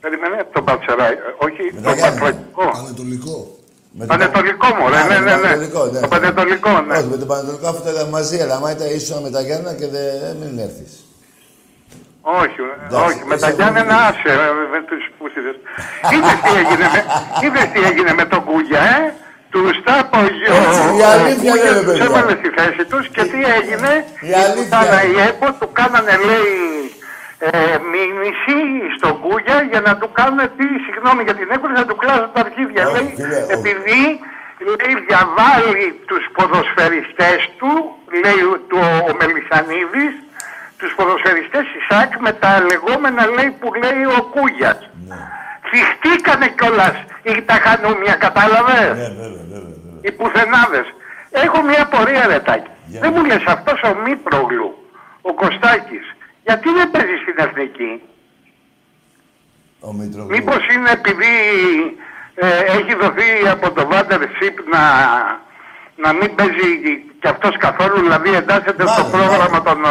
[0.00, 1.20] περίμενε, το Πανθρακι...
[1.46, 2.66] Όχι, το Πανθρακικό.
[2.82, 3.36] Ανατολικό.
[3.92, 5.42] Με το Πανετολικό μου, ρε, Α, ναι, με ναι, το ναι.
[5.42, 6.00] Πανετολικό, ναι.
[6.00, 6.96] Το Πανετολικό, ναι.
[6.96, 9.72] Όχι, με το Πανετολικό αυτό το είδαμε μαζί, αλλά άμα ήταν ίσο με τα Γιάννα
[9.74, 10.92] και δεν μην έρθεις.
[12.42, 15.56] Όχι, Εντάξει, όχι, με τα είσαι Γιάννενα πολύ- άσε, ε, με τους πούσιδες.
[16.14, 17.00] Είδες τι έγινε με,
[17.44, 19.00] είδες τι έγινε με τον Κούγια, ε;
[19.50, 22.04] Τους τάπω ο, Έτσι, η ο αλήθεια Κούγιας είναι, τους παιδιά.
[22.04, 23.92] έβαλε στη θέση τους και τι έγινε,
[24.30, 25.12] Η αλήθεια πουτάνα, είναι.
[25.12, 26.54] η ΕΠΟ του κάνανε λέει
[27.38, 27.50] ε,
[27.92, 28.58] μήνυση
[28.96, 32.40] στον Κούγια για να του κάνουν τι, συγγνώμη για την έκφραση, να του κλάσουν τα
[32.46, 32.82] αρχίδια.
[32.88, 33.52] Όχι, λέει, φίλε, όχι.
[33.56, 34.02] επειδή
[34.68, 37.72] λέει, διαβάλλει τους ποδοσφαιριστές του,
[38.22, 40.14] λέει του, ο Μελισανίδης,
[40.80, 44.80] τους ποδοσφαιριστές της ΣΑΚ με τα λεγόμενα λέει που λέει ο Κούγιας.
[45.08, 45.18] Ναι.
[45.70, 50.00] Φυχτήκανε κιόλας οι τα χανούμια, κατάλαβες; Ναι, βέβαια, βέβαια, βέβαια.
[50.00, 50.86] Οι πουθενάδες.
[51.30, 52.70] Έχω μια πορεία ρετάκι.
[52.86, 54.70] Για Δεν μου λες αυτός ο Μήτρογλου,
[55.20, 56.06] ο Κωστάκης,
[56.46, 58.02] γιατί δεν παίζει στην Εθνική;
[59.80, 60.30] Ο Μητρογλου.
[60.34, 61.34] Μήπως είναι επειδή
[62.34, 64.82] ε, έχει δοθεί από το Βάντερ Σιπ να,
[66.04, 66.70] να μην παίζει
[67.20, 69.88] κι αυτός καθόλου, δηλαδή εντάσσεται στο πρόγραμμα των, ε,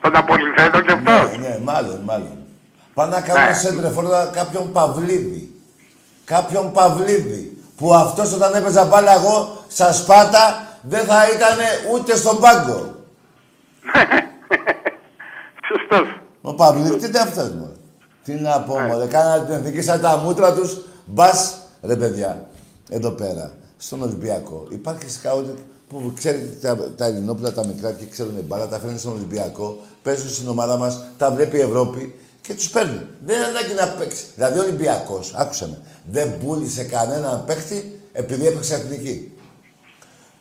[0.00, 2.43] των Απολυθέντων κι αυτός; Ναι, ναι, μάλλον, μάλλον.
[2.94, 3.54] Πάνε να κάνουν Ναι.
[3.54, 5.54] σέντρεφορ κάποιον Παυλίδη.
[6.24, 7.58] Κάποιον Παυλίδη.
[7.76, 11.56] Που αυτός όταν έπαιζα μπάλα εγώ στα Σπάτα δεν θα ήταν
[11.94, 12.94] ούτε στον πάγκο.
[15.68, 16.20] Σωστός.
[16.42, 17.72] Ο Παυλίδη τι είναι αυτός μου.
[18.24, 20.76] Τι να πω, μωρέ; Κάνανε την εθνική σαν τα μούτρα τους.
[21.06, 22.46] Μπας, ρε παιδιά,
[22.88, 24.66] εδώ πέρα, στον Ολυμπιακό.
[24.70, 25.46] Υπάρχει σκάουτ
[25.88, 30.28] που ξέρει τα, τα Ελληνόπουλα, τα μικρά και ξέρουν μπάλα, τα φέρνει στον Ολυμπιακό, παίζουν
[30.28, 32.14] στην ομάδα μας, τα βλέπει η Ευρώπη
[32.46, 33.06] και τους παίρνει.
[33.24, 34.24] Δεν είναι ανάγκη να παίξει.
[34.34, 35.78] Δηλαδή ο Ολυμπιακός, άκουσε με,
[36.10, 39.32] δεν πούλησε κανέναν παίχτη επειδή έπαιξε εθνική.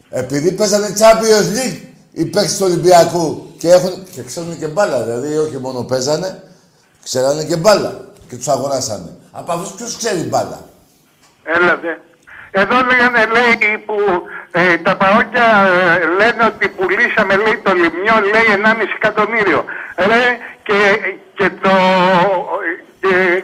[0.10, 1.80] Επειδή παίζανε Champions League
[2.12, 6.44] οι παίκτες του Ολυμπιακού και, έχουν, και ξέρουν και μπάλα, δηλαδή όχι μόνο παίζανε,
[7.04, 9.18] ξέρανε και μπάλα και τους αγοράσανε.
[9.32, 10.68] Από αυτούς ποιος ξέρει μπάλα;
[11.44, 12.02] Έλατε.
[12.62, 13.96] Εδώ λέγανε, λέει, που
[14.52, 15.48] ε, τα παρόκια
[16.02, 19.66] ε, λένε ότι πουλήσαμε, λέει, το λιμιό, λέει, 1,5 εκατομμύριο.
[19.96, 20.24] Ρε,
[20.64, 20.80] και,
[21.38, 21.74] και το...
[23.02, 23.44] Και, ε,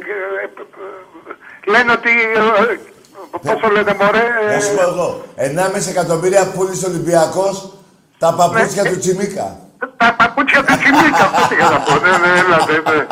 [1.71, 2.09] λένε ότι...
[2.39, 4.23] ε, πόσο λένε, μωρέ...
[4.49, 7.73] ε, Να σου πω εγώ, 1,5 εκατομμύρια πούλησε ο Ολυμπιακός
[8.19, 9.57] τα παπούτσια του Τσιμίκα.
[9.97, 11.91] Τα παπούτσια του Τσιμίκα, αυτό είχα να πω.
[11.93, 13.05] Ναι, ναι, έλατε, ναι.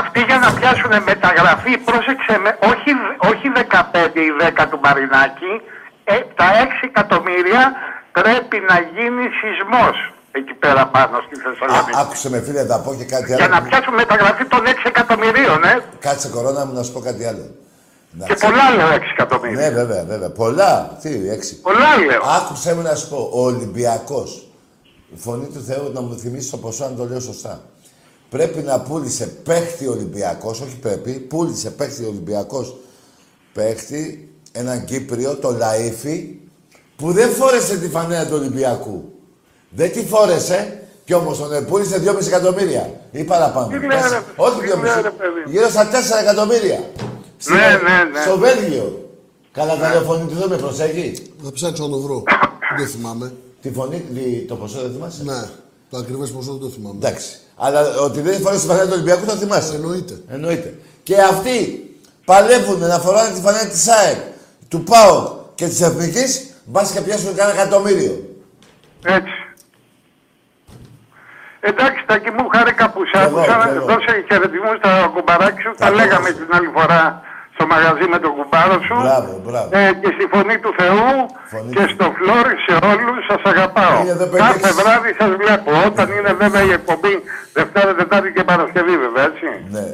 [0.00, 2.90] Αυτοί για να πιάσουν μεταγραφή, πρόσεξε με, όχι,
[3.30, 5.52] όχι 15 ή 10 του Μαρινάκη,
[6.04, 7.62] ε, τα 6 εκατομμύρια
[8.18, 9.96] πρέπει να γίνει σεισμός
[10.38, 11.90] εκεί πέρα πάνω στη Θεσσαλονίκη.
[12.02, 13.66] Άκουσε με φίλε, θα πω και κάτι Για να άλλο.
[13.68, 15.74] πιάσουν μεταγραφή των 6 εκατομμυρίων, ε.
[16.06, 17.46] Κάτσε κορώνα μου να σου πω κάτι άλλο.
[18.18, 19.56] Να Και ξέρεις- πολλά λέω 6 εκατομμύρια.
[19.60, 20.30] Ναι, βέβαια, βέβαια.
[20.30, 20.72] Πολλά.
[21.02, 21.60] Τι, έξι.
[21.60, 22.22] Πολλά λέω.
[22.38, 23.30] Άκουσε με να σου πω.
[23.32, 24.46] Ο Ολυμπιακός,
[25.14, 27.60] η φωνή του Θεού να μου θυμίσεις το ποσό αν το λέω σωστά.
[28.28, 32.76] Πρέπει να πούλησε παίχτη Ολυμπιακός, όχι πρέπει, πούλησε παίχτη Ολυμπιακός
[33.52, 36.24] παίχτη, έναν Κύπριο, το Λαΐφι,
[36.96, 39.04] που δεν φόρεσε τη φανέλα του Ολυμπιακού.
[39.70, 43.66] Δεν τη φόρεσε και όμως τον πούλησε 2,5 εκατομμύρια ή παραπάνω.
[43.66, 45.50] Τι λέει, Τέσσερα- ρε, όχι τι 2,5, λέει, ρε, παιδί.
[45.50, 46.90] γύρω στα 4 εκατομμύρια.
[47.38, 48.20] Στην- Ναι, ναι, ναι.
[48.26, 49.10] Στο Βέλγιο.
[49.52, 51.12] Καλά τα φωνή του δεν με προσέχει.
[51.44, 52.22] Θα ψάξω να το βρω.
[52.78, 53.32] δεν θυμάμαι.
[53.60, 55.48] Τη φωνή, τη- το ποσό δεν θυμάσαι; Ναι.
[55.90, 56.96] Το ακριβές ποσό δεν το θυμάμαι.
[56.96, 57.40] Εντάξει.
[57.56, 59.74] Αλλά ότι δεν φοράει τη φανέλα του Ολυμπιακού θα θυμάσαι.
[59.74, 60.14] Εννοείται.
[60.28, 60.74] Εννοείται.
[61.02, 61.90] Και αυτοί
[62.24, 64.18] παλεύουν να φοράνε τη φανέλα της ΑΕΠ,
[64.68, 68.24] του ΠΑΟΚ και της Εθνικής, μπας και πιάσουν κανένα εκατομμύριο.
[69.04, 69.32] Έτσι.
[71.60, 73.68] Εντάξει, Τάκη μου, χάρηκα που σ' Κι εγώ, άκουσα.
[73.68, 73.86] κι εγώ.
[73.86, 75.74] Δώσε χαιρετισμούς στα κουμπαράκι σου.
[75.78, 77.22] Τα λέγαμε την άλλη φορά
[77.56, 78.96] στο μαγαζί με τον κουμπάρο σου.
[79.06, 79.68] Μπράβο, μπράβο.
[79.78, 81.08] Ε, και στη φωνή του Θεού
[81.52, 83.96] Φωνή και του- στο φλόρι σε όλους σας αγαπάω.
[84.02, 84.72] Είναι εδώ πέντε Κάθε έξι.
[84.80, 85.70] βράδυ σας βλέπω.
[85.88, 87.14] Όταν είναι βέβαια η εκπομπή
[87.58, 89.48] Δευτέρα, Τετάρτη και Παρασκευή βέβαια, έτσι.
[89.76, 89.86] Ναι.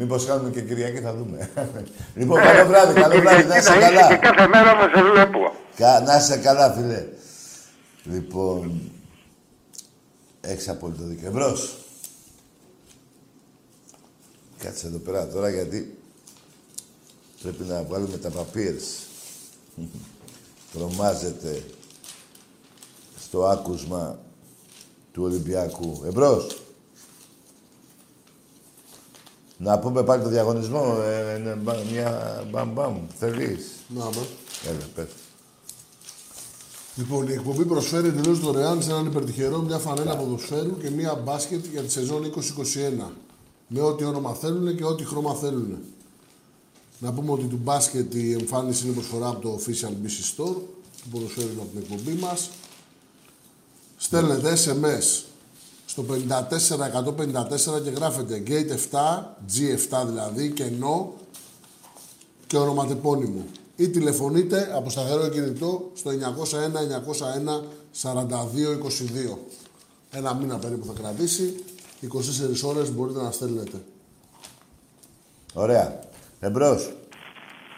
[0.00, 1.38] Μήπως κάνουμε και Κυριακή θα δούμε.
[2.18, 4.26] λοιπόν, καλό βράδυ, Ε, καλό και βράδυ, Κυριακή να είσαι να είσαι Και καλά.
[4.28, 5.40] κάθε μέρα να σε βλέπω.
[5.80, 7.00] Κα- Να είσαι καλά, φίλε.
[8.14, 8.80] Λοιπόν,
[10.40, 11.28] έχεις απόλυτο δίκιο.
[11.28, 11.78] Εμπρός.
[14.64, 15.97] Κάτσε εδώ πέρα τώρα γιατί
[17.42, 18.84] πρέπει να βγάλουμε τα παπίρς.
[20.72, 21.64] Τρομάζεται
[23.20, 24.18] στο άκουσμα
[25.12, 26.02] του Ολυμπιακού.
[26.06, 26.62] Εμπρός.
[29.58, 33.06] Να πούμε πάλι το διαγωνισμό, ε, ε, μπα- μια μπαμ μπαμ.
[33.18, 33.66] Θέλεις.
[33.88, 34.10] Να, μα.
[34.68, 35.06] Έλα, πες.
[36.96, 41.64] Λοιπόν, η εκπομπή προσφέρει εντελώς δωρεάν σε έναν υπερτυχερό μια φανέλα ποδοσφαίρου και μια μπάσκετ
[41.66, 43.10] για τη σεζόν 2021.
[43.68, 45.78] Με ό,τι όνομα θέλουν και ό,τι χρώμα θέλουν.
[46.98, 50.56] Να πούμε ότι του μπάσκετ η εμφάνιση είναι προσφορά από το Official BC Store,
[51.02, 52.50] του ποδοσφαίρου είναι από την εκπομπή μας.
[53.96, 55.22] Στέλνετε SMS
[55.86, 58.98] στο 54154 και γράφετε Gate 7,
[59.54, 61.14] G7 δηλαδή, κενό
[62.46, 63.44] και ονοματεπώνυμο.
[63.76, 66.10] Ή τηλεφωνείτε από σταθερό κινητό στο
[68.02, 69.36] 901-901-4222.
[70.10, 71.64] Ένα μήνα περίπου θα κρατήσει.
[72.02, 73.82] 24 ώρες μπορείτε να στέλνετε.
[75.54, 76.00] Ωραία.
[76.40, 76.92] Εμπρός.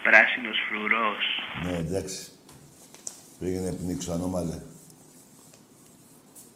[0.02, 1.24] Πράσινος φρουρός.
[1.64, 2.30] Ναι, εντάξει.
[3.38, 4.58] Πήγαινε πνίξω, ανώμαλε.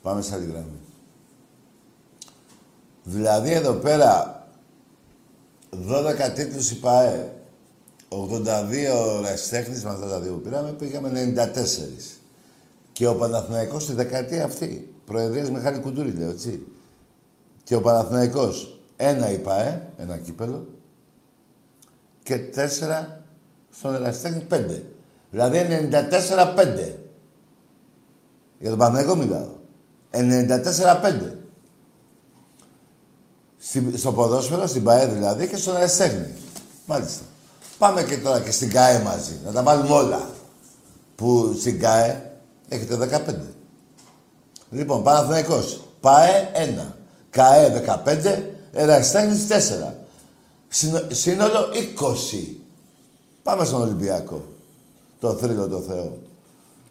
[0.02, 0.81] Πάμε σε άλλη γραμμή.
[3.02, 4.43] Δηλαδή εδώ πέρα
[5.70, 7.32] 12 τίτλους η ΠΑΕ,
[8.09, 12.20] 82 ραστέχνης με αυτά τα δύο που πήραμε, πήγαμε 94.
[12.93, 16.66] Και ο Παναθηναϊκός στη δεκαετία αυτή, προεδρίας Μιχάλη Κουντούρη λέω, έτσι.
[17.64, 20.66] Και ο Παναθηναϊκός ένα η ΠΑΕ, ένα κύπελο,
[22.24, 23.20] και τέσσερα
[23.70, 24.82] στον Εραστέχνη πέντε.
[25.30, 26.92] Δηλαδή 94-5.
[28.59, 29.48] Για τον Παναγικό μιλάω.
[30.10, 31.36] 94-5.
[33.59, 36.26] Στη- στο ποδόσφαιρο, στην ΠαΕ δηλαδή και στον Εραστέχνη.
[36.86, 37.22] Μάλιστα.
[37.78, 39.40] Πάμε και τώρα και στην ΚΑΕ μαζί.
[39.44, 40.28] Να τα βάλουμε όλα.
[41.14, 42.30] Που στην ΚΑΕ
[42.68, 43.55] έχετε 15.
[44.70, 45.80] Λοιπόν, Παναθηναϊκός.
[46.01, 46.94] ΠΑΕ 1.
[47.30, 48.51] ΚΑΕ 15.
[48.72, 49.94] Εραστέχνης 4.
[50.74, 52.56] Συνο- Σύνολο 20.
[53.42, 54.44] Πάμε στον Ολυμπιακό.
[55.20, 56.18] Το θρύλο το Θεό.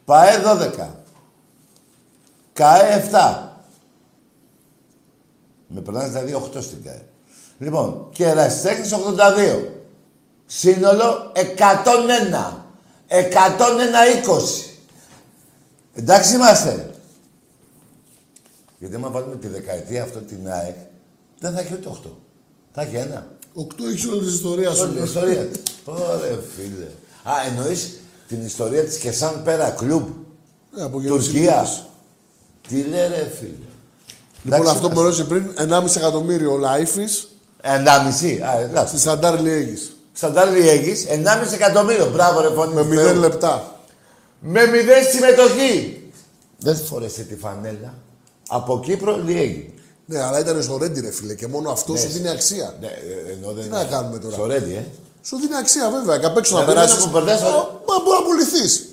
[0.05, 0.89] ΠΑΕ 12.
[2.53, 3.49] ΚΑΕ 7.
[5.67, 7.05] Με περνάνε δηλαδή 8 στην ΚΑΕ.
[7.59, 9.67] Λοιπόν, και Εραστέχνης 82.
[10.45, 12.65] Σύνολο 101.
[13.07, 14.77] 101-20.
[15.93, 16.93] Εντάξει είμαστε.
[18.79, 20.75] Γιατί άμα βάλουμε τη δεκαετία αυτό την ΑΕΚ,
[21.39, 22.17] δεν θα έχει ούτε 8.
[22.71, 23.27] Θα έχει ένα.
[23.53, 24.81] Οκτώ έχεις όλη την ιστορία σου.
[24.81, 25.61] Όλη την ιστορία της.
[25.85, 26.87] Ωραία, φίλε.
[27.23, 30.07] Α, εννοείς την ιστορία της και σαν πέρα κλουμπ;
[30.75, 31.85] Ναι, από γέννηση Τουρκίας.
[32.61, 32.83] Τουρκίας.
[32.83, 33.47] Τι λέει ρε φίλε.
[34.43, 37.27] Λοιπόν, Εντάξει, αυτό που ρώτησε πριν, 1,5 εκατομμύριο ο Λάιφης
[37.61, 38.41] 1,5.
[38.41, 38.97] Α, εντάξει.
[38.97, 39.95] στη Σαντάρ Λιέγης.
[40.13, 42.09] Σαντάρ Ριέγης, 1,5 εκατομμύριο.
[42.09, 42.73] Μπράβο ρε φωνή.
[42.73, 43.19] Με του 0 Θεού.
[43.19, 43.79] λεπτά.
[44.39, 46.01] Με μηδέν συμμετοχή.
[46.57, 47.93] Δεν φορέσε τη φανέλα.
[48.47, 49.72] Από Κύπρο, Λιέγη.
[50.05, 52.75] Ναι, αλλά ήταν στο Ρέντι, ρε φίλε, και μόνο αυτό Ναι, σου δίνει αξία.
[52.79, 54.85] Ναι, ε, ενώ δεν Τι να κάνουμε τώρα; Στο Ρέντι, ε.
[55.23, 56.17] Σου δίνει αξία, βέβαια.
[56.17, 56.97] Και απ' έξω να Δηλαδή, περάσεις.
[57.03, 58.85] δεν το μπερδεύεις, αλλά- Μα μπορεί να πουληθείς.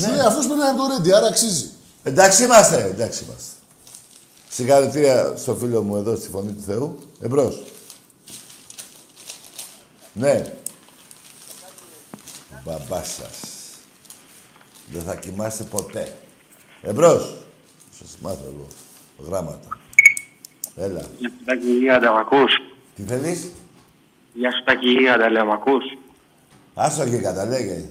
[0.00, 1.70] Σου λέει αυτό περνάει από το Ρέντι, άρα αξίζει.
[2.02, 3.50] Εντάξει είμαστε, εντάξει είμαστε.
[4.50, 6.98] Συγχαρητήρια στο φίλο μου εδώ στη Φωνή του Θεού.
[7.20, 7.62] Εμπρός.
[10.12, 10.52] Ναι.
[12.64, 13.38] Μπαμπάς σας.
[14.92, 16.16] Δεν θα κοιμάστε ποτέ.
[16.82, 17.36] Εμπρός.
[17.98, 18.66] Σας μάθω εγώ.
[19.28, 19.79] Γράμματα.
[20.80, 21.00] Έλα.
[21.18, 22.62] Γεια σου Τάκη Ίγαντα, μ' ακούς;
[22.96, 23.52] Τι θέλεις;
[24.32, 25.84] Γεια σου Τάκη Ίγαντα, λέω, μ' ακούς;
[26.74, 27.84] Άστο και καταλέγε.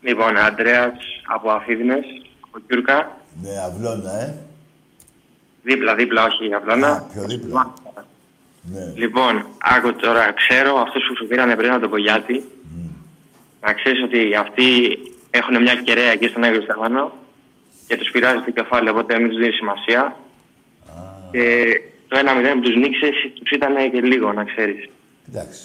[0.00, 0.92] Λοιπόν, Αντρέας
[1.26, 2.04] από Αφίδινες,
[2.40, 3.16] από Κιούρκα.
[3.42, 4.34] Ναι, αυλώνα, ε.
[5.62, 7.06] Δίπλα, δίπλα, όχι αυλώνα.
[7.12, 7.74] Πιο δίπλα.
[8.62, 8.92] Ναι.
[8.94, 12.44] Λοιπόν, άκου τώρα, ξέρω αυτούς που σου πήρανε πριν από τον Πογιάτη.
[13.60, 14.98] Να ξέρεις ότι αυτοί
[15.30, 17.12] έχουν μια κεραία εκεί στον Άγιο Στέφανο
[17.86, 20.16] και τους πειράζει το κεφάλι, οπότε μην τους δίνεις σημασία.
[21.30, 24.88] Και το 1-0 που τους νίξες, τους ήταν και λίγο, να ξέρεις.
[25.28, 25.62] Εντάξει.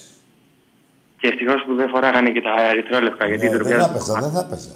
[1.18, 3.78] Και ευτυχώς που δεν φοράγανε και τα ερυθρόλευκα, γιατί η Ναι, Τουρκία...
[3.78, 4.76] δεν θα πέσα, δεν θα πέσα.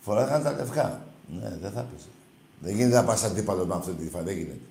[0.00, 1.06] Φοράγαν τα λευκά.
[1.40, 2.08] Ναι, δεν θα πέσα.
[2.58, 4.66] Δεν γίνεται να πας αντίπαλο με αυτή τη φα, δεν γίνεται.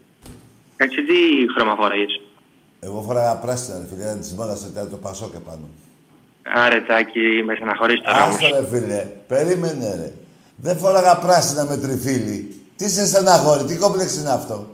[0.78, 1.14] Έτσι τι
[1.56, 2.22] χρώμα φοράγες;
[2.80, 5.68] Εγώ φοράγα πράσινα, ρε φίλε, της μόδας ήταν το πασόκ επάνω.
[6.44, 8.36] Άρε τάκι, με στεναχωρείς τώρα όμως.
[8.36, 10.12] Άστο ρε φίλε, περίμενε ρε.
[10.56, 12.56] Δεν φοράγα πράσινα με τριφύλι.
[12.76, 14.68] Τι σε στεναχώρη, τι κόμπλεξ είναι αυτό;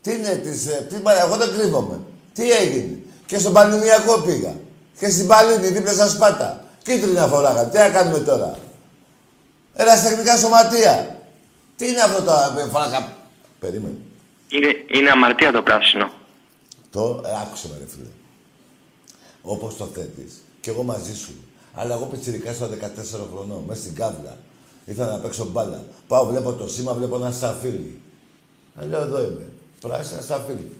[0.00, 2.00] Τι είναι, τις, ε, τι, μα, εγώ δεν κρύβομαι.
[2.32, 4.54] Τι έγινε; Και στον Πανεπιστημιακό πήγα.
[4.98, 6.64] Και στην Παλίνη, δίπλα στα Σπάτα.
[6.82, 7.64] Κίτρινα φοράγα.
[7.64, 8.58] Τι να κάνουμε τώρα;
[9.74, 11.18] Εραστεχνικά σωματεία.
[11.76, 13.12] Τι είναι αυτό τώρα, ε, φοράγα.
[13.58, 13.96] Περίμενε.
[14.48, 16.10] Είναι, είναι αμαρτία το πράσινο.
[16.90, 18.08] Το ε, άκουσε με, ρε φίλε.
[19.42, 20.42] Όπως το θέτεις.
[20.60, 21.32] Κι εγώ μαζί σου.
[21.74, 22.74] Αλλά εγώ πιτσιρικά στα 14
[23.32, 24.38] χρονών, μέσα στην κάβλα.
[24.84, 25.84] Ήθελα να παίξω μπάλα.
[26.06, 28.00] Πάω, βλέπω το σήμα, βλέπω ένα σταφύλι.
[28.80, 29.48] Α, λέω, εδώ είμαι.
[29.80, 30.72] Πράσινα σταφύλι.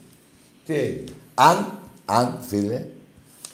[0.66, 1.10] Τι έγινε.
[1.34, 2.84] Αν, αν, φίλε,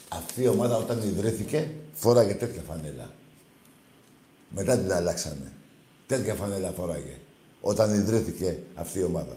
[0.09, 3.09] αυτή η ομάδα όταν ιδρύθηκε, φόραγε τέτοια φανέλα.
[4.49, 5.51] Μετά την αλλάξανε.
[6.07, 7.17] Τέτοια φανέλα φόραγε.
[7.61, 9.35] Όταν ιδρύθηκε αυτή η ομάδα.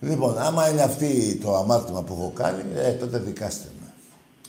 [0.00, 3.92] Λοιπόν, άμα είναι αυτή το αμάρτημα που έχω κάνει, ε, τότε δικάστε με.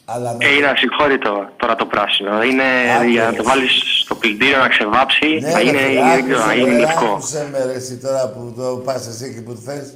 [0.06, 0.46] Αλλά με...
[0.46, 2.44] Ε, είναι ασυγχώρητο τώρα το πράσινο.
[2.44, 2.64] Είναι
[3.00, 3.38] Άκου, για να ρε.
[3.38, 6.60] το βάλεις στο πλυντήριο να ξεβάψει, Ναι, να ρε, είναι, φίλε, δεν ξέρω, να άκουσε
[6.60, 7.06] είναι με, λευκό.
[7.06, 9.94] Άκουσε με ρε, εσύ τώρα που το πας εσύ εκεί που θες.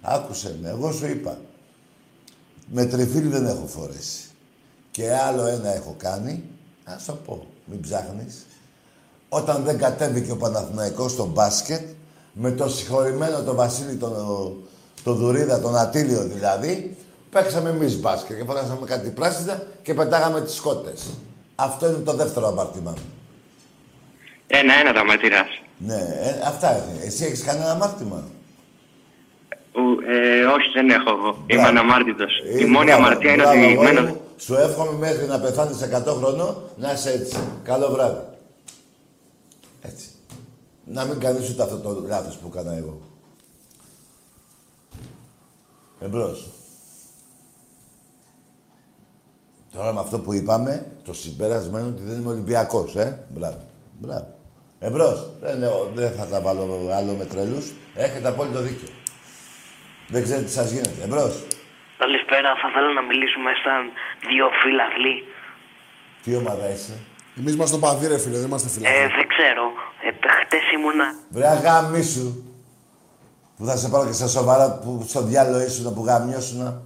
[0.00, 0.68] Άκουσε με.
[0.68, 1.38] Εγώ σου είπα.
[2.66, 4.20] Με τριφύλι δεν έχω φορέσει.
[4.90, 6.42] Και άλλο ένα έχω κάνει.
[6.86, 7.46] Να σου πω.
[7.64, 8.46] Μην ψάχνεις.
[9.28, 11.82] Όταν δεν κατέβηκε ο Παναθηναϊκός στο μπάσκετ,
[12.32, 14.12] με το συγχωρημένο τον Βασίλη τον,
[15.04, 16.96] τον Δουρίδα, τον Ατήλιο δηλαδή,
[17.30, 21.02] παίξαμε εμείς μπάσκετ και φοράσαμε κάτι πράσινα και πετάγαμε τις σκότες.
[21.54, 23.21] Αυτό είναι το δεύτερο αμάρτημά μου.
[24.60, 25.48] Ένα-ένα τα μαρτυράς.
[25.78, 27.04] Ναι, ε, αυτά είναι.
[27.04, 28.22] Εσύ έχεις κανένα αμάρτημα;
[29.72, 31.44] Ου, Ε, όχι, δεν έχω εγώ.
[31.46, 32.32] Είμαι αναμάρτητος.
[32.46, 34.06] Ε, Η μόνη μπράβο, αμαρτία είναι μπράβο, ότι αγόρι μένω...
[34.08, 34.20] μου.
[34.36, 37.36] Σου εύχομαι μέχρι να πεθάνεις 100 χρονών να είσαι έτσι.
[37.62, 38.20] Καλό βράδυ.
[39.82, 40.06] Έτσι.
[40.84, 43.00] Να μην κάνεις ούτε αυτό το λάθος που έκανα εγώ.
[46.00, 46.48] Εμπρός.
[49.74, 53.24] Τώρα με αυτό που είπαμε, το συμπέρασμα είναι ότι δεν είμαι Ολυμπιακός, ε.
[53.28, 53.60] Μπράβο.
[53.98, 54.31] Μπράβο.
[54.86, 55.30] Εμπρός.
[55.40, 57.72] Δεν, λέω, δεν θα τα βάλω άλλο με τρελούς.
[57.94, 58.88] Έχετε απόλυτο δίκιο.
[60.08, 61.02] Δεν ξέρετε τι σας γίνεται.
[61.04, 61.34] Εμπρός.
[61.98, 63.80] Καλησπέρα, θα θέλω να μιλήσουμε σαν
[64.28, 65.14] δύο φίλαθλοι.
[66.22, 66.94] Τι ομάδα είσαι;
[67.38, 68.98] Εμείς είμαστε παδί, ρε φίλε, δεν είμαστε Ε, φιλάθλοι.
[69.18, 69.64] δεν ξέρω.
[70.06, 70.10] Ε,
[70.44, 71.14] χτες ήμουνα...
[71.28, 72.42] Βρε αγάμισου.
[73.56, 76.82] Που θα σε πάρω και στα σοβαρά που στο διάλογο ήσουν που γαμιώσουν.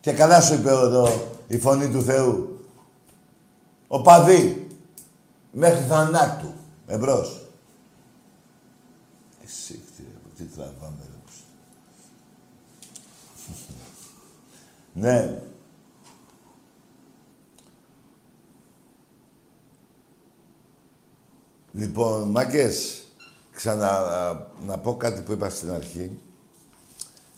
[0.00, 1.08] Και καλά σου είπε εδώ
[1.46, 2.60] η φωνή του Θεού.
[3.88, 4.66] Ο παδί.
[5.52, 6.52] Μέχρι θανάτου.
[6.86, 7.46] Εμπρός.
[9.44, 10.02] Εσύ, τι,
[10.36, 11.20] τι τραβάμε, ρε.
[14.92, 15.42] ναι.
[21.72, 23.02] Λοιπόν, μάγκες,
[23.52, 26.18] ξανα να πω κάτι που είπα στην αρχή.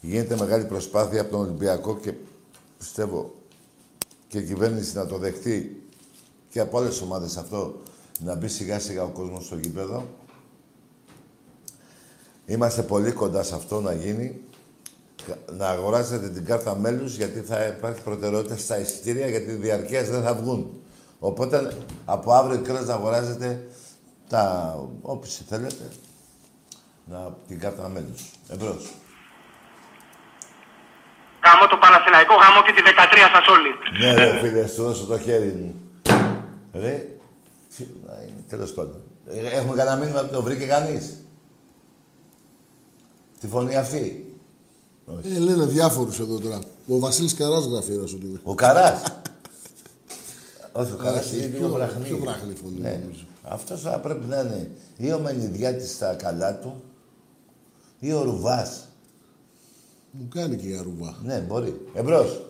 [0.01, 2.15] Γίνεται μεγάλη προσπάθεια από τον Ολυμπιακό και
[2.78, 3.35] πιστεύω
[4.28, 5.89] και η κυβέρνηση να το δεχτεί
[6.49, 7.82] και από άλλες ομάδες αυτό
[8.19, 10.09] να μπει σιγά σιγά ο κόσμος στο γήπεδο.
[12.47, 14.41] Είμαστε πολύ κοντά σε αυτό να γίνει.
[15.53, 20.35] Να αγοράσετε την κάρτα μέλους γιατί θα υπάρχει προτεραιότητα στα εισιτήρια γιατί διαρκείας δεν θα
[20.35, 20.81] βγουν.
[21.19, 23.66] Οπότε από αύριο κιόλας να αγοράζετε
[24.28, 25.89] τα όποιοι θέλετε
[27.05, 28.31] να, την κάρτα μέλους.
[28.49, 28.93] Εμπρός.
[31.45, 33.70] Γάμο το Παναθηναϊκό, γάμο και τη 13 σας όλοι.
[33.99, 35.74] Ναι, ρε φίλε, σου δώσω το χέρι μου.
[36.73, 37.07] Ρε,
[38.48, 39.01] τέλος πάντων.
[39.26, 41.12] Ε, Έχουμε κανένα μήνυμα που το βρήκε κανείς.
[43.40, 44.34] Τη φωνή αυτή.
[45.34, 46.59] Ε, λένε διάφορους εδώ τώρα.
[46.88, 48.51] Ο Βασίλης Καράς γράφει ένας σου τύπο.
[48.51, 49.02] Ο Καράς.
[50.72, 52.05] Όχι, ο Καράς Όχι, είναι πιο- πιο βραχνή.
[52.05, 53.01] πιο βράχνη φωνή, Ναι.
[53.02, 53.24] νομίζω.
[53.42, 56.82] Αυτός θα πρέπει να είναι ή ο Μενιδιάτης στα καλά του
[58.01, 58.88] ή ο Ρουβάς.
[60.10, 61.16] Μου κάνει και η αρούβα.
[61.22, 61.80] Ναι, μπορεί.
[61.94, 62.42] Εμπρός.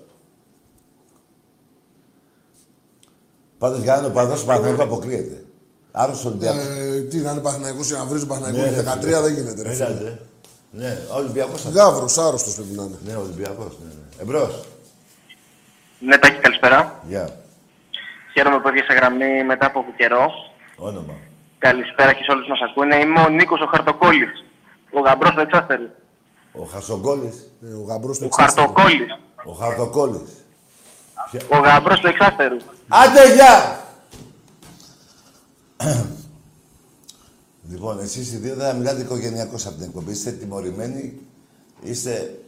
[3.65, 5.45] Πάντως για να είναι ο παδός του Παναθηναϊκού αποκλείεται.
[5.93, 6.61] Άρρωστος Ολυμπιακός.
[6.66, 9.20] Ε, τι να είναι Παχναϊκός ή να βρίζει Παχναϊκό Ναι, ναι, ρε, 13 φίλε.
[9.20, 9.62] δεν γίνεται.
[9.62, 9.85] Ρε, φίλε.
[9.85, 10.19] Έλατε.
[10.70, 11.62] Ναι, ο Ολυμπιακός.
[11.62, 12.99] θα- Γάβρος, άρρωστος πρέπει να είναι.
[13.07, 13.73] Ναι, ο Ολυμπιακός.
[13.82, 14.23] Ναι, ναι.
[14.23, 14.61] Εμπρός.
[15.99, 17.01] Ναι, Τάκη, καλησπέρα.
[17.09, 17.28] Γεια.
[18.35, 20.27] Χαίρομαι που ήρθε σε γραμμή μετά από καιρό.
[20.77, 21.15] Όνομα.
[21.59, 22.97] Καλησπέρα και σε όλους μας ακούνε.
[22.97, 24.45] Είμαι ο Νίκος ο Χαρτοκόλλης.
[24.93, 25.89] Ο γαμπρός του Εξάστερου.
[26.53, 27.36] Ο Χασογκόλης.
[27.62, 29.11] Ε, ο γαμπρός του Ο Χαρτοκόλλης.
[29.45, 30.31] Ο Χαρτοκόλλης.
[31.49, 32.57] Ο γαμπρός του Εξάστερου.
[32.89, 33.85] Άντε, γεια!
[37.70, 40.11] λοιπόν, εσείς οι δύο δεν θα μιλάτε οικογενειακώς από την εκπομπή.
[40.11, 41.20] Είστε τιμωρημένοι.
[41.82, 42.44] Είστε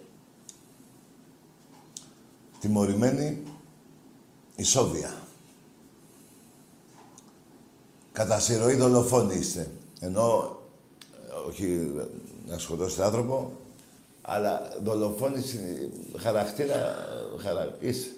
[2.61, 3.43] τιμωρημένοι
[4.57, 5.21] ισόβια.
[8.13, 9.71] Κατά συρροή δολοφόνοι είστε.
[10.01, 10.59] Ενώ,
[11.31, 13.53] ε, όχι ε, να σκοτώσετε άνθρωπο,
[14.23, 17.77] αλλά δολοφόνης είναι χαρακτήρα, ε, χαρα...
[17.81, 18.11] είσαι.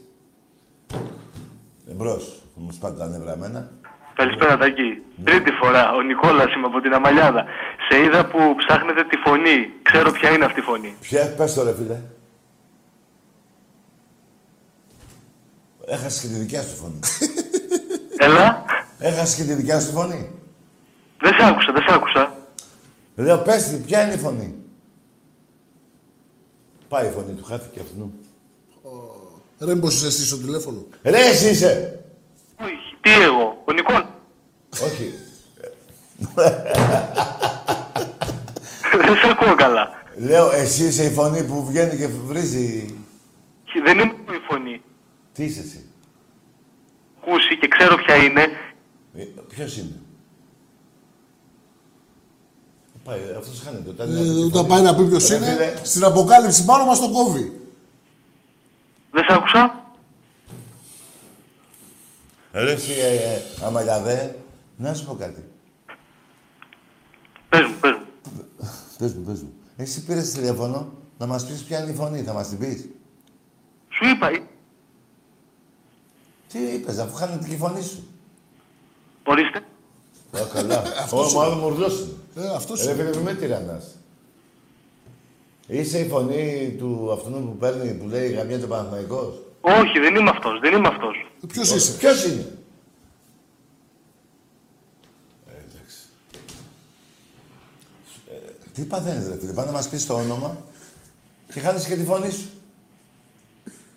[1.90, 3.70] Εμπρός, θα μου σπάτε τα νεύρα εμένα.
[4.14, 5.02] Καλησπέρα Τάκη.
[5.24, 7.44] Τρίτη φορά, ο Νικόλας είμαι από την Αμαλιάδα.
[7.88, 9.72] Σε είδα που ψάχνετε τη φωνή.
[9.82, 10.96] Ξέρω ποια είναι αυτή η φωνή.
[11.00, 12.00] Ποια, πες το ρε φίλε.
[15.86, 16.98] Έχασες και τη δικιά σου φωνή.
[18.26, 18.64] Έλα.
[18.98, 20.30] Έχασες και τη δικιά σου φωνή.
[21.20, 22.36] Δεν σ' άκουσα, δεν σ' άκουσα.
[23.16, 24.54] Λέω, πες τη, ποια είναι η φωνή.
[26.88, 28.12] Πάει η φωνή του, χάθηκε αυτού.
[29.60, 32.00] Ρε, μήπως είσαι εσύ στο τηλέφωνο; Ρε, εσύ είσαι.
[32.60, 34.04] Όχι, τι εγώ, ο Νικόλας.
[34.84, 35.12] Όχι.
[39.04, 39.88] δεν σ' ακούω καλά.
[40.16, 42.94] Λέω, εσύ είσαι η φωνή που βγαίνει και βρίζει.
[43.84, 44.82] Δεν είμαι εγώ η φωνή.
[45.32, 45.84] Τι είσαι εσύ;
[47.22, 48.42] Ακούσει και ξέρω ποια είναι.
[49.16, 49.96] Ε, Ποιος είναι;
[53.04, 53.90] Πάει, αυτός χάνεται.
[53.90, 57.10] Όταν, Ε, όταν πάει να πει ποιος Ρε, είναι, φίλε, στην αποκάλυψη πάνω μας το
[57.10, 57.52] κόβει.
[59.10, 59.82] Δεν σ' άκουσα.
[62.52, 64.38] Ρε, εσύ, ε, ε, αμαλιαδέ,
[64.76, 65.44] να σου πω κάτι.
[67.48, 68.06] Πες μου, πες μου.
[68.98, 69.52] Πες μου, πες μου.
[69.76, 72.88] Εσύ πήρες τηλέφωνο να μας πεις ποια είναι η φωνή, θα μας την πεις;
[73.88, 74.42] Σου είπα, ε,
[76.48, 78.06] Τι είπες, αφού χάνεται και η φωνή σου.
[79.24, 79.62] ορίστε.
[80.34, 80.82] Ω, καλά.
[81.02, 82.46] Αυτός Ω, μάλλον μουρλός είναι.
[82.46, 83.02] Ε, αυτός Ρε, είναι.
[83.04, 83.97] φίλε, μη με τυραννάς.
[85.70, 89.34] Είσαι η φωνή του αυτού που παίρνει, που λέει «Γαμιέται ο Παναθηναϊκός».
[89.60, 91.30] Όχι, δεν είμαι αυτός, δεν είμαι αυτός.
[91.42, 92.46] Ε, Ποιος είσαι; Ποιος είναι;
[95.46, 95.96] Ε, εντάξει.
[98.30, 98.34] Ε,
[98.74, 99.52] τι παθαίνεις, ρε φίλε.
[99.52, 100.56] Πάνε να μας πεις το όνομα
[101.52, 102.48] και χάνεις και τη φωνή σου.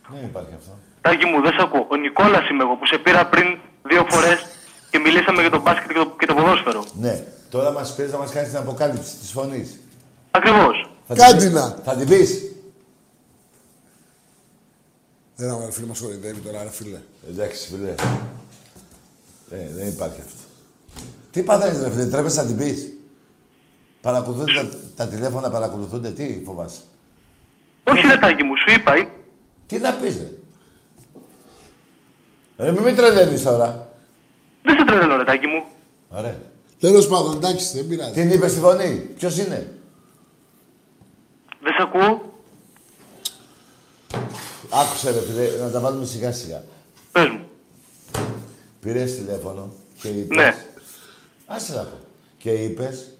[0.08, 0.78] Δεν υπάρχει αυτό.
[1.02, 1.88] Τάκη μου, δεν σ' ακούω.
[1.92, 4.46] Ο Νικόλας είμαι εγώ που σε πήρα πριν δύο φορές
[4.90, 6.84] και μιλήσαμε για το μπάσκετ και το, και το ποδόσφαιρο.
[7.00, 7.24] Ναι.
[7.50, 9.80] Τώρα μας πεις να μας κάνεις την αποκάλυψη της φωνής.
[10.32, 10.91] Ακριβώς.
[11.08, 11.70] Θα την Κάντε πεις- να.
[11.84, 12.42] Θα την πεις.
[15.38, 17.00] Ένα ρε φίλε μας κοροϊδεύει τώρα, ρε φίλε.
[17.30, 17.94] Εντάξει, φίλε.
[19.50, 20.42] Ε, δεν υπάρχει αυτό.
[21.32, 22.88] Τι παθαίνεις, ρε φίλε, τρέπεσαι να την πεις.
[24.02, 26.80] Παρακολουθούνται τα, τα τηλέφωνα, παρακολουθούνται, τι φοβάσαι.
[27.84, 28.94] Όχι ρε Τάκη μου, σου είπα.
[28.96, 29.08] ε.
[29.68, 30.30] Τι να πεις, ρε.
[32.66, 33.94] Ρε, μην με τρελαίνεις τώρα.
[34.64, 35.64] Δεν σε τρελαίνω ρε Τάκη μου.
[36.10, 36.38] Ωραία.
[36.80, 38.12] Τέλος πάντων, εντάξει, δεν πειράζει.
[38.12, 38.96] Την είπες στη φωνή.
[39.18, 39.74] Ποιος είναι;
[41.62, 42.34] Δεν σ' ακούω.
[44.70, 46.64] Άκουσε ρε φίλε, να τα βάλουμε σιγά σιγά.
[47.12, 47.50] Πες μου.
[48.80, 50.38] Πήρες τηλέφωνο και είπες...
[50.38, 50.66] Ναι.
[51.46, 51.98] Άσε να πω.
[52.38, 53.12] Και είπες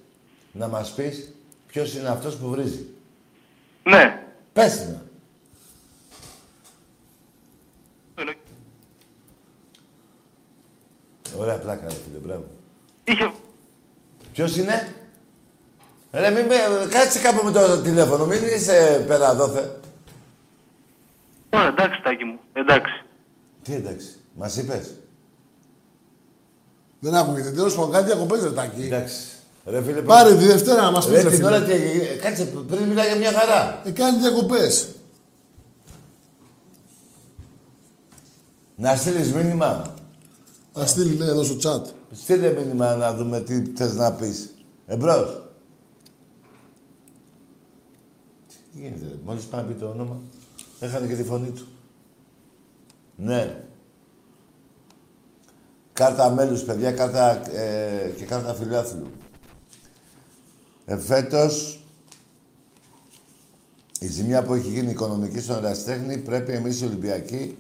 [0.52, 1.34] να μας πεις
[1.68, 2.86] ποιος είναι αυτός που βρίζει.
[3.84, 4.24] Ναι.
[4.54, 5.10] Πες την να.
[11.38, 12.46] Ωραία πλάκα, ρε φίλε, μπράβο.
[13.04, 13.32] Είχε...
[14.34, 14.96] Ποιος είναι;
[16.12, 16.56] Ρε, μην με...
[16.90, 19.80] Κάτσε κάπου με το τηλέφωνο, μην είσαι πέρα δόθε.
[21.50, 22.40] Ωραία, εντάξει, Τάκη μου.
[22.54, 23.04] Εντάξει.
[23.64, 24.96] Τι εντάξει, μας είπες.
[27.00, 27.52] Δεν ακούγεται.
[27.52, 28.82] Τέλος πάντων, κάτι διακοπές ρε Τάκη.
[28.82, 29.16] Εντάξει.
[29.66, 31.16] Ρε φίλε, Πάρε τη Δευτέρα να μας πεις.
[31.16, 31.48] Ρε, ρε, την φίλε.
[31.48, 32.06] ώρα τι έγινε.
[32.06, 33.82] Κάτσε, πριν μιλάει για μια χαρά.
[33.86, 34.88] Ε, κάνει διακοπές.
[38.76, 39.94] Να στείλεις μήνυμα.
[40.74, 41.82] Θα στείλει, ναι, εδώ στο chat.
[42.12, 44.54] Στείλε μήνυμα να δούμε τι θες να πεις.
[44.88, 45.42] Εμπρός.
[48.72, 49.16] Τι γίνεται, ρε.
[49.26, 50.20] μόλις πάει να πει το όνομα,
[50.80, 51.68] έχανε και τη φωνή του.
[53.16, 53.64] Ναι.
[55.94, 59.12] Κάρτα μέλους, παιδιά, κάρτα ε, και κάρτα φιλάθλου.
[60.86, 61.84] Ε, φέτος,
[64.00, 67.58] η ζημιά που έχει γίνει οικονομική στον Εραστέχνη, πρέπει εμείς οι Ολυμπιακοί,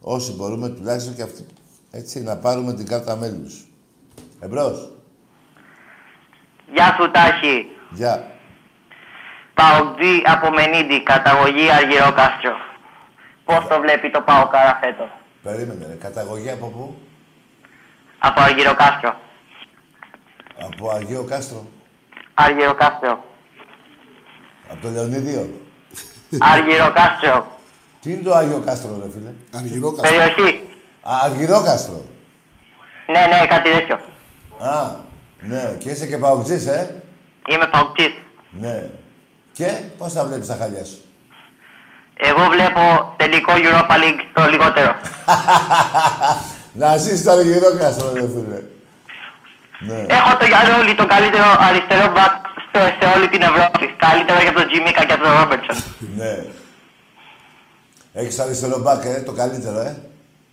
[0.00, 1.46] όσοι μπορούμε τουλάχιστον και αυτοί,
[1.90, 3.66] έτσι, να πάρουμε την κάρτα μέλους.
[4.40, 4.92] Εμπρός.
[6.72, 7.66] Γεια σου Τάχη.
[7.90, 8.33] Γεια.
[9.54, 12.56] Παοκτζή από Μενίδη, καταγωγή Αργυροκάστρο.
[13.44, 15.08] Πώς το βλέπει το Παοκάρα φέτος.
[15.42, 15.94] Περίμενε, ρε.
[15.94, 16.98] Καταγωγή από πού;
[18.18, 19.16] Από Αργυροκάστρο.
[20.66, 21.66] Από Αγίο Κάστρο.
[22.34, 23.24] Αργυροκάστρο.
[24.70, 25.60] Από το Λεωνίδιο.
[26.38, 27.46] Αργυροκάστρο.
[28.00, 30.18] Τι είναι το Άγιο Κάστρο, ρε φίλε; Αργυρόκαστρο.
[30.18, 30.68] Περιοχή.
[31.02, 32.04] Α, Αργυρόκαστρο.
[33.06, 33.94] Ναι, ναι, κάτι τέτοιο.
[34.58, 34.90] Α,
[35.40, 35.76] ναι.
[35.78, 37.02] Και είσαι και παουτζής, ε;
[37.48, 38.14] Είμαι παοκτής.
[38.50, 38.90] Ναι.
[39.56, 39.68] Και
[39.98, 40.98] πώς θα βλέπεις τα χαλιά σου;
[42.30, 44.92] Εγώ βλέπω τελικό Europa League το λιγότερο.
[46.80, 48.60] Να ζεις στο Αργυρόκαστρο, ρε φίλε.
[49.88, 50.06] Ναι.
[50.16, 52.32] Έχω το Γιαννούλη, το καλύτερο αριστερό μπακ
[52.68, 53.94] στο- σε όλη την Ευρώπη.
[54.06, 55.76] Καλύτερο για τον Τζιμίκα και από τον Ρόμπερτσον.
[56.16, 56.44] Ναι.
[58.12, 59.96] Έχεις αριστερό μπακ, ε, το καλύτερο, ε.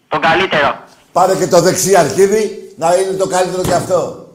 [0.08, 0.84] Το καλύτερο.
[1.12, 4.28] Πάρε και το δεξί αρχίδι, να είναι το καλύτερο και αυτό.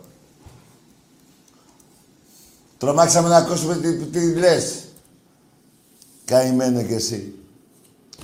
[2.79, 4.85] Τρομάξαμε να ακούσουμε τι, τι λες.
[6.25, 7.35] Καημένε κι εσύ.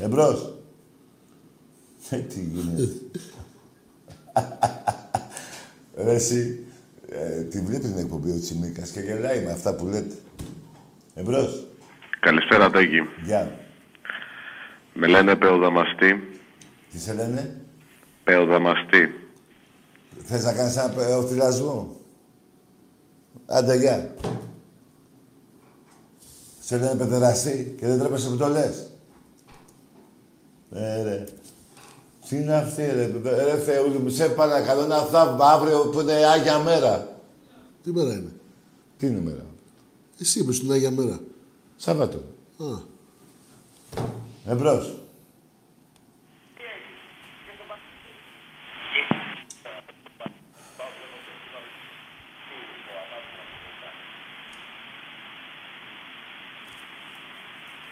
[0.01, 0.55] Εμπρός.
[2.11, 2.93] Ε, τι γίνεται.
[5.97, 6.67] Ρε εσύ,
[7.09, 10.15] ε, τη βλέπει την εκπομπή ο Τσιμίκας και γελάει με αυτά που λέτε.
[11.15, 11.67] Εμπρός.
[12.21, 13.01] Καλησπέρα, Τάκη.
[13.25, 13.59] Γεια.
[14.95, 16.41] Με λένε Πεοδαμαστή.
[16.93, 17.61] Τι σε λένε;
[18.25, 19.15] Πεοδαμαστή.
[20.25, 22.01] Θες να κάνεις ένα πεοφυλασμό;
[23.55, 24.15] Άντε, γεια.
[26.61, 28.87] Σε λένε παιδεραστή και δεν τρέπεσαι που το λες.
[30.73, 31.25] Ε, ρε.
[32.29, 33.05] Τι είναι αυτή, ρε.
[33.07, 37.09] παιδε- Ρε Θεούλη μου, σε παρακαλώ ένα θαύμα αύριο που είναι Άγια Μέρα.
[37.83, 38.33] Τι μέρα είναι;
[38.99, 39.45] Τι είναι η μέρα;
[40.21, 41.21] Εσύ είπες την Άγια Μέρα.
[41.77, 42.17] Σάββατο.
[42.59, 42.79] Α.
[44.47, 44.95] Εμπρός.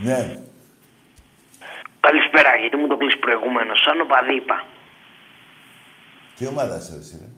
[0.03, 0.43] Ναι.
[2.01, 3.75] Καλησπέρα, γιατί μου το κλείσει προηγούμενο.
[3.75, 4.65] Σαν οπαδί είπα.
[6.37, 7.29] Τι ομάδα σε εσύ, ρε;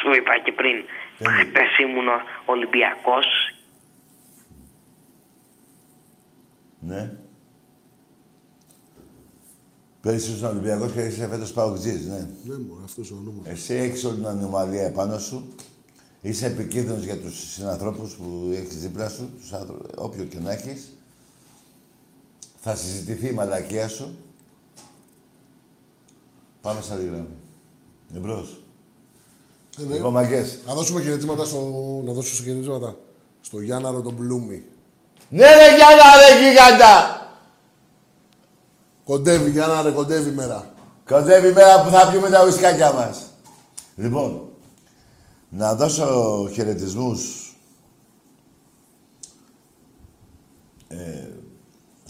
[0.00, 0.76] Σου είπα και πριν.
[1.18, 2.08] Χθες ήμουν
[2.44, 3.26] Ολυμπιακός.
[6.80, 7.12] Ναι.
[10.00, 12.18] Πέρυσι ήσουν Ολυμπιακός και είσαι φέτος Παοκτζής, ναι.
[12.44, 13.42] Ναι, μωρέ, αυτός ο όνομα.
[13.44, 15.54] Εσύ έχεις όλη την ανομαλία επάνω σου.
[16.20, 20.94] Είσαι επικίνδυνος για τους συνανθρώπους που έχεις δίπλα σου, τους άνθρω- όποιο και να έχεις.
[22.60, 24.18] Θα συζητηθεί η μαλακία σου.
[26.60, 27.36] Πάμε σε άλλη γραμμή.
[28.14, 28.62] Εμπρός.
[29.78, 29.94] Ε, ναι.
[29.94, 30.58] Λοιπόν, μαγκές.
[30.66, 31.60] Να δώσουμε χαιρετήματα στο...
[32.04, 32.96] Να δώσουμε χαιρετήματα
[33.40, 34.64] στο Γιάνναρο τον Μπλούμι.
[35.28, 37.18] Ναι ρε Γιάννα ρε γίγαντα!
[39.04, 40.74] Κοντεύει, Γιάννα ρε, κοντεύει η μέρα.
[41.06, 43.26] Κοντεύει η μέρα που θα πιούμε τα ουισκάκια μας.
[43.96, 44.48] Λοιπόν,
[45.48, 47.54] να δώσω χαιρετισμούς
[50.88, 51.19] ε,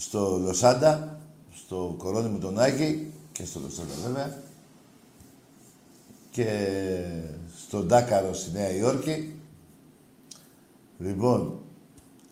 [0.01, 1.19] στο Λοσάντα,
[1.65, 4.37] στο κορώνι μου τον Άγη και στο Λοσάντα βέβαια
[6.31, 6.47] και
[7.65, 9.35] στον Ντάκαρο στη Νέα Υόρκη.
[10.97, 11.59] Λοιπόν,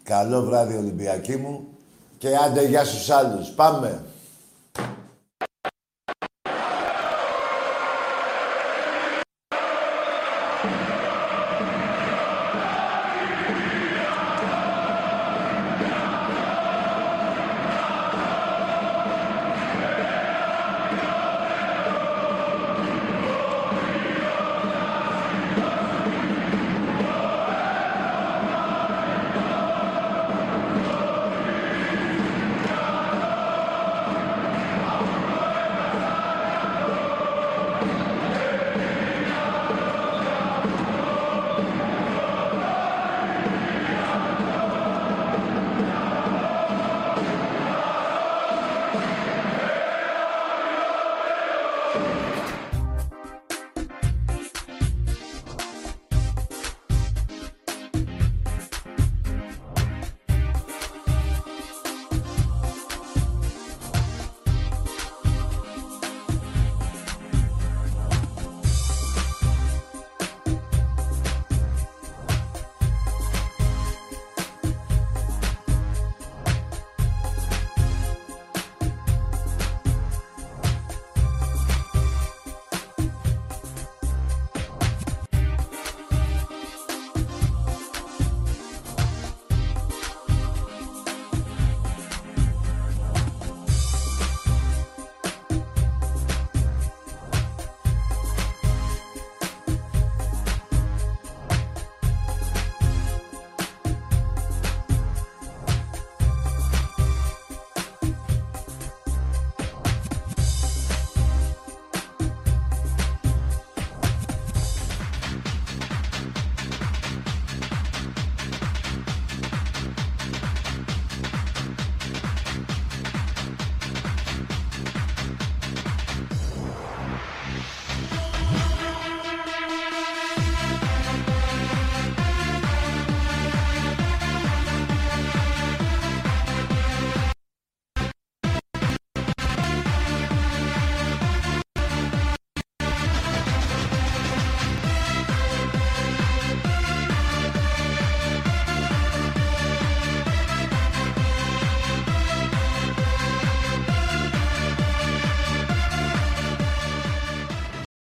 [0.03, 1.67] καλό βράδυ Ολυμπιακή μου
[2.17, 3.49] και άντε γεια στους άλλους.
[3.49, 4.05] Πάμε.